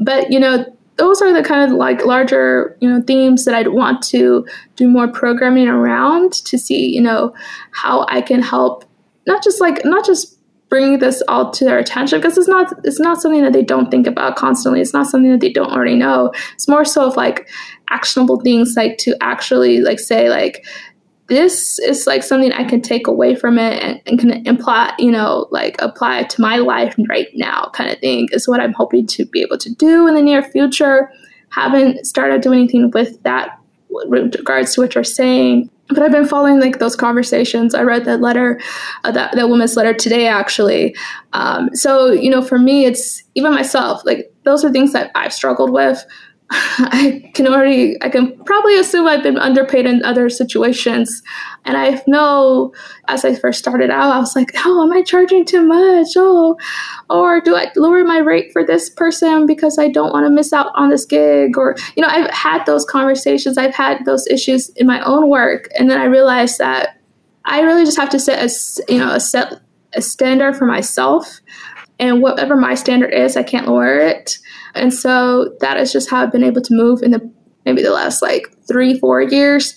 But 0.00 0.30
you 0.32 0.38
know 0.38 0.64
those 0.96 1.22
are 1.22 1.32
the 1.32 1.46
kind 1.46 1.70
of 1.70 1.76
like 1.76 2.04
larger 2.04 2.76
you 2.80 2.88
know 2.88 3.00
themes 3.02 3.44
that 3.44 3.54
i'd 3.54 3.68
want 3.68 4.02
to 4.02 4.44
do 4.74 4.88
more 4.88 5.06
programming 5.06 5.68
around 5.68 6.32
to 6.32 6.58
see 6.58 6.92
you 6.92 7.00
know 7.00 7.32
how 7.70 8.04
i 8.08 8.20
can 8.20 8.42
help 8.42 8.84
not 9.28 9.40
just 9.44 9.60
like 9.60 9.84
not 9.84 10.04
just 10.04 10.38
bring 10.68 10.98
this 10.98 11.22
all 11.28 11.50
to 11.50 11.64
their 11.64 11.78
attention 11.78 12.18
because 12.18 12.36
it's 12.36 12.48
not 12.48 12.72
it's 12.84 13.00
not 13.00 13.20
something 13.20 13.42
that 13.42 13.52
they 13.52 13.62
don't 13.62 13.90
think 13.90 14.06
about 14.06 14.36
constantly. 14.36 14.80
It's 14.80 14.92
not 14.92 15.06
something 15.06 15.30
that 15.30 15.40
they 15.40 15.52
don't 15.52 15.72
already 15.72 15.94
know. 15.94 16.32
It's 16.54 16.68
more 16.68 16.84
so 16.84 17.06
of 17.06 17.16
like 17.16 17.48
actionable 17.90 18.40
things 18.40 18.74
like 18.76 18.98
to 18.98 19.16
actually 19.22 19.80
like 19.80 19.98
say 19.98 20.28
like 20.28 20.66
this 21.28 21.78
is 21.78 22.06
like 22.06 22.22
something 22.22 22.52
I 22.52 22.64
can 22.64 22.80
take 22.80 23.06
away 23.06 23.34
from 23.34 23.58
it 23.58 23.82
and, 23.82 24.00
and 24.06 24.18
can 24.18 24.46
imply, 24.46 24.94
you 24.98 25.10
know, 25.10 25.46
like 25.50 25.76
apply 25.80 26.24
to 26.24 26.40
my 26.40 26.56
life 26.56 26.94
right 27.08 27.28
now, 27.34 27.70
kind 27.74 27.90
of 27.90 27.98
thing, 27.98 28.28
is 28.32 28.48
what 28.48 28.60
I'm 28.60 28.72
hoping 28.72 29.06
to 29.08 29.26
be 29.26 29.42
able 29.42 29.58
to 29.58 29.72
do 29.74 30.06
in 30.08 30.14
the 30.14 30.22
near 30.22 30.42
future. 30.42 31.12
Haven't 31.50 32.06
started 32.06 32.40
doing 32.40 32.60
anything 32.60 32.90
with 32.92 33.22
that 33.22 33.60
with 33.90 34.34
regards 34.36 34.74
to 34.74 34.80
what 34.80 34.94
you're 34.94 35.04
saying. 35.04 35.70
But 35.88 36.00
I've 36.00 36.12
been 36.12 36.26
following 36.28 36.60
like 36.60 36.78
those 36.78 36.96
conversations. 36.96 37.74
I 37.74 37.82
read 37.82 38.04
that 38.04 38.20
letter, 38.20 38.60
uh, 39.04 39.10
that 39.12 39.34
that 39.34 39.48
woman's 39.48 39.76
letter 39.76 39.94
today, 39.94 40.26
actually. 40.26 40.94
Um, 41.32 41.70
so 41.74 42.10
you 42.12 42.30
know, 42.30 42.42
for 42.42 42.58
me, 42.58 42.84
it's 42.84 43.22
even 43.34 43.54
myself. 43.54 44.02
Like 44.04 44.30
those 44.44 44.64
are 44.64 44.70
things 44.70 44.92
that 44.92 45.10
I've 45.14 45.32
struggled 45.32 45.70
with 45.70 46.04
I 46.50 47.30
can 47.34 47.46
already, 47.46 48.02
I 48.02 48.08
can 48.08 48.42
probably 48.44 48.78
assume 48.78 49.06
I've 49.06 49.22
been 49.22 49.36
underpaid 49.36 49.84
in 49.84 50.02
other 50.02 50.30
situations. 50.30 51.22
And 51.66 51.76
I 51.76 52.02
know 52.06 52.72
as 53.08 53.22
I 53.24 53.34
first 53.34 53.58
started 53.58 53.90
out, 53.90 54.14
I 54.14 54.18
was 54.18 54.34
like, 54.34 54.52
oh, 54.64 54.82
am 54.82 54.92
I 54.92 55.02
charging 55.02 55.44
too 55.44 55.62
much? 55.62 56.08
Oh, 56.16 56.56
or 57.10 57.42
do 57.42 57.54
I 57.54 57.70
lower 57.76 58.02
my 58.02 58.18
rate 58.18 58.50
for 58.50 58.64
this 58.64 58.88
person 58.88 59.44
because 59.44 59.78
I 59.78 59.88
don't 59.88 60.12
want 60.12 60.24
to 60.24 60.30
miss 60.30 60.54
out 60.54 60.72
on 60.74 60.88
this 60.88 61.04
gig? 61.04 61.58
Or, 61.58 61.76
you 61.96 62.02
know, 62.02 62.08
I've 62.08 62.30
had 62.30 62.64
those 62.64 62.86
conversations, 62.86 63.58
I've 63.58 63.74
had 63.74 64.06
those 64.06 64.26
issues 64.28 64.70
in 64.70 64.86
my 64.86 65.02
own 65.02 65.28
work. 65.28 65.68
And 65.78 65.90
then 65.90 66.00
I 66.00 66.04
realized 66.04 66.56
that 66.58 66.98
I 67.44 67.60
really 67.60 67.84
just 67.84 67.98
have 67.98 68.10
to 68.10 68.18
set 68.18 68.42
a, 68.42 68.92
you 68.92 68.98
know, 68.98 69.12
a 69.12 69.20
set 69.20 69.60
a 69.94 70.00
standard 70.02 70.56
for 70.56 70.64
myself. 70.64 71.40
And 71.98 72.22
whatever 72.22 72.56
my 72.56 72.74
standard 72.74 73.12
is, 73.12 73.36
I 73.36 73.42
can't 73.42 73.66
lower 73.66 73.98
it 73.98 74.38
and 74.74 74.92
so 74.92 75.56
that 75.60 75.76
is 75.76 75.92
just 75.92 76.10
how 76.10 76.22
I've 76.22 76.32
been 76.32 76.44
able 76.44 76.62
to 76.62 76.74
move 76.74 77.02
in 77.02 77.10
the 77.10 77.30
maybe 77.64 77.82
the 77.82 77.92
last 77.92 78.22
like 78.22 78.54
three, 78.66 78.98
four 78.98 79.20
years. 79.22 79.74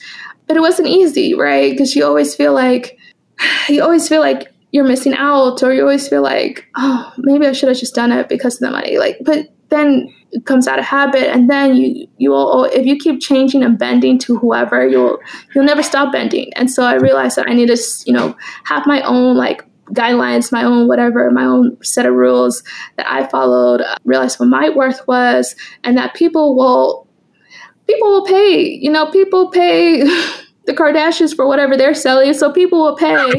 But 0.48 0.58
it 0.58 0.62
wasn't 0.62 0.88
easy, 0.88 1.34
right? 1.34 1.72
Because 1.72 1.96
you 1.96 2.06
always 2.06 2.36
feel 2.36 2.54
like 2.54 2.98
you 3.70 3.84
always 3.84 4.08
feel 4.08 4.22
like 4.22 4.48
you're 4.72 4.86
missing 4.86 5.14
out, 5.14 5.62
or 5.64 5.74
you 5.74 5.82
always 5.82 6.08
feel 6.08 6.22
like, 6.22 6.66
oh, 6.78 7.12
maybe 7.18 7.46
I 7.46 7.52
should 7.52 7.68
have 7.68 7.78
just 7.78 7.94
done 7.94 8.12
it 8.12 8.30
because 8.30 8.56
of 8.56 8.60
the 8.62 8.72
money. 8.72 8.98
Like, 8.98 9.18
but 9.22 9.48
then 9.68 10.14
it 10.32 10.46
comes 10.46 10.66
out 10.66 10.80
of 10.80 10.86
habit, 10.86 11.30
and 11.30 11.50
then 11.50 11.76
you 11.76 12.08
you 12.18 12.30
will 12.32 12.66
if 12.66 12.86
you 12.86 12.98
keep 12.98 13.20
changing 13.22 13.64
and 13.64 13.78
bending 13.78 14.18
to 14.20 14.38
whoever, 14.38 14.88
you'll 14.88 15.20
you'll 15.54 15.66
never 15.66 15.84
stop 15.84 16.12
bending. 16.12 16.54
And 16.56 16.72
so 16.72 16.84
I 16.84 16.96
realized 16.96 17.36
that 17.38 17.50
I 17.50 17.54
need 17.54 17.68
to 17.68 17.78
you 18.06 18.14
know 18.14 18.36
have 18.66 18.88
my 18.88 19.02
own 19.02 19.36
like 19.36 19.66
guidelines, 19.94 20.52
my 20.52 20.64
own 20.64 20.88
whatever, 20.88 21.30
my 21.32 21.46
own 21.46 21.78
set 21.84 22.06
of 22.06 22.14
rules 22.14 22.64
that 22.98 23.10
I 23.10 23.28
followed, 23.28 23.82
uh, 23.82 23.96
realized 24.04 24.40
what 24.40 24.50
my 24.50 24.70
worth 24.70 25.06
was, 25.08 25.56
and 25.84 25.98
that 25.98 26.14
people 26.14 26.56
will 26.56 27.08
people 27.88 28.10
will 28.10 28.26
pay. 28.26 28.62
You 28.64 28.92
know, 28.92 29.12
people 29.12 29.50
pay 29.50 30.02
the 30.66 30.74
Kardashians 30.74 31.36
for 31.36 31.48
whatever 31.48 31.76
they're 31.76 31.94
selling, 31.94 32.34
so 32.34 32.52
people 32.52 32.82
will 32.82 32.96
pay. 32.96 33.16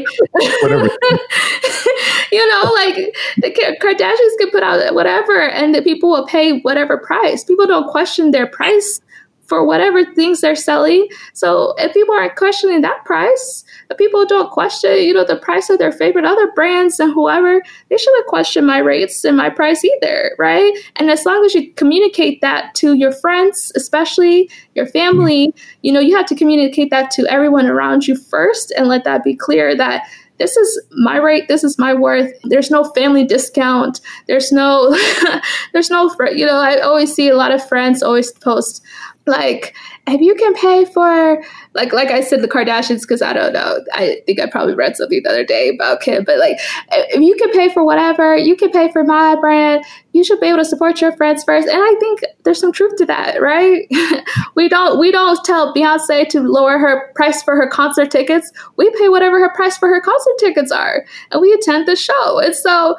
you 2.31 2.49
know, 2.49 2.71
like 2.73 2.95
the 3.37 3.51
Kardashians 3.81 4.37
can 4.39 4.51
put 4.51 4.63
out 4.63 4.93
whatever, 4.93 5.49
and 5.49 5.73
the 5.73 5.81
people 5.81 6.09
will 6.09 6.27
pay 6.27 6.59
whatever 6.59 6.97
price. 6.97 7.43
People 7.43 7.67
don't 7.67 7.89
question 7.89 8.31
their 8.31 8.47
price 8.47 8.99
for 9.45 9.65
whatever 9.65 10.05
things 10.13 10.41
they're 10.41 10.55
selling. 10.55 11.07
So 11.33 11.73
if 11.77 11.93
people 11.93 12.15
aren't 12.15 12.35
questioning 12.35 12.81
that 12.81 13.03
price, 13.05 13.63
if 13.89 13.97
people 13.97 14.25
don't 14.25 14.51
question, 14.51 14.91
you 14.97 15.13
know, 15.13 15.25
the 15.25 15.35
price 15.35 15.69
of 15.69 15.79
their 15.79 15.91
favorite 15.91 16.25
other 16.25 16.51
brands 16.53 16.99
and 16.99 17.13
whoever, 17.13 17.61
they 17.89 17.97
shouldn't 17.97 18.27
question 18.27 18.65
my 18.65 18.79
rates 18.79 19.23
and 19.23 19.37
my 19.37 19.49
price 19.49 19.83
either, 19.83 20.31
right? 20.39 20.73
And 20.95 21.11
as 21.11 21.25
long 21.25 21.43
as 21.45 21.53
you 21.53 21.71
communicate 21.73 22.41
that 22.41 22.73
to 22.75 22.93
your 22.93 23.11
friends, 23.11 23.71
especially 23.75 24.49
your 24.75 24.87
family, 24.87 25.53
you 25.81 25.91
know, 25.91 25.99
you 25.99 26.15
have 26.15 26.25
to 26.27 26.35
communicate 26.35 26.89
that 26.91 27.11
to 27.11 27.27
everyone 27.29 27.67
around 27.67 28.07
you 28.07 28.15
first 28.15 28.71
and 28.77 28.87
let 28.87 29.03
that 29.03 29.23
be 29.23 29.35
clear 29.35 29.75
that 29.75 30.03
this 30.39 30.57
is 30.57 30.81
my 30.91 31.17
rate 31.17 31.47
this 31.47 31.63
is 31.63 31.77
my 31.77 31.93
worth 31.93 32.33
there's 32.43 32.71
no 32.71 32.83
family 32.95 33.23
discount 33.23 34.01
there's 34.27 34.51
no 34.51 34.97
there's 35.73 35.89
no 35.89 36.13
you 36.33 36.45
know 36.45 36.57
i 36.57 36.79
always 36.79 37.13
see 37.13 37.29
a 37.29 37.35
lot 37.35 37.51
of 37.51 37.65
friends 37.67 38.01
always 38.01 38.31
post 38.31 38.83
like 39.25 39.75
if 40.05 40.19
you 40.19 40.35
can 40.35 40.53
pay 40.53 40.85
for 40.85 41.41
like 41.73 41.93
like 41.93 42.11
I 42.11 42.21
said 42.21 42.41
the 42.41 42.47
Kardashians 42.47 43.01
because 43.01 43.21
I 43.21 43.31
don't 43.31 43.53
know. 43.53 43.79
I 43.93 44.21
think 44.25 44.39
I 44.39 44.49
probably 44.49 44.75
read 44.75 44.97
something 44.97 45.21
the 45.23 45.29
other 45.29 45.45
day 45.45 45.69
about 45.69 46.01
Kim 46.01 46.23
but 46.25 46.39
like 46.39 46.57
if 46.89 47.21
you 47.21 47.35
can 47.35 47.51
pay 47.51 47.69
for 47.73 47.85
whatever 47.85 48.35
you 48.35 48.55
can 48.55 48.71
pay 48.71 48.91
for 48.91 49.03
my 49.03 49.35
brand 49.35 49.85
you 50.11 50.23
should 50.23 50.39
be 50.39 50.47
able 50.47 50.59
to 50.59 50.65
support 50.65 51.01
your 51.01 51.15
friends 51.15 51.43
first. 51.43 51.67
And 51.67 51.81
I 51.81 51.95
think 51.99 52.21
there's 52.43 52.59
some 52.59 52.71
truth 52.71 52.95
to 52.97 53.05
that 53.05 53.41
right? 53.41 53.87
We 54.55 54.69
don't 54.69 54.99
we 54.99 55.11
don't 55.11 55.43
tell 55.43 55.73
Beyonce 55.73 56.27
to 56.29 56.41
lower 56.41 56.77
her 56.77 57.11
price 57.15 57.41
for 57.41 57.55
her 57.55 57.67
concert 57.67 58.11
tickets. 58.11 58.51
We 58.77 58.89
pay 58.99 59.09
whatever 59.09 59.39
her 59.39 59.51
price 59.55 59.77
for 59.77 59.87
her 59.87 59.99
concert 59.99 60.33
tickets 60.39 60.71
are 60.71 61.05
and 61.31 61.41
we 61.41 61.51
attend 61.53 61.87
the 61.87 61.95
show. 61.95 62.39
And 62.39 62.55
so 62.55 62.95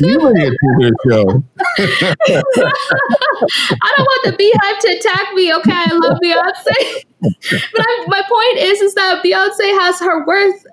you 0.00 0.16
attend 0.28 0.56
the 0.78 0.94
show. 1.08 1.42
I 3.82 3.92
don't 3.96 4.06
want 4.06 4.24
the 4.24 4.32
BeyHive 4.32 4.78
to 4.80 4.98
attack 4.98 5.34
me 5.34 5.54
okay 5.54 5.93
love 5.94 6.18
Beyonce 6.22 7.04
but 7.42 7.80
I, 7.80 8.04
my 8.06 8.22
point 8.28 8.58
is, 8.58 8.80
is 8.80 8.94
that 8.94 9.22
Beyonce 9.24 9.80
has 9.80 9.98
her 10.00 10.26
worth, 10.26 10.66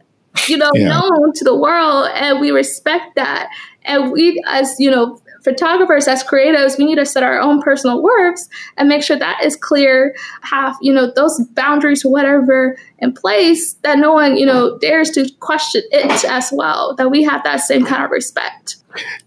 you 0.48 0.58
know, 0.58 0.72
yeah. 0.74 0.90
known 0.90 1.34
to 1.34 1.44
the 1.44 1.56
world, 1.56 2.10
and 2.14 2.40
we 2.40 2.52
respect 2.52 3.16
that. 3.16 3.50
And 3.84 4.12
we, 4.12 4.42
as 4.48 4.76
you 4.78 4.92
know, 4.92 5.20
photographers, 5.44 6.08
as 6.08 6.24
creatives, 6.24 6.78
we 6.78 6.86
need 6.86 6.98
to 6.98 7.06
set 7.06 7.24
our 7.24 7.40
own 7.40 7.62
personal 7.62 8.04
works 8.04 8.48
and 8.78 8.88
make 8.88 9.02
sure 9.02 9.18
that 9.18 9.44
is 9.44 9.56
clear. 9.56 10.16
Have 10.42 10.76
you 10.82 10.94
know 10.94 11.12
those 11.16 11.42
boundaries, 11.54 12.04
whatever, 12.04 12.78
in 13.00 13.14
place 13.14 13.74
that 13.84 13.98
no 13.98 14.14
one, 14.14 14.38
you 14.38 14.46
know, 14.46 14.78
dares 14.80 15.10
to 15.12 15.30
question 15.40 15.84
it 15.92 16.26
as 16.26 16.52
well. 16.52 16.96
That 16.96 17.12
we 17.12 17.24
have 17.24 17.44
that 17.44 17.62
same 17.62 17.86
kind 17.86 18.04
of 18.04 18.12
respect. 18.12 18.78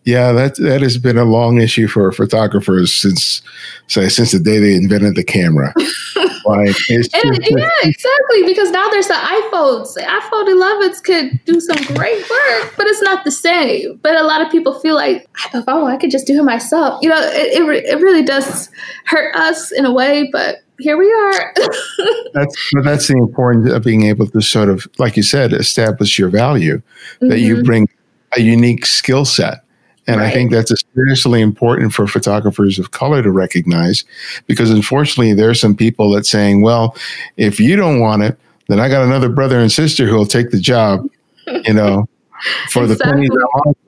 Yeah, 0.04 0.32
that 0.32 0.56
that 0.56 0.82
has 0.82 0.98
been 0.98 1.18
a 1.18 1.24
long 1.24 1.60
issue 1.60 1.88
for 1.88 2.10
photographers 2.12 2.94
since 2.94 3.42
say 3.86 4.08
since 4.08 4.32
the 4.32 4.38
day 4.38 4.58
they 4.58 4.74
invented 4.74 5.14
the 5.14 5.24
camera. 5.24 5.72
like 6.44 6.76
and, 6.90 7.08
yeah, 7.14 7.68
exactly. 7.82 8.42
Because 8.44 8.70
now 8.70 8.88
there's 8.90 9.08
the 9.08 9.14
iPhones. 9.14 9.94
The 9.94 10.02
iPhone 10.02 10.48
11s 10.48 11.02
could 11.02 11.44
do 11.44 11.60
some 11.60 11.96
great 11.96 12.20
work, 12.28 12.74
but 12.76 12.86
it's 12.86 13.02
not 13.02 13.24
the 13.24 13.30
same. 13.30 13.98
But 14.02 14.16
a 14.16 14.24
lot 14.24 14.42
of 14.42 14.50
people 14.50 14.78
feel 14.80 14.94
like, 14.94 15.28
oh, 15.54 15.86
I 15.86 15.96
could 15.96 16.10
just 16.10 16.26
do 16.26 16.38
it 16.38 16.44
myself. 16.44 16.98
You 17.02 17.08
know, 17.08 17.20
it 17.20 17.60
it, 17.62 17.84
it 17.84 18.02
really 18.02 18.22
does 18.22 18.68
hurt 19.06 19.34
us 19.34 19.72
in 19.72 19.86
a 19.86 19.92
way, 19.92 20.28
but 20.32 20.64
here 20.78 20.96
we 20.96 21.10
are. 21.12 21.54
that's 22.34 22.72
that's 22.82 23.08
the 23.08 23.16
importance 23.16 23.70
of 23.70 23.82
being 23.84 24.04
able 24.06 24.26
to 24.26 24.40
sort 24.40 24.68
of, 24.68 24.86
like 24.98 25.16
you 25.16 25.22
said, 25.22 25.52
establish 25.52 26.18
your 26.18 26.28
value. 26.28 26.76
Mm-hmm. 26.76 27.28
That 27.28 27.40
you 27.40 27.56
mm-hmm. 27.56 27.64
bring 27.64 27.88
a 28.36 28.40
unique 28.40 28.86
skill 28.86 29.24
set. 29.24 29.64
And 30.06 30.20
right. 30.20 30.26
I 30.26 30.30
think 30.30 30.50
that's 30.50 30.70
especially 30.70 31.40
important 31.40 31.94
for 31.94 32.06
photographers 32.06 32.78
of 32.78 32.90
color 32.90 33.22
to 33.22 33.30
recognize 33.30 34.04
because 34.46 34.70
unfortunately 34.70 35.32
there 35.32 35.48
are 35.48 35.54
some 35.54 35.74
people 35.74 36.10
that 36.10 36.26
saying, 36.26 36.60
well, 36.60 36.94
if 37.36 37.58
you 37.58 37.74
don't 37.74 38.00
want 38.00 38.22
it, 38.22 38.38
then 38.68 38.80
I 38.80 38.88
got 38.88 39.02
another 39.02 39.28
brother 39.28 39.58
and 39.58 39.72
sister 39.72 40.06
who'll 40.06 40.26
take 40.26 40.50
the 40.50 40.60
job, 40.60 41.08
you 41.46 41.72
know, 41.72 42.06
for 42.70 42.84
exactly. 42.84 43.28
the 43.28 43.38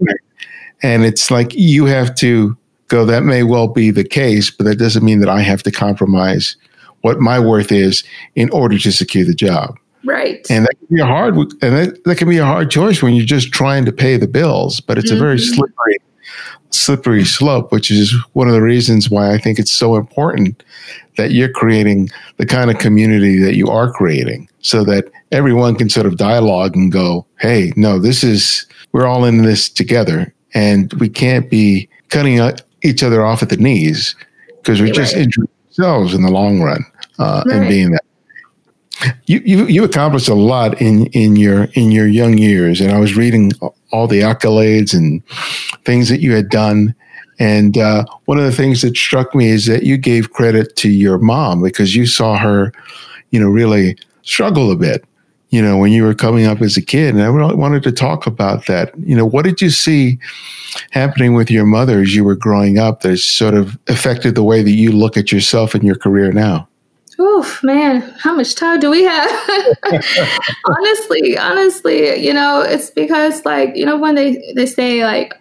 pennies. 0.00 0.16
And 0.82 1.04
it's 1.04 1.30
like 1.30 1.54
you 1.54 1.86
have 1.86 2.14
to 2.16 2.56
go, 2.88 3.04
that 3.04 3.22
may 3.22 3.42
well 3.42 3.68
be 3.68 3.90
the 3.90 4.04
case, 4.04 4.50
but 4.50 4.64
that 4.64 4.76
doesn't 4.76 5.04
mean 5.04 5.20
that 5.20 5.28
I 5.28 5.40
have 5.40 5.62
to 5.64 5.70
compromise 5.70 6.56
what 7.02 7.20
my 7.20 7.38
worth 7.38 7.72
is 7.72 8.04
in 8.34 8.50
order 8.50 8.78
to 8.78 8.92
secure 8.92 9.24
the 9.24 9.34
job. 9.34 9.78
Right. 10.06 10.46
And 10.50 10.64
that 10.64 10.78
can 10.78 10.96
be 10.96 11.00
a 11.00 11.06
hard 11.06 11.36
and 11.36 11.52
that, 11.60 12.04
that 12.04 12.16
can 12.16 12.28
be 12.28 12.38
a 12.38 12.44
hard 12.44 12.70
choice 12.70 13.02
when 13.02 13.14
you're 13.14 13.26
just 13.26 13.52
trying 13.52 13.84
to 13.84 13.92
pay 13.92 14.16
the 14.16 14.28
bills, 14.28 14.80
but 14.80 14.98
it's 14.98 15.08
mm-hmm. 15.08 15.16
a 15.16 15.20
very 15.20 15.36
mm-hmm. 15.36 15.54
slippery 15.54 15.98
slippery 16.70 17.24
slope, 17.24 17.72
which 17.72 17.90
is 17.90 18.14
one 18.32 18.48
of 18.48 18.54
the 18.54 18.62
reasons 18.62 19.10
why 19.10 19.32
I 19.32 19.38
think 19.38 19.58
it's 19.58 19.70
so 19.70 19.96
important 19.96 20.62
that 21.16 21.32
you're 21.32 21.50
creating 21.50 22.10
the 22.36 22.46
kind 22.46 22.70
of 22.70 22.78
community 22.78 23.38
that 23.38 23.56
you 23.56 23.68
are 23.68 23.90
creating 23.90 24.48
so 24.60 24.84
that 24.84 25.10
everyone 25.32 25.74
can 25.74 25.88
sort 25.88 26.06
of 26.06 26.16
dialogue 26.16 26.76
and 26.76 26.92
go, 26.92 27.26
hey, 27.40 27.72
no, 27.76 27.98
this 27.98 28.22
is, 28.22 28.66
we're 28.92 29.06
all 29.06 29.24
in 29.24 29.42
this 29.42 29.68
together 29.68 30.32
and 30.54 30.92
we 30.94 31.08
can't 31.08 31.50
be 31.50 31.88
cutting 32.08 32.40
each 32.82 33.02
other 33.02 33.24
off 33.24 33.42
at 33.42 33.48
the 33.48 33.56
knees 33.56 34.14
because 34.58 34.80
we're 34.80 34.92
just 34.92 35.14
right. 35.14 35.22
injuring 35.22 35.48
ourselves 35.68 36.14
in 36.14 36.22
the 36.22 36.30
long 36.30 36.60
run 36.60 36.84
uh, 37.18 37.42
right. 37.46 37.56
and 37.56 37.68
being 37.68 37.90
that. 37.90 38.04
You, 39.26 39.42
you 39.44 39.66
you 39.66 39.84
accomplished 39.84 40.28
a 40.28 40.34
lot 40.34 40.80
in 40.80 41.06
in 41.06 41.36
your 41.36 41.64
in 41.74 41.90
your 41.90 42.06
young 42.06 42.38
years, 42.38 42.80
and 42.80 42.92
I 42.92 42.98
was 42.98 43.16
reading 43.16 43.52
all 43.92 44.06
the 44.06 44.20
accolades 44.20 44.94
and 44.94 45.22
things 45.84 46.08
that 46.08 46.20
you 46.20 46.34
had 46.34 46.48
done. 46.48 46.94
And 47.38 47.76
uh, 47.76 48.04
one 48.24 48.38
of 48.38 48.44
the 48.44 48.52
things 48.52 48.80
that 48.82 48.96
struck 48.96 49.34
me 49.34 49.48
is 49.48 49.66
that 49.66 49.82
you 49.82 49.98
gave 49.98 50.32
credit 50.32 50.76
to 50.76 50.88
your 50.88 51.18
mom 51.18 51.62
because 51.62 51.94
you 51.94 52.06
saw 52.06 52.38
her, 52.38 52.72
you 53.30 53.38
know, 53.38 53.48
really 53.48 53.98
struggle 54.22 54.70
a 54.70 54.76
bit, 54.76 55.04
you 55.50 55.60
know, 55.60 55.76
when 55.76 55.92
you 55.92 56.02
were 56.02 56.14
coming 56.14 56.46
up 56.46 56.62
as 56.62 56.78
a 56.78 56.82
kid. 56.82 57.14
And 57.14 57.22
I 57.22 57.28
wanted 57.30 57.82
to 57.82 57.92
talk 57.92 58.26
about 58.26 58.66
that. 58.66 58.92
You 58.98 59.14
know, 59.14 59.26
what 59.26 59.44
did 59.44 59.60
you 59.60 59.68
see 59.68 60.18
happening 60.92 61.34
with 61.34 61.50
your 61.50 61.66
mother 61.66 62.00
as 62.00 62.14
you 62.14 62.24
were 62.24 62.36
growing 62.36 62.78
up 62.78 63.02
that 63.02 63.18
sort 63.18 63.54
of 63.54 63.78
affected 63.86 64.34
the 64.34 64.42
way 64.42 64.62
that 64.62 64.72
you 64.72 64.92
look 64.92 65.18
at 65.18 65.30
yourself 65.30 65.74
and 65.74 65.84
your 65.84 65.96
career 65.96 66.32
now? 66.32 66.66
Oof, 67.18 67.62
man, 67.62 68.02
how 68.18 68.34
much 68.34 68.54
time 68.54 68.78
do 68.78 68.90
we 68.90 69.02
have? 69.04 69.78
honestly, 70.64 71.38
honestly, 71.38 72.16
you 72.16 72.32
know, 72.32 72.60
it's 72.60 72.90
because 72.90 73.44
like, 73.44 73.74
you 73.74 73.86
know, 73.86 73.96
when 73.96 74.14
they, 74.14 74.52
they 74.54 74.66
say 74.66 75.04
like, 75.04 75.34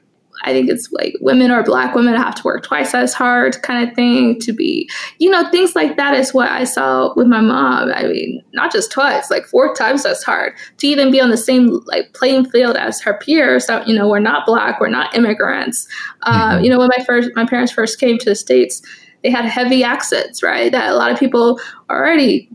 I 0.46 0.54
think 0.54 0.70
it's 0.70 0.92
like 0.92 1.16
women 1.22 1.52
or 1.52 1.64
black 1.64 1.96
women 1.96 2.16
have 2.16 2.36
to 2.36 2.44
work 2.44 2.64
twice 2.64 2.94
as 2.94 3.14
hard 3.14 3.62
kind 3.64 3.88
of 3.88 3.96
thing 3.96 4.40
to 4.42 4.54
be, 4.54 4.90
you 5.18 5.30
know, 5.30 5.50
things 5.50 5.76
like 5.76 5.98
that 5.98 6.14
is 6.14 6.34
what 6.34 6.50
I 6.50 6.66
saw 6.66 7.14
with 7.16 7.28
my 7.28 7.42
mom. 7.42 7.92
I 7.92 8.04
mean, 8.04 8.44
not 8.54 8.72
just 8.72 8.92
twice, 8.92 9.32
like 9.32 9.46
four 9.46 9.74
times 9.74 10.06
as 10.06 10.24
hard 10.24 10.54
to 10.78 10.88
even 10.88 11.12
be 11.12 11.20
on 11.20 11.32
the 11.32 11.38
same 11.38 11.80
like 11.86 12.14
playing 12.14 12.50
field 12.52 12.78
as 12.78 13.02
her 13.02 13.16
peers 13.16 13.66
that, 13.66 13.88
you 13.88 13.96
know, 13.96 14.08
we're 14.08 14.20
not 14.20 14.46
black, 14.46 14.80
we're 14.80 14.88
not 14.88 15.16
immigrants. 15.16 15.88
Mm-hmm. 16.28 16.64
you 16.64 16.70
know, 16.70 16.78
when 16.78 16.90
my 16.96 17.04
first, 17.04 17.32
my 17.36 17.46
parents 17.46 17.72
first 17.72 18.00
came 18.00 18.20
to 18.20 18.26
the 18.26 18.36
States, 18.36 18.84
they 19.26 19.32
had 19.32 19.46
heavy 19.46 19.84
accents, 19.84 20.44
right? 20.44 20.72
That 20.72 20.92
a 20.92 20.96
lot 20.96 21.12
of 21.12 21.18
people 21.18 21.60
already 21.90 22.48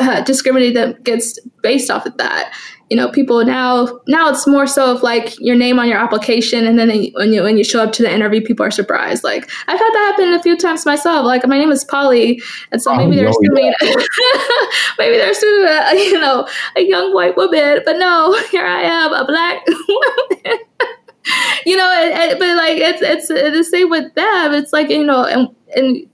uh, 0.00 0.22
discriminated 0.24 0.98
against 0.98 1.38
based 1.62 1.88
off 1.88 2.04
of 2.04 2.16
that. 2.16 2.52
You 2.90 2.96
know, 2.96 3.10
people 3.12 3.44
now 3.44 4.00
now 4.08 4.28
it's 4.28 4.44
more 4.44 4.66
so 4.66 4.92
of 4.92 5.04
like 5.04 5.38
your 5.40 5.54
name 5.54 5.78
on 5.78 5.88
your 5.88 5.98
application, 5.98 6.66
and 6.66 6.78
then 6.78 6.88
they, 6.88 7.12
when 7.14 7.32
you 7.32 7.42
when 7.44 7.56
you 7.56 7.62
show 7.62 7.80
up 7.80 7.92
to 7.92 8.02
the 8.02 8.12
interview, 8.12 8.40
people 8.40 8.66
are 8.66 8.72
surprised. 8.72 9.22
Like 9.22 9.48
I've 9.68 9.78
had 9.78 9.90
that 9.90 10.14
happen 10.16 10.32
a 10.32 10.42
few 10.42 10.56
times 10.56 10.84
myself. 10.84 11.24
Like 11.24 11.46
my 11.46 11.58
name 11.58 11.70
is 11.70 11.84
Polly, 11.84 12.42
and 12.72 12.82
so 12.82 12.92
maybe 12.96 13.12
oh, 13.12 13.20
they're 13.20 13.28
assuming 13.28 13.72
maybe 14.98 15.16
they're 15.16 15.30
assuming 15.30 15.68
a, 15.68 15.94
you 16.10 16.18
know 16.18 16.48
a 16.76 16.82
young 16.82 17.14
white 17.14 17.36
woman, 17.36 17.82
but 17.84 17.98
no, 17.98 18.36
here 18.50 18.66
I 18.66 18.82
am, 18.82 19.12
a 19.12 19.24
black 19.24 19.64
woman. 19.66 20.58
you 21.66 21.76
know, 21.76 22.36
but 22.38 22.56
like 22.56 22.78
it's 22.78 23.02
it's 23.02 23.28
the 23.28 23.64
same 23.64 23.90
with 23.90 24.12
them. 24.14 24.52
It's 24.52 24.72
like 24.72 24.90
you 24.90 25.04
know, 25.04 25.24
and 25.24 25.55
and 25.74 26.06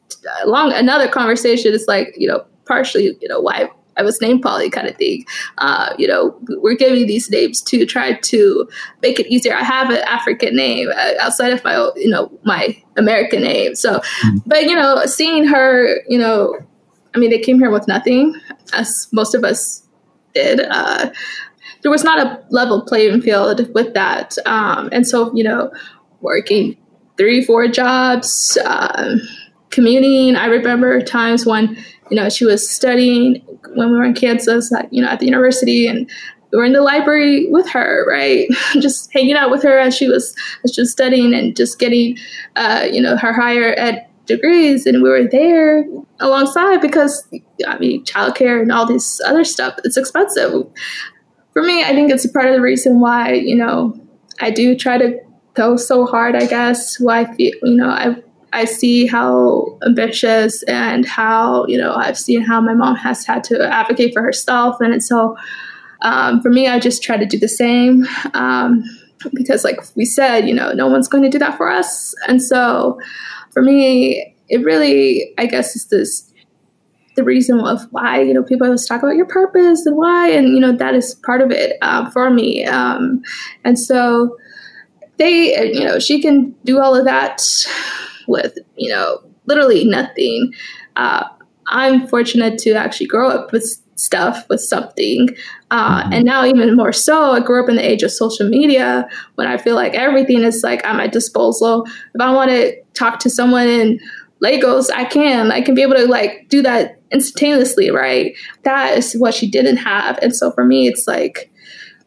long 0.47 0.73
another 0.73 1.09
conversation 1.09 1.73
is 1.73 1.87
like 1.87 2.15
you 2.17 2.29
know 2.29 2.45
partially 2.65 3.17
you 3.21 3.29
know 3.29 3.41
why 3.41 3.69
I 3.97 4.03
was 4.03 4.21
named 4.21 4.43
Polly 4.43 4.71
kind 4.71 4.89
of 4.89 4.97
thing. 4.97 5.25
Uh, 5.59 5.95
you 5.99 6.07
know, 6.07 6.37
we're 6.49 6.77
giving 6.77 7.07
these 7.07 7.31
names 7.31 7.61
to 7.63 7.85
try 7.85 8.15
to 8.15 8.69
make 9.03 9.21
it 9.21 9.27
easier. 9.27 9.55
I 9.55 9.63
have 9.63 9.91
an 9.91 10.03
African 10.07 10.57
name 10.57 10.89
uh, 10.91 11.13
outside 11.21 11.53
of 11.53 11.63
my, 11.65 11.91
you 11.97 12.09
know, 12.09 12.31
my 12.45 12.77
American 12.97 13.43
name. 13.43 13.75
So, 13.75 13.99
mm-hmm. 13.99 14.39
but 14.47 14.63
you 14.65 14.75
know, 14.75 15.05
seeing 15.07 15.45
her, 15.45 15.97
you 16.09 16.19
know, 16.19 16.59
I 17.15 17.19
mean, 17.19 17.31
they 17.31 17.39
came 17.39 17.59
here 17.59 17.71
with 17.71 17.87
nothing, 17.89 18.35
as 18.73 19.09
most 19.13 19.35
of 19.35 19.45
us 19.45 19.87
did. 20.35 20.61
Uh, 20.61 21.11
there 21.83 21.91
was 21.91 22.05
not 22.05 22.19
a 22.19 22.43
level 22.51 22.81
playing 22.83 23.21
field 23.21 23.73
with 23.75 23.93
that, 23.95 24.37
um, 24.47 24.89
and 24.93 25.07
so 25.07 25.35
you 25.35 25.45
know, 25.45 25.71
working 26.21 26.77
three, 27.19 27.45
four 27.45 27.69
jobs. 27.69 28.57
Um, 28.65 29.21
commuting. 29.73 30.37
I 30.37 30.47
remember 30.47 31.03
times 31.03 31.45
when, 31.45 31.77
you 32.11 32.17
know, 32.17 32.29
she 32.29 32.45
was 32.45 32.69
studying 32.69 33.43
when 33.75 33.91
we 33.91 33.99
were 33.99 34.05
in 34.05 34.15
Kansas, 34.15 34.73
at, 34.73 34.93
you 34.93 35.03
know, 35.03 35.09
at 35.09 35.19
the 35.19 35.27
university 35.27 35.87
and 35.89 36.09
we 36.53 36.59
were 36.59 36.65
in 36.65 36.75
the 36.75 36.83
library 36.83 37.47
with 37.51 37.69
her, 37.71 38.05
right? 38.09 38.49
just 38.75 39.13
hanging 39.13 39.35
out 39.35 39.51
with 39.51 39.63
her 39.63 39.79
as 39.79 39.97
she 39.97 40.09
was, 40.09 40.37
as 40.65 40.75
she 40.75 40.83
was 40.83 40.93
studying 40.93 41.35
and 41.35 41.57
just 41.57 41.79
getting, 41.79 42.17
uh, 42.57 42.87
you 42.91 43.01
know, 43.01 43.17
her 43.17 43.33
higher 43.33 43.75
ed 43.77 44.07
degrees. 44.27 44.87
And 44.87 45.03
we 45.03 45.09
were 45.09 45.27
there 45.27 45.85
alongside 46.21 46.81
because, 46.81 47.27
I 47.67 47.79
mean, 47.79 48.05
childcare 48.05 48.61
and 48.61 48.71
all 48.71 48.87
this 48.87 49.21
other 49.27 49.45
stuff, 49.45 49.75
it's 49.85 49.97
expensive. 49.97 50.53
For 51.53 51.63
me, 51.63 51.83
I 51.83 51.89
think 51.89 52.11
it's 52.11 52.25
a 52.25 52.31
part 52.31 52.47
of 52.47 52.55
the 52.55 52.61
reason 52.61 53.01
why, 53.01 53.33
you 53.33 53.57
know, 53.57 53.99
I 54.41 54.51
do 54.51 54.77
try 54.77 54.99
to 54.99 55.19
go 55.55 55.77
so 55.77 56.07
hard, 56.07 56.35
I 56.35 56.47
guess, 56.47 57.01
why 57.01 57.21
I 57.21 57.35
feel, 57.35 57.55
you 57.63 57.77
know, 57.77 57.89
I 57.89 58.17
I 58.53 58.65
see 58.65 59.07
how 59.07 59.79
ambitious 59.87 60.63
and 60.65 61.07
how, 61.07 61.67
you 61.67 61.79
know, 61.79 61.95
I've 61.95 62.19
seen 62.19 62.43
how 62.43 62.61
my 62.61 62.75
mom 62.75 62.97
has 62.97 63.25
had 63.25 63.45
to 63.45 63.73
advocate 63.73 64.13
for 64.13 64.23
herself. 64.23 64.77
And 64.81 65.03
so 65.03 65.37
um, 66.03 66.41
for 66.43 66.51
me, 66.51 66.69
I 66.69 66.79
just 66.79 67.03
try 67.03 67.17
to 67.17 67.27
do 67.27 67.39
the 67.39 67.49
same 67.49 68.07
um, 68.35 68.85
because, 69.35 69.65
like 69.65 69.81
we 69.97 70.05
said, 70.05 70.49
you 70.49 70.55
know, 70.55 70.73
no 70.73 70.89
one's 70.89 71.09
going 71.09 71.25
to 71.25 71.31
do 71.31 71.39
that 71.39 71.57
for 71.57 71.71
us. 71.71 72.15
And 72.29 72.43
so 72.43 73.01
for 73.53 73.63
me, 73.63 74.35
it 74.49 74.65
really, 74.65 75.33
I 75.39 75.47
guess, 75.47 75.77
is 75.77 75.87
this 75.87 76.29
the 77.15 77.25
reason 77.25 77.61
of 77.61 77.83
why 77.91 78.23
you 78.23 78.33
know 78.33 78.43
people 78.43 78.67
always 78.67 78.87
talk 78.87 79.03
about 79.03 79.17
your 79.17 79.27
purpose 79.27 79.85
and 79.85 79.97
why 79.99 80.31
and 80.31 80.49
you 80.49 80.59
know 80.59 80.73
that 80.73 80.95
is 80.95 81.15
part 81.27 81.43
of 81.43 81.51
it 81.51 81.77
uh, 81.83 82.09
for 82.11 82.31
me 82.31 82.65
um, 82.65 83.21
and 83.65 83.79
so 83.79 84.35
they 85.19 85.73
you 85.75 85.85
know 85.85 85.99
she 85.99 86.23
can 86.23 86.55
do 86.65 86.81
all 86.81 86.97
of 86.97 87.05
that 87.05 87.43
with, 88.27 88.59
you 88.77 88.91
know, 88.91 89.19
literally 89.47 89.85
nothing. 89.85 90.53
Uh, 90.97 91.25
I'm 91.69 92.07
fortunate 92.07 92.59
to 92.61 92.73
actually 92.73 93.07
grow 93.07 93.31
up 93.31 93.53
with 93.53 93.81
stuff, 93.97 94.45
with 94.49 94.61
something. 94.61 95.29
Uh, 95.71 96.03
mm-hmm. 96.03 96.13
and 96.13 96.25
now, 96.25 96.45
even 96.45 96.77
more 96.77 96.93
so, 96.93 97.33
I 97.33 97.41
grew 97.41 97.63
up 97.63 97.69
in 97.69 97.77
the 97.77 97.89
age 97.89 98.03
of 98.03 98.11
social 98.11 98.49
media 98.49 99.09
when 99.37 99.47
I 99.47 99.57
feel 99.57 99.77
like 99.77 99.95
everything 99.95 100.43
is 100.43 100.63
like 100.63 100.85
at 100.85 100.97
my 100.97 101.07
disposal. 101.07 101.87
If 102.15 102.21
I 102.21 102.33
want 102.33 102.51
to 102.51 102.75
talk 102.95 103.21
to 103.21 103.31
someone 103.31 103.69
in 103.69 104.01
Lagos, 104.41 104.91
I 104.91 105.05
can. 105.05 105.53
I 105.53 105.61
can 105.61 105.75
be 105.75 105.83
able 105.83 105.95
to 105.95 106.07
like 106.07 106.49
do 106.49 106.63
that 106.63 107.01
instantaneously, 107.13 107.91
right? 107.91 108.35
That 108.65 108.99
is 108.99 109.15
what 109.15 109.35
she 109.35 109.49
didn't 109.49 109.77
have. 109.77 110.19
And 110.21 110.35
so 110.35 110.51
for 110.51 110.65
me, 110.65 110.89
it's 110.89 111.07
like, 111.07 111.52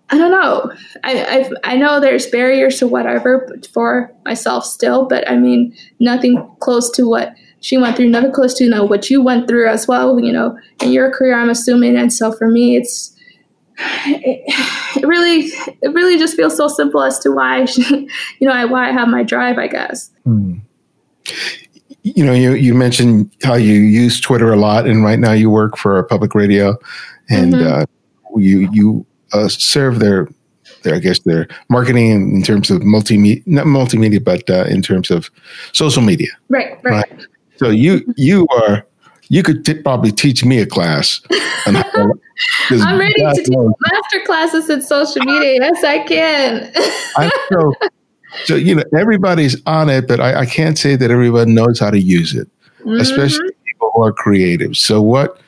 I 0.10 0.18
don't 0.18 0.32
know. 0.32 0.72
I 1.03 1.26
I've, 1.26 1.53
i 1.64 1.76
know 1.76 1.99
there's 1.99 2.28
barriers 2.28 2.78
to 2.80 2.88
whatever 2.88 3.58
for 3.74 4.14
myself 4.24 4.66
still, 4.66 5.06
but 5.06 5.30
I 5.30 5.36
mean 5.36 5.76
nothing 5.99 6.47
close 6.60 6.91
to 6.91 7.10
what 7.10 7.36
she 7.62 7.78
went 7.78 7.97
through, 7.97 8.10
nothing 8.10 8.32
close 8.32 8.53
to 8.56 8.64
you 8.64 8.70
know 8.70 8.86
what 8.86 9.10
you 9.10 9.24
went 9.24 9.47
through 9.47 9.68
as 9.68 9.88
well. 9.88 10.20
You 10.20 10.32
know, 10.32 10.58
in 10.82 10.91
your 10.91 11.12
career, 11.12 11.36
I'm 11.36 11.49
assuming, 11.49 11.97
and 11.97 12.14
so 12.14 12.32
for 12.32 12.47
me, 12.47 12.76
it's 12.76 13.16
it, 14.06 14.43
it 14.95 15.08
really 15.08 15.47
it 15.82 15.93
really 15.93 16.18
just 16.20 16.36
feels 16.36 16.56
so 16.56 16.68
simple 16.68 17.01
as 17.01 17.18
to 17.20 17.32
why 17.32 17.66
you 17.89 18.08
know 18.41 18.68
why 18.68 18.89
I 18.89 18.91
have 18.91 19.08
my 19.08 19.24
drive, 19.24 19.58
I 19.58 19.68
guess. 19.68 20.12
Hmm. 20.24 20.58
You 22.03 22.24
know, 22.24 22.34
you 22.34 22.53
you 22.53 22.76
mentioned 22.76 23.36
how 23.43 23.56
you 23.56 23.74
use 23.74 24.22
Twitter 24.22 24.53
a 24.53 24.58
lot, 24.58 24.86
and 24.86 25.03
right 25.03 25.18
now 25.18 25.32
you 25.32 25.49
work 25.49 25.78
for 25.78 25.97
a 25.97 26.03
public 26.03 26.36
radio, 26.36 26.78
and 27.32 27.53
mm-hmm. 27.56 27.82
uh, 27.82 27.86
you 28.39 28.70
you 28.72 29.06
uh, 29.34 29.47
serve 29.47 29.99
their 29.99 30.28
their 30.84 30.95
I 30.95 30.99
guess 30.99 31.19
their 31.19 31.47
marketing 31.69 32.36
in 32.36 32.43
terms 32.43 32.69
of 32.71 32.82
multimedia, 32.82 33.45
not 33.45 33.65
multimedia, 33.65 34.23
but 34.23 34.49
uh, 34.49 34.65
in 34.65 34.82
terms 34.82 35.11
of 35.11 35.30
social 35.73 36.01
media. 36.01 36.30
Right, 36.49 36.80
right. 36.84 37.09
right? 37.11 37.26
So 37.57 37.69
you 37.69 38.01
you 38.15 38.47
are 38.49 38.86
you 39.30 39.43
could 39.43 39.65
t- 39.65 39.82
probably 39.82 40.11
teach 40.11 40.45
me 40.45 40.59
a 40.59 40.65
class. 40.65 41.21
I'm 41.65 42.99
ready 42.99 43.13
to 43.13 43.34
teach 43.36 43.49
master 43.49 44.26
classes 44.26 44.69
in 44.69 44.82
social 44.82 45.23
media. 45.23 45.59
Yes, 45.61 45.84
I 45.84 45.99
can. 45.99 46.71
I 47.17 47.32
know. 47.51 47.73
So 48.43 48.55
you 48.55 48.76
know 48.76 48.84
everybody's 48.97 49.61
on 49.65 49.89
it, 49.89 50.07
but 50.07 50.19
I, 50.19 50.41
I, 50.41 50.45
can't 50.45 50.78
say 50.78 50.97
that 50.97 51.09
everyone 51.09 51.53
knows 51.53 51.80
how 51.80 51.89
to 51.89 51.99
use 51.99 52.36
it, 52.36 52.49
mm-hmm. 52.80 52.99
especially 52.99 53.49
people 53.65 53.91
who 53.95 54.03
are 54.03 54.11
creative. 54.11 54.76
So 54.76 55.01
what 55.01 55.39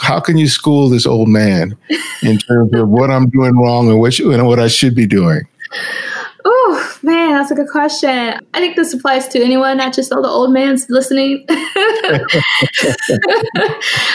how 0.00 0.20
can 0.20 0.36
you 0.36 0.48
school 0.48 0.88
this 0.88 1.06
old 1.06 1.28
man 1.28 1.76
in 2.22 2.38
terms 2.38 2.72
of 2.74 2.88
what 2.88 3.10
I'm 3.10 3.30
doing 3.30 3.56
wrong 3.56 3.88
and 3.88 3.98
what, 3.98 4.18
and 4.18 4.46
what 4.46 4.58
I 4.58 4.68
should 4.68 4.94
be 4.94 5.06
doing? 5.06 5.42
Oh 6.44 6.98
man, 7.02 7.34
that's 7.34 7.50
a 7.50 7.54
good 7.54 7.68
question. 7.68 8.08
I 8.54 8.60
think 8.60 8.76
this 8.76 8.94
applies 8.94 9.28
to 9.28 9.42
anyone, 9.42 9.76
not 9.76 9.92
just 9.92 10.12
all 10.12 10.22
the 10.22 10.28
old 10.28 10.52
mans 10.52 10.86
listening. 10.88 11.44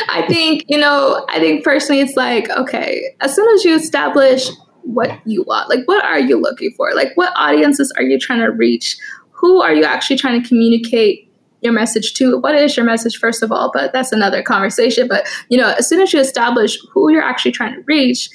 I 0.10 0.26
think, 0.28 0.66
you 0.68 0.78
know, 0.78 1.26
I 1.30 1.40
think 1.40 1.64
personally 1.64 2.02
it's 2.02 2.16
like, 2.16 2.50
okay, 2.50 3.16
as 3.22 3.36
soon 3.36 3.48
as 3.54 3.64
you 3.64 3.76
establish 3.76 4.50
what 4.82 5.20
you 5.26 5.44
want, 5.44 5.70
like 5.70 5.86
what 5.86 6.04
are 6.04 6.20
you 6.20 6.40
looking 6.40 6.72
for? 6.76 6.94
Like 6.94 7.16
what 7.16 7.34
audiences 7.36 7.92
are 7.98 8.04
you 8.04 8.20
trying 8.20 8.40
to 8.40 8.52
reach? 8.52 8.98
Who 9.32 9.62
are 9.62 9.74
you 9.74 9.84
actually 9.84 10.18
trying 10.18 10.42
to 10.42 10.48
communicate 10.48 11.25
your 11.66 11.74
message 11.74 12.14
to? 12.14 12.38
What 12.38 12.56
is 12.56 12.78
your 12.78 12.86
message, 12.86 13.18
first 13.18 13.44
of 13.44 13.52
all? 13.52 13.72
But 13.74 13.92
that's 13.92 14.14
another 14.14 14.42
conversation. 14.42 15.08
But, 15.10 15.28
you 15.50 15.58
know, 15.58 15.74
as 15.78 15.90
soon 15.90 16.00
as 16.02 16.14
you 16.14 16.20
establish 16.22 16.78
who 16.94 17.12
you're 17.12 17.22
actually 17.22 17.52
trying 17.52 17.74
to 17.74 17.82
reach, 17.82 18.30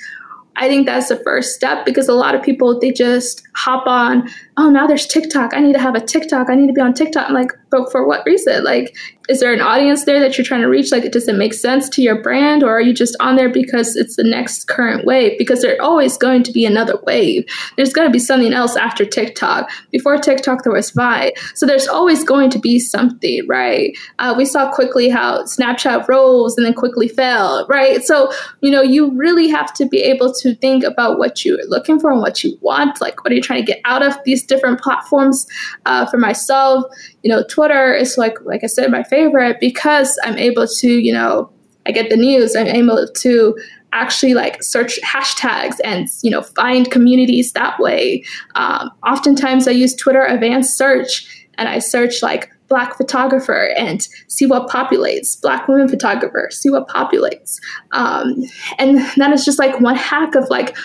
I 0.57 0.68
think 0.68 0.85
that's 0.85 1.09
the 1.09 1.16
first 1.16 1.55
step 1.55 1.87
because 1.87 2.09
a 2.09 2.12
lot 2.12 2.35
of 2.35 2.43
people 2.43 2.78
they 2.78 2.93
just 2.93 3.43
hop 3.61 3.87
on, 3.87 4.29
oh 4.57 4.71
now 4.71 4.87
there's 4.87 5.07
TikTok. 5.07 5.55
I 5.55 5.61
need 5.61 5.75
to 5.75 5.79
have 5.79 5.95
a 5.95 6.01
TikTok. 6.01 6.49
I 6.49 6.55
need 6.55 6.69
to 6.69 6.73
be 6.73 6.81
on 6.81 6.95
TikTok. 6.95 7.29
I'm 7.29 7.35
like, 7.35 7.53
but 7.71 7.91
for 7.91 8.07
what 8.07 8.25
reason? 8.27 8.65
Like, 8.65 8.97
is 9.29 9.39
there 9.39 9.53
an 9.53 9.61
audience 9.61 10.05
there 10.05 10.19
that 10.19 10.37
you're 10.37 10.45
trying 10.45 10.63
to 10.63 10.69
reach? 10.69 10.91
Like, 10.91 11.09
does 11.13 11.29
it 11.29 11.37
make 11.37 11.55
sense 11.55 11.89
to 11.91 12.03
your 12.03 12.21
brand, 12.21 12.65
or 12.65 12.71
are 12.71 12.81
you 12.81 12.93
just 12.93 13.17
on 13.21 13.37
there 13.37 13.49
because 13.49 13.95
it's 13.95 14.17
the 14.17 14.25
next 14.25 14.67
current 14.67 15.05
wave? 15.05 15.39
Because 15.39 15.63
there's 15.63 15.79
always 15.79 16.17
going 16.17 16.43
to 16.43 16.53
be 16.53 16.65
another 16.65 16.99
wave. 17.07 17.45
There's 17.77 17.93
going 17.93 18.09
to 18.09 18.13
be 18.13 18.19
something 18.19 18.53
else 18.53 18.77
after 18.77 19.05
TikTok. 19.05 19.71
Before 19.93 20.19
TikTok, 20.19 20.65
there 20.65 20.73
was 20.73 20.91
Vine. 20.91 21.31
So 21.55 21.65
there's 21.65 21.87
always 21.87 22.25
going 22.25 22.51
to 22.51 22.59
be 22.59 22.81
something, 22.81 23.47
right? 23.47 23.97
Uh, 24.19 24.35
we 24.37 24.45
saw 24.45 24.73
quickly 24.73 25.09
how 25.09 25.45
Snapchat 25.45 26.09
rose 26.09 26.57
and 26.57 26.67
then 26.67 26.75
quickly 26.75 27.07
fell, 27.07 27.67
right? 27.69 28.03
So 28.03 28.33
you 28.63 28.71
know, 28.71 28.83
you 28.83 29.17
really 29.17 29.49
have 29.49 29.73
to 29.75 29.87
be 29.87 30.03
able 30.03 30.33
to 30.35 30.55
think 30.57 30.83
about 30.83 31.19
what 31.19 31.45
you're 31.45 31.65
looking 31.67 32.01
for 32.01 32.11
and 32.11 32.21
what 32.21 32.43
you 32.43 32.59
want. 32.61 33.01
Like, 33.01 33.23
what 33.23 33.33
are 33.33 33.37
you 33.37 33.43
trying 33.43 33.50
to 33.57 33.63
get 33.63 33.81
out 33.85 34.03
of 34.03 34.15
these 34.25 34.43
different 34.45 34.81
platforms? 34.81 35.47
Uh, 35.87 36.07
for 36.07 36.19
myself, 36.19 36.85
you 37.23 37.31
know, 37.31 37.45
Twitter 37.49 37.93
is 37.93 38.17
like, 38.19 38.35
like 38.45 38.63
I 38.65 38.67
said, 38.67 38.91
my 38.91 39.03
favorite 39.03 39.59
because 39.61 40.19
I'm 40.25 40.39
able 40.39 40.67
to, 40.67 40.89
you 40.89 41.13
know, 41.13 41.51
I 41.87 41.93
get 41.93 42.11
the 42.11 42.17
news. 42.17 42.55
I'm 42.55 42.67
able 42.67 43.09
to 43.09 43.59
actually 43.93 44.35
like 44.35 44.63
search 44.63 45.01
hashtags 45.03 45.77
and 45.83 46.07
you 46.23 46.31
know 46.31 46.43
find 46.43 46.91
communities 46.91 47.53
that 47.53 47.79
way. 47.79 48.25
Um, 48.55 48.91
oftentimes, 49.07 49.67
I 49.67 49.73
use 49.73 49.95
Twitter 49.95 50.25
Advanced 50.25 50.77
Search 50.77 51.27
and 51.55 51.69
I 51.69 51.79
search 51.79 52.23
like 52.23 52.51
black 52.69 52.97
photographer 52.97 53.71
and 53.77 54.07
see 54.29 54.47
what 54.47 54.69
populates 54.69 55.41
black 55.43 55.67
women 55.67 55.89
photographer 55.89 56.49
see 56.53 56.71
what 56.71 56.87
populates 56.87 57.57
um, 57.91 58.45
and 58.79 58.99
that 59.17 59.33
is 59.33 59.45
just 59.45 59.59
like 59.59 59.81
one 59.81 59.97
hack 59.97 60.37
of 60.37 60.49
like 60.51 60.77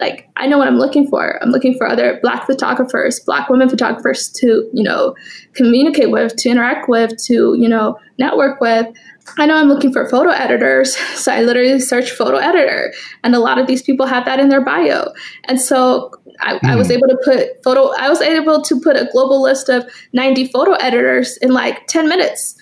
like 0.00 0.28
I 0.36 0.46
know 0.46 0.58
what 0.58 0.66
I'm 0.66 0.78
looking 0.78 1.06
for. 1.06 1.42
I'm 1.42 1.50
looking 1.50 1.76
for 1.78 1.86
other 1.86 2.18
black 2.20 2.46
photographers, 2.46 3.20
black 3.20 3.48
women 3.48 3.68
photographers 3.68 4.28
to, 4.40 4.68
you 4.72 4.82
know, 4.82 5.14
communicate 5.52 6.10
with, 6.10 6.34
to 6.36 6.48
interact 6.48 6.88
with, 6.88 7.16
to, 7.26 7.54
you 7.56 7.68
know, 7.68 7.98
network 8.18 8.60
with. 8.60 8.86
I 9.38 9.46
know 9.46 9.56
I'm 9.56 9.68
looking 9.68 9.92
for 9.92 10.08
photo 10.08 10.30
editors, 10.30 10.96
so 11.14 11.32
I 11.32 11.42
literally 11.42 11.78
search 11.80 12.10
photo 12.10 12.36
editor, 12.36 12.92
and 13.22 13.34
a 13.34 13.38
lot 13.38 13.58
of 13.58 13.66
these 13.66 13.82
people 13.82 14.06
have 14.06 14.24
that 14.24 14.40
in 14.40 14.48
their 14.48 14.60
bio. 14.60 15.12
And 15.44 15.60
so 15.60 16.10
I, 16.40 16.54
mm. 16.54 16.68
I 16.68 16.76
was 16.76 16.88
hmm. 16.88 16.94
able 16.94 17.08
to 17.08 17.18
put 17.24 17.62
photo. 17.62 17.92
I 17.96 18.08
was 18.08 18.20
able 18.20 18.62
to 18.62 18.80
put 18.80 18.96
a 18.96 19.08
global 19.12 19.40
list 19.40 19.68
of 19.68 19.84
90 20.12 20.48
photo 20.48 20.72
editors 20.72 21.36
in 21.38 21.52
like 21.52 21.86
10 21.86 22.08
minutes. 22.08 22.56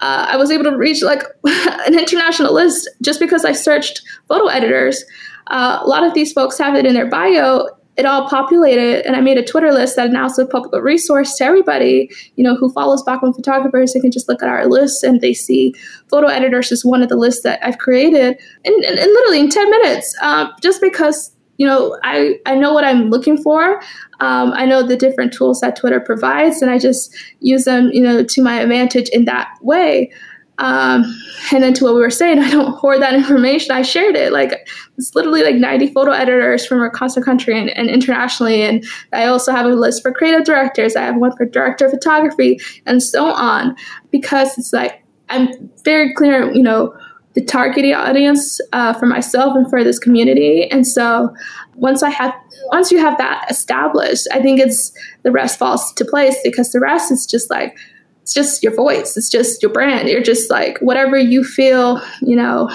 Uh, 0.00 0.26
I 0.30 0.36
was 0.36 0.50
able 0.50 0.64
to 0.64 0.76
reach 0.76 1.00
like 1.02 1.22
an 1.44 1.96
international 1.96 2.52
list 2.52 2.90
just 3.02 3.20
because 3.20 3.44
I 3.44 3.52
searched 3.52 4.02
photo 4.26 4.48
editors 4.48 5.04
uh, 5.52 5.80
a 5.82 5.86
lot 5.86 6.02
of 6.02 6.14
these 6.14 6.32
folks 6.32 6.58
have 6.58 6.74
it 6.74 6.86
in 6.86 6.94
their 6.94 7.08
bio. 7.08 7.68
It 7.98 8.06
all 8.06 8.26
populated 8.26 9.06
and 9.06 9.14
i 9.14 9.20
made 9.20 9.36
a 9.36 9.44
twitter 9.44 9.70
list 9.70 9.96
that 9.96 10.10
now 10.10 10.24
is 10.24 10.38
a 10.38 10.46
public 10.46 10.82
resource 10.82 11.36
to 11.36 11.44
everybody 11.44 12.08
you 12.36 12.42
know 12.42 12.56
who 12.56 12.72
follows 12.72 13.02
black 13.02 13.20
women 13.20 13.34
photographers. 13.34 13.92
They 13.92 14.00
can 14.00 14.10
just 14.10 14.30
look 14.30 14.42
at 14.42 14.48
our 14.48 14.66
list 14.66 15.04
and 15.04 15.20
they 15.20 15.34
see 15.34 15.74
photo 16.08 16.28
editors 16.28 16.72
is 16.72 16.86
one 16.86 17.02
of 17.02 17.10
the 17.10 17.16
lists 17.16 17.42
that 17.42 17.62
i've 17.62 17.76
created 17.76 18.40
and, 18.64 18.74
and, 18.84 18.98
and 18.98 19.12
literally 19.12 19.40
in 19.40 19.50
10 19.50 19.70
minutes. 19.70 20.16
Uh, 20.22 20.48
just 20.62 20.80
because 20.80 21.36
you 21.58 21.66
know 21.66 21.98
I, 22.02 22.40
I 22.46 22.54
know 22.54 22.72
what 22.72 22.84
i'm 22.84 23.10
looking 23.10 23.36
for. 23.36 23.82
Um, 24.20 24.54
i 24.54 24.64
know 24.64 24.82
the 24.82 24.96
different 24.96 25.34
tools 25.34 25.60
that 25.60 25.76
twitter 25.76 26.00
provides 26.00 26.62
and 26.62 26.70
i 26.70 26.78
just 26.78 27.14
use 27.40 27.64
them 27.64 27.90
you 27.92 28.00
know 28.00 28.24
to 28.24 28.42
my 28.42 28.58
advantage 28.58 29.10
in 29.10 29.26
that 29.26 29.54
way 29.60 30.10
um, 30.58 31.04
and 31.52 31.62
then 31.62 31.74
to 31.74 31.84
what 31.84 31.94
we 31.94 32.00
were 32.00 32.10
saying, 32.10 32.38
I 32.42 32.50
don't 32.50 32.74
hoard 32.74 33.00
that 33.02 33.14
information. 33.14 33.72
I 33.72 33.82
shared 33.82 34.16
it. 34.16 34.32
Like 34.32 34.68
it's 34.96 35.14
literally 35.14 35.42
like 35.42 35.56
90 35.56 35.88
photo 35.88 36.12
editors 36.12 36.66
from 36.66 36.82
across 36.82 37.14
the 37.14 37.22
country 37.22 37.58
and, 37.58 37.70
and, 37.70 37.88
internationally. 37.88 38.62
And 38.62 38.84
I 39.12 39.26
also 39.26 39.52
have 39.52 39.66
a 39.66 39.70
list 39.70 40.02
for 40.02 40.12
creative 40.12 40.44
directors. 40.44 40.96
I 40.96 41.02
have 41.02 41.16
one 41.16 41.36
for 41.36 41.44
director 41.44 41.86
of 41.86 41.92
photography 41.92 42.60
and 42.86 43.02
so 43.02 43.26
on. 43.26 43.76
Because 44.10 44.56
it's 44.58 44.72
like 44.72 45.02
I'm 45.28 45.70
very 45.84 46.12
clear, 46.14 46.52
you 46.52 46.62
know, 46.62 46.94
the 47.34 47.42
targeted 47.42 47.94
audience 47.94 48.60
uh, 48.74 48.92
for 48.92 49.06
myself 49.06 49.56
and 49.56 49.68
for 49.70 49.82
this 49.82 49.98
community. 49.98 50.70
And 50.70 50.86
so 50.86 51.34
once 51.74 52.02
I 52.02 52.10
have 52.10 52.34
once 52.66 52.92
you 52.92 52.98
have 52.98 53.18
that 53.18 53.46
established, 53.50 54.28
I 54.32 54.40
think 54.40 54.60
it's 54.60 54.92
the 55.22 55.32
rest 55.32 55.58
falls 55.58 55.92
to 55.94 56.04
place 56.04 56.36
because 56.44 56.70
the 56.70 56.80
rest 56.80 57.10
is 57.10 57.26
just 57.26 57.50
like 57.50 57.76
it's 58.22 58.32
just 58.32 58.62
your 58.62 58.74
voice. 58.74 59.16
It's 59.16 59.28
just 59.28 59.62
your 59.62 59.72
brand. 59.72 60.08
You're 60.08 60.22
just 60.22 60.50
like 60.50 60.78
whatever 60.78 61.18
you 61.18 61.42
feel, 61.42 62.00
you 62.20 62.36
know, 62.36 62.70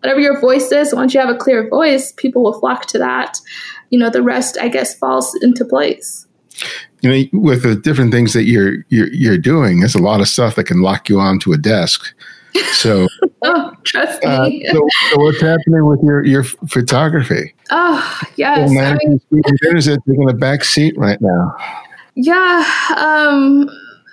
whatever 0.00 0.20
your 0.20 0.40
voice 0.40 0.72
is. 0.72 0.94
Once 0.94 1.12
you 1.12 1.20
have 1.20 1.28
a 1.28 1.36
clear 1.36 1.68
voice, 1.68 2.12
people 2.12 2.42
will 2.42 2.58
flock 2.58 2.86
to 2.86 2.98
that. 2.98 3.38
You 3.90 3.98
know, 3.98 4.10
the 4.10 4.22
rest, 4.22 4.56
I 4.60 4.68
guess, 4.68 4.96
falls 4.98 5.36
into 5.42 5.64
place. 5.64 6.26
You 7.02 7.10
know, 7.10 7.40
with 7.40 7.62
the 7.62 7.76
different 7.76 8.12
things 8.12 8.32
that 8.32 8.44
you're 8.44 8.84
you're, 8.88 9.12
you're 9.12 9.38
doing, 9.38 9.80
there's 9.80 9.94
a 9.94 10.02
lot 10.02 10.20
of 10.20 10.28
stuff 10.28 10.54
that 10.54 10.64
can 10.64 10.80
lock 10.80 11.08
you 11.08 11.20
onto 11.20 11.52
a 11.52 11.58
desk. 11.58 12.14
So, 12.72 13.06
oh, 13.42 13.72
trust 13.84 14.22
me. 14.22 14.66
Uh, 14.66 14.72
so, 14.72 14.88
so, 15.10 15.20
what's 15.20 15.40
happening 15.42 15.84
with 15.84 16.00
your 16.02 16.24
your 16.24 16.44
photography? 16.44 17.54
Oh, 17.70 18.22
yes. 18.36 18.70
So 18.72 18.78
I 18.78 18.94
mean, 18.94 19.20
it 19.30 20.00
taking 20.08 20.30
a 20.30 20.34
back 20.34 20.64
seat 20.64 20.96
right 20.96 21.20
now. 21.20 21.54
Yeah. 22.14 22.64
Um, 22.96 23.68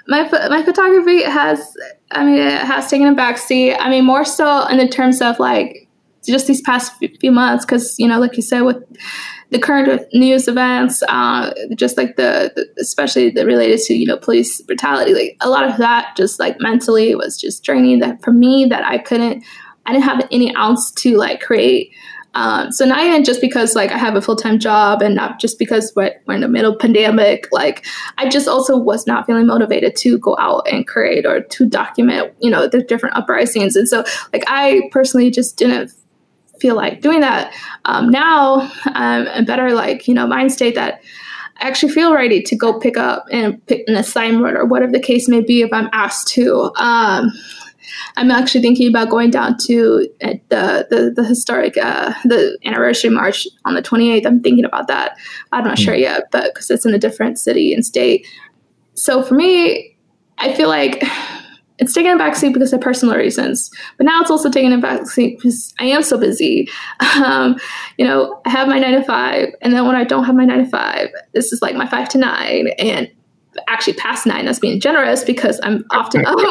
my 0.08 0.30
my 0.50 0.64
photography 0.64 1.24
has 1.24 1.76
I 2.12 2.24
mean 2.24 2.36
it 2.36 2.62
has 2.62 2.90
taken 2.90 3.08
a 3.08 3.16
backseat. 3.16 3.78
I 3.80 3.90
mean 3.90 4.06
more 4.06 4.26
so 4.26 4.66
in 4.68 4.78
the 4.78 4.88
terms 4.88 5.22
of 5.22 5.40
like 5.40 5.88
just 6.26 6.48
these 6.48 6.62
past 6.62 6.94
few 7.20 7.32
months 7.32 7.66
because 7.66 7.96
you 8.00 8.08
know 8.08 8.20
like 8.20 8.36
you 8.36 8.42
said 8.42 8.62
with 8.62 8.84
the 9.54 9.60
current 9.60 10.02
news 10.14 10.48
events, 10.48 11.04
uh, 11.08 11.54
just 11.76 11.96
like 11.96 12.16
the, 12.16 12.52
the, 12.56 12.68
especially 12.82 13.30
the 13.30 13.46
related 13.46 13.80
to 13.82 13.94
you 13.94 14.06
know 14.06 14.18
police 14.18 14.62
brutality, 14.62 15.14
like 15.14 15.38
a 15.42 15.50
lot 15.50 15.70
of 15.70 15.78
that 15.78 16.16
just 16.18 16.40
like 16.40 16.60
mentally 16.60 17.14
was 17.16 17.40
just 17.40 17.64
draining. 17.64 18.00
That 18.00 18.22
for 18.24 18.32
me 18.32 18.66
that 18.66 18.84
I 18.84 18.98
couldn't, 18.98 19.44
I 19.86 19.94
didn't 19.94 20.06
have 20.06 20.28
any 20.32 20.54
ounce 20.56 20.92
to 20.94 21.18
like 21.18 21.40
create 21.40 21.92
um, 22.36 22.72
so 22.72 22.86
not 22.86 23.04
even 23.04 23.24
just 23.24 23.42
because 23.42 23.76
like 23.76 23.92
I 23.92 23.98
have 23.98 24.16
a 24.16 24.22
full 24.22 24.36
time 24.36 24.60
job 24.60 25.02
and 25.02 25.16
not 25.16 25.40
just 25.40 25.60
because 25.60 25.94
we're, 25.96 26.14
we're 26.26 26.36
in 26.36 26.42
the 26.42 26.48
middle 26.48 26.74
of 26.74 26.80
pandemic, 26.80 27.48
like 27.52 27.86
I 28.18 28.28
just 28.28 28.48
also 28.48 28.78
was 28.78 29.06
not 29.06 29.26
feeling 29.26 29.48
motivated 29.48 29.96
to 29.98 30.18
go 30.18 30.36
out 30.40 30.68
and 30.72 30.88
create 30.88 31.26
or 31.26 31.42
to 31.42 31.66
document, 31.66 32.34
you 32.40 32.50
know, 32.50 32.68
the 32.68 32.82
different 32.82 33.16
uprisings. 33.16 33.76
And 33.76 33.88
so 33.88 34.04
like 34.32 34.44
I 34.48 34.90
personally 34.92 35.30
just 35.30 35.58
didn't 35.58 35.92
feel 36.60 36.76
like 36.76 37.02
doing 37.02 37.20
that. 37.22 37.54
Um, 37.86 38.10
now 38.10 38.72
I'm 38.86 39.28
a 39.28 39.44
better 39.44 39.74
like, 39.74 40.08
you 40.08 40.14
know, 40.14 40.26
mind 40.26 40.52
state 40.52 40.76
that 40.76 41.02
I 41.62 41.68
actually 41.68 41.92
feel 41.92 42.14
ready 42.14 42.42
to 42.42 42.56
go 42.56 42.80
pick 42.80 42.98
up 42.98 43.26
and 43.32 43.64
pick 43.68 43.84
an 43.88 43.96
assignment 43.96 44.58
or 44.58 44.66
whatever 44.66 44.92
the 44.92 45.00
case 45.00 45.28
may 45.28 45.42
be 45.42 45.62
if 45.62 45.72
I'm 45.72 45.90
asked 45.94 46.30
to. 46.30 46.72
Um, 46.78 47.32
I'm 48.18 48.32
actually 48.32 48.62
thinking 48.62 48.88
about 48.88 49.10
going 49.10 49.30
down 49.30 49.58
to 49.66 50.08
the 50.20 50.88
the, 50.90 51.14
the 51.16 51.24
historic 51.24 51.78
uh, 51.78 52.14
the 52.26 52.58
anniversary 52.66 53.10
march 53.10 53.48
on 53.66 53.76
the 53.76 53.82
28th. 53.82 54.26
I'm 54.26 54.42
thinking 54.42 54.66
about 54.66 54.88
that. 54.88 55.18
I'm 55.52 55.64
not 55.64 55.80
sure 55.80 55.96
yet, 55.96 56.24
but 56.32 56.54
because 56.54 56.70
it's 56.70 56.86
in 56.86 56.94
a 56.94 57.00
different 57.00 57.40
city 57.40 57.74
and 57.74 57.86
state. 57.86 58.28
So 58.96 59.24
for 59.24 59.34
me, 59.34 59.96
I 60.38 60.54
feel 60.54 60.68
like 60.68 61.04
it's 61.80 61.94
taking 61.94 62.12
a 62.12 62.16
backseat 62.16 62.54
because 62.54 62.72
of 62.72 62.82
personal 62.82 63.16
reasons, 63.16 63.70
but 63.98 64.06
now 64.06 64.22
it's 64.22 64.32
also 64.32 64.50
taking 64.50 64.74
a 64.74 64.78
backseat 64.78 65.38
because 65.38 65.74
I 65.80 65.86
am 65.86 66.04
so 66.04 66.18
busy. 66.18 66.70
Um, 67.24 67.58
you 67.98 68.06
know, 68.06 68.42
I 68.46 68.50
have 68.50 68.68
my 68.68 68.80
nine 68.80 68.94
to 68.94 69.04
five, 69.04 69.50
and 69.62 69.74
then 69.74 69.86
when 69.86 69.96
I 69.96 70.04
don't 70.04 70.24
have 70.24 70.36
my 70.36 70.46
nine 70.46 70.64
to 70.64 70.70
five, 70.70 71.10
this 71.34 71.54
is 71.54 71.62
like 71.62 71.76
my 71.76 71.88
five 71.88 72.10
to 72.10 72.18
nine, 72.18 72.70
and 72.80 73.10
actually 73.68 73.94
past 73.94 74.26
nine. 74.26 74.46
That's 74.46 74.60
being 74.60 74.80
generous 74.80 75.24
because 75.24 75.60
I'm 75.64 75.86
often 75.92 76.26
up. 76.26 76.38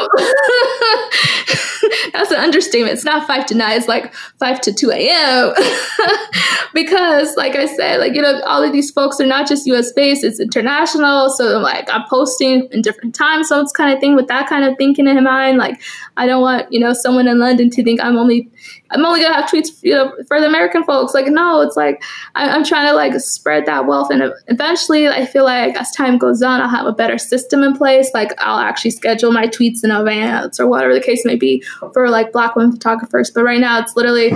Oh, 1.85 2.09
that's 2.13 2.31
an 2.31 2.37
understatement. 2.37 2.93
It's 2.93 3.03
not 3.03 3.27
five 3.27 3.45
to 3.47 3.55
nine. 3.55 3.77
It's 3.77 3.87
like 3.87 4.13
five 4.39 4.61
to 4.61 4.73
two 4.73 4.91
a.m. 4.91 5.53
because, 6.73 7.35
like 7.35 7.55
I 7.55 7.65
said, 7.65 7.99
like 7.99 8.13
you 8.13 8.21
know, 8.21 8.41
all 8.41 8.63
of 8.63 8.71
these 8.71 8.91
folks 8.91 9.19
are 9.19 9.25
not 9.25 9.47
just 9.47 9.65
U.S. 9.67 9.91
based; 9.91 10.23
it's 10.23 10.39
international. 10.39 11.29
So, 11.29 11.59
like, 11.59 11.89
I'm 11.91 12.03
posting 12.09 12.67
in 12.71 12.81
different 12.81 13.15
time 13.15 13.43
zones, 13.43 13.71
kind 13.71 13.93
of 13.93 13.99
thing. 13.99 14.15
With 14.15 14.27
that 14.27 14.47
kind 14.47 14.65
of 14.65 14.77
thinking 14.77 15.07
in 15.07 15.23
mind, 15.23 15.57
like, 15.57 15.81
I 16.17 16.25
don't 16.25 16.41
want 16.41 16.71
you 16.71 16.79
know 16.79 16.93
someone 16.93 17.27
in 17.27 17.39
London 17.39 17.69
to 17.71 17.83
think 17.83 18.01
I'm 18.01 18.17
only 18.17 18.49
I'm 18.93 19.05
only 19.05 19.21
gonna 19.21 19.35
have 19.35 19.49
tweets, 19.49 19.81
you 19.81 19.93
know, 19.93 20.13
for 20.27 20.39
the 20.39 20.47
American 20.47 20.83
folks. 20.83 21.13
Like, 21.13 21.27
no, 21.27 21.61
it's 21.61 21.75
like 21.75 22.03
I, 22.35 22.55
am 22.55 22.63
trying 22.63 22.87
to 22.87 22.93
like 22.93 23.13
spread 23.19 23.65
that 23.65 23.87
wealth, 23.87 24.09
and 24.11 24.33
eventually, 24.47 25.07
I 25.07 25.25
feel 25.25 25.43
like 25.43 25.75
as 25.75 25.91
time 25.91 26.17
goes 26.17 26.41
on, 26.41 26.61
I'll 26.61 26.69
have 26.69 26.85
a 26.85 26.91
better 26.91 27.17
system 27.17 27.63
in 27.63 27.75
place. 27.75 28.11
Like, 28.13 28.31
I'll 28.37 28.59
actually 28.59 28.91
schedule 28.91 29.31
my 29.31 29.47
tweets 29.47 29.83
in 29.83 29.91
advance 29.91 30.59
or 30.59 30.67
whatever 30.67 30.93
the 30.93 31.01
case 31.01 31.25
may 31.25 31.35
be 31.35 31.63
for 31.93 32.09
like 32.09 32.31
Black 32.31 32.55
women 32.55 32.71
photographers. 32.71 33.31
But 33.31 33.43
right 33.43 33.59
now, 33.59 33.79
it's 33.79 33.95
literally 33.95 34.31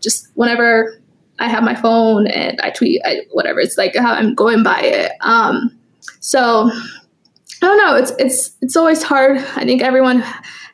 just 0.00 0.28
whenever 0.34 0.98
I 1.38 1.48
have 1.48 1.64
my 1.64 1.74
phone 1.74 2.26
and 2.26 2.60
I 2.60 2.70
tweet, 2.70 3.00
I, 3.04 3.22
whatever. 3.30 3.60
It's 3.60 3.78
like 3.78 3.96
how 3.96 4.12
I'm 4.12 4.34
going 4.34 4.62
by 4.62 4.80
it. 4.80 5.12
Um, 5.22 5.76
so 6.20 6.70
I 7.62 7.66
don't 7.66 7.78
know. 7.78 7.96
It's 7.96 8.12
it's 8.18 8.56
it's 8.60 8.76
always 8.76 9.02
hard. 9.02 9.38
I 9.38 9.64
think 9.64 9.82
everyone 9.82 10.24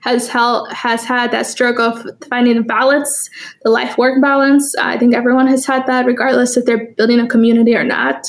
has 0.08 0.28
held, 0.28 0.72
has 0.72 1.04
had 1.04 1.30
that 1.32 1.46
struggle 1.46 1.86
of 1.86 2.06
finding 2.28 2.56
a 2.56 2.62
balance, 2.62 3.28
the 3.62 3.70
life 3.70 3.98
work 3.98 4.20
balance. 4.22 4.74
I 4.76 4.98
think 4.98 5.14
everyone 5.14 5.46
has 5.46 5.66
had 5.66 5.86
that, 5.86 6.06
regardless 6.06 6.56
if 6.56 6.64
they're 6.64 6.92
building 6.94 7.20
a 7.20 7.28
community 7.28 7.74
or 7.74 7.84
not. 7.84 8.26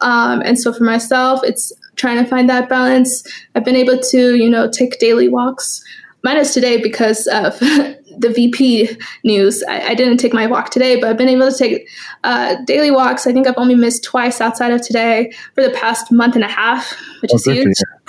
Um, 0.00 0.40
and 0.42 0.58
so 0.58 0.72
for 0.72 0.84
myself, 0.84 1.40
it's 1.42 1.72
trying 1.96 2.22
to 2.22 2.28
find 2.28 2.48
that 2.48 2.68
balance. 2.68 3.24
I've 3.54 3.64
been 3.64 3.76
able 3.76 3.98
to, 3.98 4.36
you 4.36 4.48
know, 4.48 4.70
take 4.70 4.98
daily 4.98 5.28
walks. 5.28 5.82
Minus 6.22 6.54
today 6.54 6.82
because 6.82 7.28
of 7.28 7.56
the 8.18 8.30
VP 8.30 8.96
news. 9.24 9.62
I, 9.68 9.88
I, 9.88 9.94
didn't 9.94 10.18
take 10.18 10.32
my 10.32 10.46
walk 10.46 10.70
today, 10.70 10.98
but 11.00 11.10
I've 11.10 11.16
been 11.16 11.28
able 11.28 11.50
to 11.50 11.56
take 11.56 11.88
uh, 12.24 12.56
daily 12.64 12.90
walks. 12.90 13.26
I 13.26 13.32
think 13.32 13.46
I've 13.46 13.58
only 13.58 13.74
missed 13.74 14.04
twice 14.04 14.40
outside 14.40 14.72
of 14.72 14.82
today 14.82 15.32
for 15.54 15.62
the 15.62 15.70
past 15.70 16.10
month 16.10 16.34
and 16.34 16.44
a 16.44 16.48
half, 16.48 16.90
which 17.20 17.32
oh, 17.32 17.36
is 17.36 17.44
huge. 17.44 17.76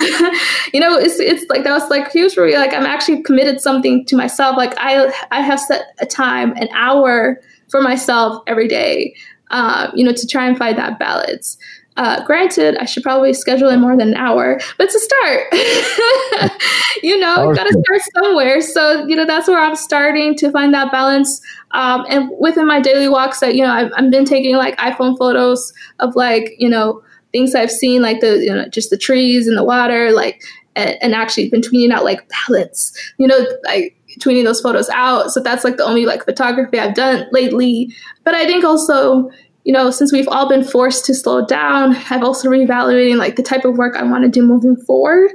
you 0.72 0.80
know, 0.80 0.96
it's 0.96 1.18
it's 1.18 1.44
like 1.48 1.64
that 1.64 1.72
was 1.72 1.88
like 1.90 2.10
huge 2.10 2.34
for 2.34 2.46
me. 2.46 2.56
Like 2.56 2.72
I'm 2.72 2.86
actually 2.86 3.22
committed 3.22 3.60
something 3.60 4.04
to 4.06 4.16
myself. 4.16 4.56
Like 4.56 4.74
I 4.78 5.12
I 5.30 5.40
have 5.40 5.60
set 5.60 5.94
a 6.00 6.06
time, 6.06 6.52
an 6.56 6.68
hour 6.72 7.40
for 7.68 7.82
myself 7.82 8.42
every 8.46 8.68
day. 8.68 9.14
Uh, 9.50 9.90
you 9.94 10.04
know, 10.04 10.12
to 10.12 10.26
try 10.26 10.46
and 10.46 10.58
find 10.58 10.76
that 10.76 10.98
balance. 10.98 11.56
Uh, 11.98 12.24
granted, 12.24 12.76
I 12.76 12.84
should 12.84 13.02
probably 13.02 13.32
schedule 13.32 13.68
in 13.70 13.80
more 13.80 13.96
than 13.96 14.10
an 14.10 14.14
hour, 14.14 14.60
but 14.78 14.86
it's 14.86 14.94
a 14.94 15.00
start. 15.00 16.52
you 17.02 17.18
know, 17.18 17.52
got 17.52 17.64
to 17.64 17.72
start 17.72 18.00
somewhere. 18.14 18.60
So, 18.60 19.04
you 19.08 19.16
know, 19.16 19.26
that's 19.26 19.48
where 19.48 19.58
I'm 19.60 19.74
starting 19.74 20.36
to 20.36 20.52
find 20.52 20.72
that 20.74 20.92
balance. 20.92 21.40
Um, 21.72 22.06
and 22.08 22.30
within 22.38 22.68
my 22.68 22.80
daily 22.80 23.08
walks, 23.08 23.40
that 23.40 23.56
you 23.56 23.64
know, 23.64 23.72
I've, 23.72 23.90
I've 23.96 24.12
been 24.12 24.24
taking 24.24 24.54
like 24.54 24.76
iPhone 24.78 25.18
photos 25.18 25.72
of 25.98 26.14
like 26.14 26.54
you 26.58 26.68
know 26.68 27.02
things 27.32 27.56
I've 27.56 27.70
seen, 27.70 28.00
like 28.00 28.20
the 28.20 28.38
you 28.38 28.54
know 28.54 28.68
just 28.68 28.90
the 28.90 28.96
trees 28.96 29.48
and 29.48 29.56
the 29.56 29.64
water, 29.64 30.12
like 30.12 30.40
and, 30.76 30.96
and 31.02 31.14
actually 31.16 31.50
been 31.50 31.62
tweeting 31.62 31.90
out 31.90 32.04
like 32.04 32.28
balance. 32.46 32.92
You 33.18 33.26
know, 33.26 33.44
like 33.64 33.96
tweeting 34.20 34.44
those 34.44 34.60
photos 34.60 34.88
out. 34.90 35.30
So 35.30 35.40
that's 35.42 35.64
like 35.64 35.78
the 35.78 35.84
only 35.84 36.06
like 36.06 36.24
photography 36.24 36.78
I've 36.78 36.94
done 36.94 37.26
lately. 37.32 37.92
But 38.22 38.36
I 38.36 38.46
think 38.46 38.64
also 38.64 39.30
you 39.64 39.72
know, 39.72 39.90
since 39.90 40.12
we've 40.12 40.28
all 40.28 40.48
been 40.48 40.64
forced 40.64 41.04
to 41.06 41.14
slow 41.14 41.44
down, 41.44 41.96
I've 42.10 42.22
also 42.22 42.48
reevaluating 42.48 43.16
like 43.16 43.36
the 43.36 43.42
type 43.42 43.64
of 43.64 43.76
work 43.76 43.96
I 43.96 44.02
want 44.02 44.24
to 44.24 44.30
do 44.30 44.42
moving 44.42 44.76
forward. 44.76 45.30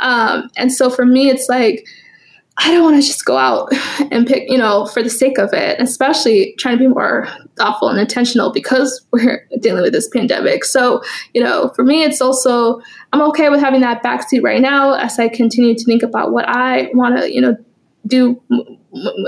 Um, 0.00 0.50
and 0.56 0.72
so 0.72 0.90
for 0.90 1.06
me, 1.06 1.30
it's 1.30 1.48
like, 1.48 1.86
I 2.58 2.72
don't 2.72 2.84
want 2.84 2.96
to 2.96 3.06
just 3.06 3.24
go 3.24 3.36
out 3.36 3.70
and 4.10 4.26
pick, 4.26 4.50
you 4.50 4.58
know, 4.58 4.86
for 4.86 5.02
the 5.02 5.10
sake 5.10 5.38
of 5.38 5.52
it, 5.52 5.80
especially 5.80 6.54
trying 6.58 6.78
to 6.78 6.84
be 6.84 6.88
more 6.88 7.28
thoughtful 7.56 7.88
and 7.88 7.98
intentional 7.98 8.52
because 8.52 9.04
we're 9.12 9.46
dealing 9.60 9.82
with 9.82 9.92
this 9.92 10.08
pandemic. 10.08 10.64
So, 10.64 11.02
you 11.34 11.42
know, 11.42 11.70
for 11.76 11.84
me, 11.84 12.02
it's 12.02 12.20
also, 12.20 12.80
I'm 13.12 13.22
okay 13.22 13.50
with 13.50 13.60
having 13.60 13.80
that 13.82 14.02
backseat 14.02 14.42
right 14.42 14.60
now 14.60 14.94
as 14.94 15.18
I 15.18 15.28
continue 15.28 15.74
to 15.74 15.84
think 15.84 16.02
about 16.02 16.32
what 16.32 16.48
I 16.48 16.90
want 16.94 17.18
to, 17.18 17.32
you 17.32 17.40
know, 17.40 17.56
do 18.06 18.40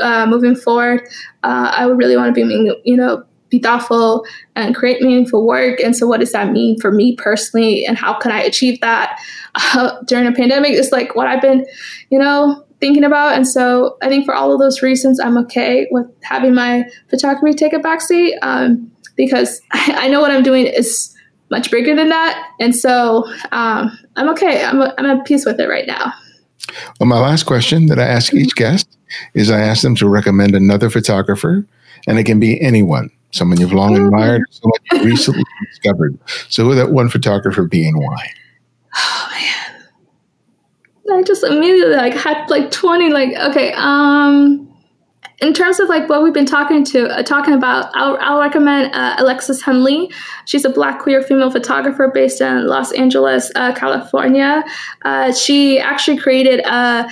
uh, 0.01 0.27
moving 0.27 0.55
forward. 0.55 1.03
Uh, 1.43 1.73
I 1.75 1.87
would 1.87 1.99
really 1.99 2.17
want 2.17 2.35
to 2.35 2.47
be, 2.47 2.81
you 2.85 2.97
know, 2.97 3.25
be 3.51 3.59
thoughtful 3.59 4.25
and 4.57 4.75
create 4.75 5.01
meaningful 5.01 5.47
work. 5.47 5.81
And 5.81 5.97
so, 5.97 6.07
what 6.07 6.21
does 6.21 6.33
that 6.33 6.53
mean 6.53 6.79
for 6.81 6.91
me 6.91 7.17
personally? 7.17 7.85
And 7.85 7.97
how 7.97 8.15
can 8.15 8.33
I 8.33 8.41
achieve 8.41 8.81
that 8.81 9.19
uh, 9.55 10.01
during 10.03 10.27
a 10.27 10.33
pandemic? 10.33 10.73
Is 10.73 10.93
like 10.93 11.15
what 11.15 11.27
I've 11.27 11.43
been, 11.43 11.67
you 12.11 12.19
know, 12.19 12.65
thinking 12.81 13.05
about. 13.05 13.35
And 13.35 13.47
so, 13.47 13.97
I 14.03 14.09
think 14.09 14.25
for 14.25 14.35
all 14.35 14.53
of 14.53 14.61
those 14.61 14.83
reasons, 14.83 15.21
I'm 15.21 15.39
okay 15.39 15.87
with 15.91 16.07
having 16.23 16.55
my 16.55 16.85
photography 17.09 17.57
take 17.57 17.73
a 17.73 17.79
backseat 17.79 18.35
um, 18.43 18.91
because 19.17 19.61
I, 19.73 19.95
I, 20.05 20.09
know 20.09 20.21
what 20.21 20.31
I'm 20.31 20.43
doing 20.43 20.67
is 20.67 21.15
much 21.51 21.71
bigger 21.71 21.95
than 21.95 22.11
that. 22.11 22.51
And 22.61 22.75
so, 22.77 23.25
um, 23.53 23.97
I'm 24.17 24.29
okay. 24.31 24.65
I'm, 24.65 24.83
I'm 24.83 25.07
at 25.07 25.25
peace 25.25 25.47
with 25.47 25.61
it 25.61 25.69
right 25.69 25.87
now. 25.87 26.13
Well, 27.01 27.09
my 27.09 27.19
last 27.19 27.45
question 27.45 27.87
that 27.87 27.99
I 27.99 28.05
ask 28.05 28.35
each 28.35 28.55
guest 28.55 28.99
is 29.33 29.51
I 29.51 29.61
ask 29.61 29.83
them 29.83 29.95
to 29.97 30.09
recommend 30.09 30.55
another 30.55 30.91
photographer, 30.91 31.67
and 32.07 32.19
it 32.19 32.25
can 32.25 32.39
be 32.39 32.61
anyone 32.61 33.11
someone 33.31 33.61
you've 33.61 33.73
long 33.73 33.97
admired, 33.97 34.43
someone 34.51 34.81
you 34.93 35.03
recently 35.05 35.45
discovered. 35.71 36.19
So 36.49 36.65
who 36.65 36.75
that 36.75 36.91
one 36.91 37.09
photographer 37.09 37.65
be 37.65 37.87
and 37.87 37.99
why? 37.99 38.31
Oh 38.97 39.29
man. 39.33 41.19
I 41.19 41.23
just 41.23 41.43
immediately 41.43 41.97
like 41.97 42.15
had 42.15 42.49
like 42.51 42.71
20 42.71 43.11
like 43.11 43.35
okay, 43.51 43.73
um 43.75 44.69
in 45.41 45.53
terms 45.53 45.79
of 45.79 45.89
like 45.89 46.09
what 46.09 46.23
we've 46.23 46.35
been 46.35 46.47
talking 46.47 46.85
to 46.85 47.09
uh, 47.09 47.23
talking 47.23 47.55
about 47.55 47.91
I'll, 47.95 48.17
I'll 48.21 48.41
recommend 48.41 48.93
uh, 48.95 49.17
Alexis 49.19 49.63
Hunley 49.63 50.13
she's 50.47 50.65
a 50.65 50.71
black 50.71 51.01
queer 51.01 51.23
female 51.23 51.51
photographer 51.51 52.11
based 52.13 52.41
in 52.41 52.67
los 52.67 52.93
angeles 52.93 53.53
uh, 53.55 53.75
california 53.75 54.65
uh, 55.05 55.33
she 55.33 55.79
actually 55.79 56.19
created 56.19 56.61
a, 56.61 57.09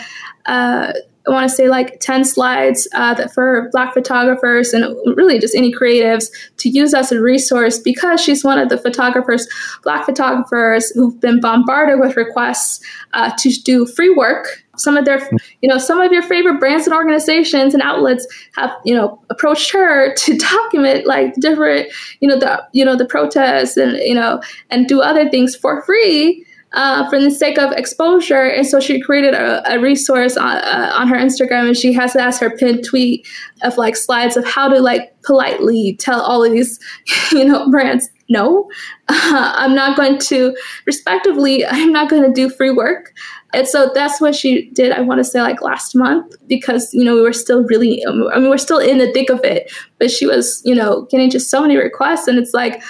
a 0.47 0.95
I 1.27 1.33
want 1.33 1.49
to 1.49 1.55
say 1.55 1.68
like 1.68 1.99
10 2.01 2.24
slides 2.24 2.87
uh, 2.95 3.14
that 3.14 3.35
for 3.35 3.68
Black 3.72 3.95
photographers 3.95 4.72
and 4.72 4.97
really 5.16 5.41
just 5.41 5.57
any 5.57 5.74
creatives 5.74 6.27
to 6.59 6.68
use 6.68 6.95
as 6.95 7.11
a 7.11 7.20
resource 7.20 7.81
because 7.81 8.20
she's 8.20 8.45
one 8.45 8.59
of 8.59 8.68
the 8.68 8.79
photographers, 8.79 9.49
Black 9.83 10.07
photographers 10.07 10.91
who've 10.91 11.20
been 11.20 11.41
bombarded 11.41 11.99
with 11.99 12.16
requests 12.16 12.81
uh, 13.12 13.33
to 13.39 13.51
do 13.64 13.87
free 13.87 14.14
work. 14.14 14.62
Some 14.77 14.97
of 14.97 15.05
their, 15.05 15.29
you 15.62 15.68
know, 15.68 15.79
some 15.79 16.01
of 16.01 16.12
your 16.12 16.22
favorite 16.22 16.61
brands 16.61 16.87
and 16.87 16.95
organizations 16.95 17.74
and 17.74 17.83
outlets 17.83 18.27
have, 18.55 18.70
you 18.85 18.95
know, 18.95 19.20
approached 19.31 19.72
her 19.72 20.14
to 20.16 20.39
document 20.39 21.07
like 21.07 21.35
different, 21.37 21.91
you 22.20 22.29
know, 22.29 22.39
the, 22.39 22.64
you 22.72 22.85
know, 22.85 22.95
the 22.95 23.07
protests 23.07 23.77
and, 23.77 23.97
you 23.97 24.14
know, 24.14 24.41
and 24.70 24.87
do 24.87 25.01
other 25.01 25.29
things 25.29 25.57
for 25.57 25.83
free 25.83 26.46
uh, 26.77 27.09
for 27.11 27.20
the 27.20 27.31
sake 27.31 27.59
of 27.59 27.72
exposure. 27.72 28.45
And 28.45 28.66
so 28.66 28.79
she 28.79 29.01
created 29.01 29.35
a, 29.35 29.74
a 29.74 29.81
resource 29.81 30.37
on, 30.37 30.59
uh, 30.59 30.93
on 30.95 31.09
her 31.09 31.16
Instagram, 31.16 31.66
and 31.66 31.77
she 31.77 31.93
has 31.95 32.14
it 32.14 32.20
as 32.20 32.39
her 32.39 32.51
pinned 32.51 32.85
tweet 32.85 33.27
of 33.62 33.77
like 33.77 33.97
slides 33.97 34.37
of 34.37 34.47
how 34.47 34.68
to 34.68 34.81
like 34.81 35.20
politely 35.22 35.97
tell 35.99 36.20
all 36.20 36.45
of 36.45 36.53
these, 36.53 36.79
you 37.33 37.45
know, 37.45 37.68
brands 37.70 38.09
no, 38.29 38.68
uh, 39.09 39.53
I'm 39.55 39.74
not 39.74 39.97
going 39.97 40.18
to, 40.18 40.57
respectively, 40.85 41.64
I'm 41.66 41.93
not 41.93 42.11
going 42.11 42.22
to 42.22 42.33
do 42.33 42.51
free 42.51 42.70
work. 42.70 43.12
And 43.55 43.66
so 43.66 43.91
that's 43.95 44.20
what 44.20 44.35
she 44.35 44.68
did, 44.70 44.93
I 44.93 45.01
want 45.01 45.18
to 45.18 45.24
say, 45.24 45.41
like 45.41 45.62
last 45.62 45.95
month, 45.95 46.35
because, 46.49 46.93
you 46.93 47.05
know, 47.05 47.14
we 47.14 47.22
were 47.22 47.33
still 47.33 47.62
really, 47.64 48.05
I 48.07 48.11
mean, 48.39 48.51
we're 48.51 48.59
still 48.59 48.79
in 48.79 48.99
the 48.99 49.11
thick 49.12 49.31
of 49.31 49.41
it, 49.45 49.72
but 49.99 50.11
she 50.11 50.27
was, 50.27 50.61
you 50.64 50.74
know, 50.74 51.07
getting 51.11 51.31
just 51.31 51.49
so 51.49 51.62
many 51.62 51.77
requests. 51.77 52.27
And 52.27 52.39
it's 52.39 52.53
like, 52.53 52.74
uh, 52.74 52.81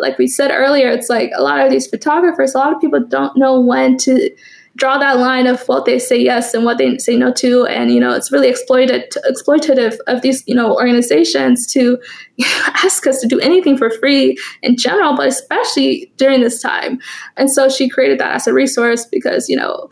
like 0.00 0.18
we 0.18 0.26
said 0.26 0.50
earlier, 0.50 0.88
it's 0.88 1.08
like 1.08 1.30
a 1.36 1.42
lot 1.42 1.60
of 1.60 1.70
these 1.70 1.86
photographers, 1.86 2.54
a 2.54 2.58
lot 2.58 2.72
of 2.72 2.80
people 2.80 3.00
don't 3.00 3.36
know 3.36 3.60
when 3.60 3.96
to 3.98 4.30
draw 4.76 4.96
that 4.96 5.18
line 5.18 5.48
of 5.48 5.60
what 5.66 5.86
they 5.86 5.98
say 5.98 6.16
yes 6.16 6.54
and 6.54 6.64
what 6.64 6.78
they 6.78 6.96
say 6.98 7.16
no 7.16 7.32
to. 7.32 7.66
And 7.66 7.90
you 7.90 8.00
know 8.00 8.12
it's 8.12 8.32
really 8.32 8.48
exploited 8.48 9.12
exploitative 9.28 9.98
of 10.06 10.22
these 10.22 10.44
you 10.46 10.54
know 10.54 10.74
organizations 10.74 11.66
to 11.72 11.98
ask 12.84 13.06
us 13.06 13.20
to 13.20 13.26
do 13.26 13.40
anything 13.40 13.76
for 13.76 13.90
free 13.90 14.36
in 14.62 14.76
general 14.76 15.16
but 15.16 15.26
especially 15.26 16.10
during 16.16 16.40
this 16.40 16.62
time. 16.62 17.00
And 17.36 17.50
so 17.50 17.68
she 17.68 17.88
created 17.88 18.18
that 18.20 18.36
as 18.36 18.46
a 18.46 18.52
resource 18.52 19.04
because 19.04 19.48
you 19.48 19.56
know 19.56 19.88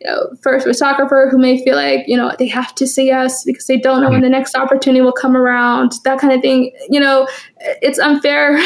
you 0.00 0.10
know, 0.10 0.28
a 0.32 0.60
photographer 0.60 1.28
who 1.30 1.38
may 1.38 1.62
feel 1.64 1.74
like, 1.74 2.06
you 2.06 2.16
know, 2.16 2.32
they 2.38 2.46
have 2.46 2.74
to 2.74 2.86
say 2.86 3.06
yes 3.06 3.44
because 3.44 3.66
they 3.66 3.78
don't 3.78 4.02
know 4.02 4.10
when 4.10 4.20
the 4.20 4.28
next 4.28 4.54
opportunity 4.54 5.00
will 5.00 5.12
come 5.12 5.36
around, 5.36 5.92
that 6.04 6.18
kind 6.18 6.32
of 6.32 6.42
thing, 6.42 6.70
you 6.90 7.00
know, 7.00 7.26
it's 7.80 7.98
unfair. 7.98 8.56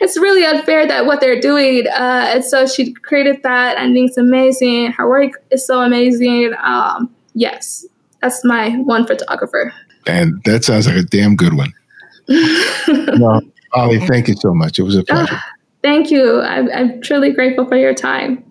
it's 0.00 0.16
really 0.18 0.44
unfair 0.44 0.86
that 0.86 1.04
what 1.06 1.20
they're 1.20 1.40
doing. 1.40 1.86
Uh, 1.88 2.30
and 2.32 2.44
so 2.44 2.66
she 2.66 2.94
created 2.94 3.42
that 3.42 3.76
and 3.76 3.96
it's 3.96 4.16
amazing. 4.16 4.92
Her 4.92 5.08
work 5.08 5.32
is 5.50 5.66
so 5.66 5.82
amazing. 5.82 6.54
Um, 6.62 7.14
yes, 7.34 7.84
that's 8.22 8.42
my 8.44 8.70
one 8.70 9.06
photographer. 9.06 9.72
And 10.06 10.42
that 10.44 10.64
sounds 10.64 10.86
like 10.86 10.96
a 10.96 11.02
damn 11.02 11.36
good 11.36 11.54
one. 11.54 11.74
no, 12.28 13.40
Ollie, 13.74 14.06
thank 14.06 14.28
you 14.28 14.36
so 14.36 14.54
much. 14.54 14.78
It 14.78 14.82
was 14.82 14.96
a 14.96 15.04
pleasure. 15.04 15.34
Uh, 15.34 15.40
thank 15.82 16.10
you. 16.10 16.40
I'm, 16.40 16.70
I'm 16.72 17.02
truly 17.02 17.32
grateful 17.32 17.66
for 17.66 17.76
your 17.76 17.94
time. 17.94 18.47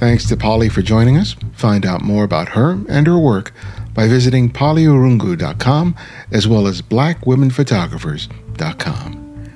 Thanks 0.00 0.26
to 0.28 0.36
Polly 0.36 0.68
for 0.70 0.80
joining 0.80 1.18
us. 1.18 1.36
Find 1.52 1.84
out 1.84 2.00
more 2.00 2.24
about 2.24 2.48
her 2.48 2.70
and 2.88 3.06
her 3.06 3.18
work 3.18 3.52
by 3.92 4.08
visiting 4.08 4.48
pollyirungu.com 4.48 5.94
as 6.32 6.48
well 6.48 6.66
as 6.66 6.80
blackwomenphotographers.com. 6.80 9.50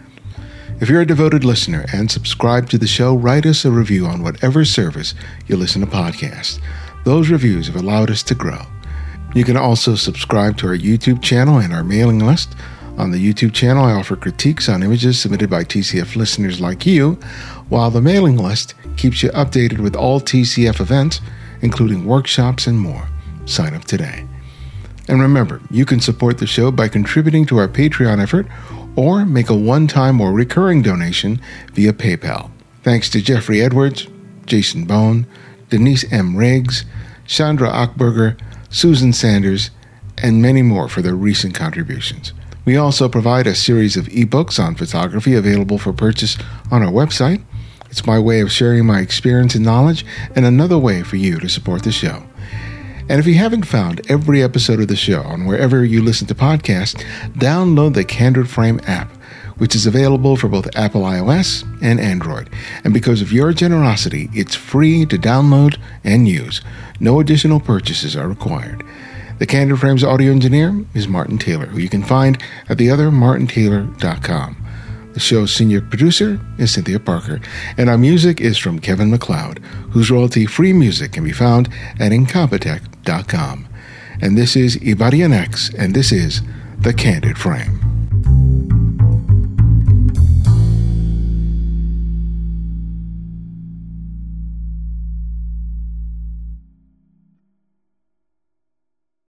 If 0.82 0.90
you're 0.90 1.00
a 1.00 1.06
devoted 1.06 1.44
listener 1.44 1.86
and 1.94 2.10
subscribe 2.10 2.68
to 2.68 2.76
the 2.76 2.86
show, 2.86 3.16
write 3.16 3.46
us 3.46 3.64
a 3.64 3.70
review 3.70 4.04
on 4.04 4.22
whatever 4.22 4.66
service 4.66 5.14
you 5.46 5.56
listen 5.56 5.80
to 5.80 5.86
podcasts. 5.86 6.60
Those 7.06 7.30
reviews 7.30 7.68
have 7.68 7.76
allowed 7.76 8.10
us 8.10 8.22
to 8.24 8.34
grow. 8.34 8.66
You 9.34 9.44
can 9.44 9.56
also 9.56 9.94
subscribe 9.94 10.58
to 10.58 10.66
our 10.66 10.76
YouTube 10.76 11.22
channel 11.22 11.56
and 11.56 11.72
our 11.72 11.82
mailing 11.82 12.18
list. 12.18 12.54
On 12.96 13.10
the 13.10 13.18
YouTube 13.18 13.52
channel, 13.52 13.84
I 13.84 13.92
offer 13.92 14.14
critiques 14.14 14.68
on 14.68 14.84
images 14.84 15.18
submitted 15.18 15.50
by 15.50 15.64
TCF 15.64 16.14
listeners 16.14 16.60
like 16.60 16.86
you, 16.86 17.14
while 17.68 17.90
the 17.90 18.00
mailing 18.00 18.36
list 18.36 18.74
keeps 18.96 19.22
you 19.22 19.30
updated 19.30 19.80
with 19.80 19.96
all 19.96 20.20
TCF 20.20 20.80
events, 20.80 21.20
including 21.60 22.04
workshops 22.04 22.68
and 22.68 22.78
more. 22.78 23.08
Sign 23.46 23.74
up 23.74 23.84
today. 23.84 24.26
And 25.08 25.20
remember, 25.20 25.60
you 25.70 25.84
can 25.84 26.00
support 26.00 26.38
the 26.38 26.46
show 26.46 26.70
by 26.70 26.88
contributing 26.88 27.44
to 27.46 27.58
our 27.58 27.68
Patreon 27.68 28.22
effort 28.22 28.46
or 28.96 29.26
make 29.26 29.50
a 29.50 29.54
one 29.54 29.88
time 29.88 30.20
or 30.20 30.32
recurring 30.32 30.80
donation 30.80 31.40
via 31.72 31.92
PayPal. 31.92 32.50
Thanks 32.84 33.10
to 33.10 33.20
Jeffrey 33.20 33.60
Edwards, 33.60 34.06
Jason 34.46 34.84
Bone, 34.84 35.26
Denise 35.68 36.10
M. 36.12 36.36
Riggs, 36.36 36.84
Chandra 37.26 37.70
Ackberger, 37.70 38.38
Susan 38.70 39.12
Sanders, 39.12 39.70
and 40.18 40.40
many 40.40 40.62
more 40.62 40.88
for 40.88 41.02
their 41.02 41.16
recent 41.16 41.54
contributions. 41.54 42.32
We 42.64 42.78
also 42.78 43.10
provide 43.10 43.46
a 43.46 43.54
series 43.54 43.96
of 43.96 44.06
ebooks 44.06 44.62
on 44.62 44.74
photography 44.74 45.34
available 45.34 45.78
for 45.78 45.92
purchase 45.92 46.38
on 46.70 46.82
our 46.82 46.90
website. 46.90 47.42
It's 47.90 48.06
my 48.06 48.18
way 48.18 48.40
of 48.40 48.50
sharing 48.50 48.86
my 48.86 49.00
experience 49.00 49.54
and 49.54 49.64
knowledge, 49.64 50.04
and 50.34 50.46
another 50.46 50.78
way 50.78 51.02
for 51.02 51.16
you 51.16 51.38
to 51.40 51.48
support 51.48 51.82
the 51.82 51.92
show. 51.92 52.24
And 53.08 53.20
if 53.20 53.26
you 53.26 53.34
haven't 53.34 53.66
found 53.66 54.10
every 54.10 54.42
episode 54.42 54.80
of 54.80 54.88
the 54.88 54.96
show 54.96 55.20
on 55.20 55.44
wherever 55.44 55.84
you 55.84 56.02
listen 56.02 56.26
to 56.28 56.34
podcasts, 56.34 57.04
download 57.34 57.92
the 57.92 58.04
Candid 58.04 58.48
Frame 58.48 58.80
app, 58.86 59.10
which 59.58 59.74
is 59.74 59.86
available 59.86 60.36
for 60.36 60.48
both 60.48 60.74
Apple 60.74 61.02
iOS 61.02 61.64
and 61.82 62.00
Android. 62.00 62.48
And 62.82 62.94
because 62.94 63.20
of 63.20 63.30
your 63.30 63.52
generosity, 63.52 64.30
it's 64.32 64.54
free 64.54 65.04
to 65.06 65.18
download 65.18 65.78
and 66.02 66.26
use. 66.26 66.62
No 66.98 67.20
additional 67.20 67.60
purchases 67.60 68.16
are 68.16 68.26
required. 68.26 68.82
The 69.38 69.46
Candid 69.46 69.80
Frames 69.80 70.04
audio 70.04 70.30
engineer 70.30 70.84
is 70.94 71.08
Martin 71.08 71.38
Taylor, 71.38 71.66
who 71.66 71.78
you 71.78 71.88
can 71.88 72.04
find 72.04 72.40
at 72.68 72.78
the 72.78 72.88
other 72.88 73.10
theothermartintaylor.com. 73.10 74.64
The 75.12 75.20
show's 75.20 75.52
senior 75.52 75.80
producer 75.80 76.40
is 76.56 76.72
Cynthia 76.72 77.00
Parker, 77.00 77.40
and 77.76 77.90
our 77.90 77.98
music 77.98 78.40
is 78.40 78.58
from 78.58 78.78
Kevin 78.78 79.10
MacLeod, 79.10 79.58
whose 79.90 80.10
royalty 80.10 80.46
free 80.46 80.72
music 80.72 81.12
can 81.12 81.24
be 81.24 81.32
found 81.32 81.68
at 81.98 82.12
Incompetech.com. 82.12 83.66
And 84.20 84.38
this 84.38 84.54
is 84.54 84.76
Ibarionex, 84.76 85.74
and 85.76 85.94
this 85.94 86.12
is 86.12 86.40
The 86.78 86.94
Candid 86.94 87.36
Frame. 87.36 87.93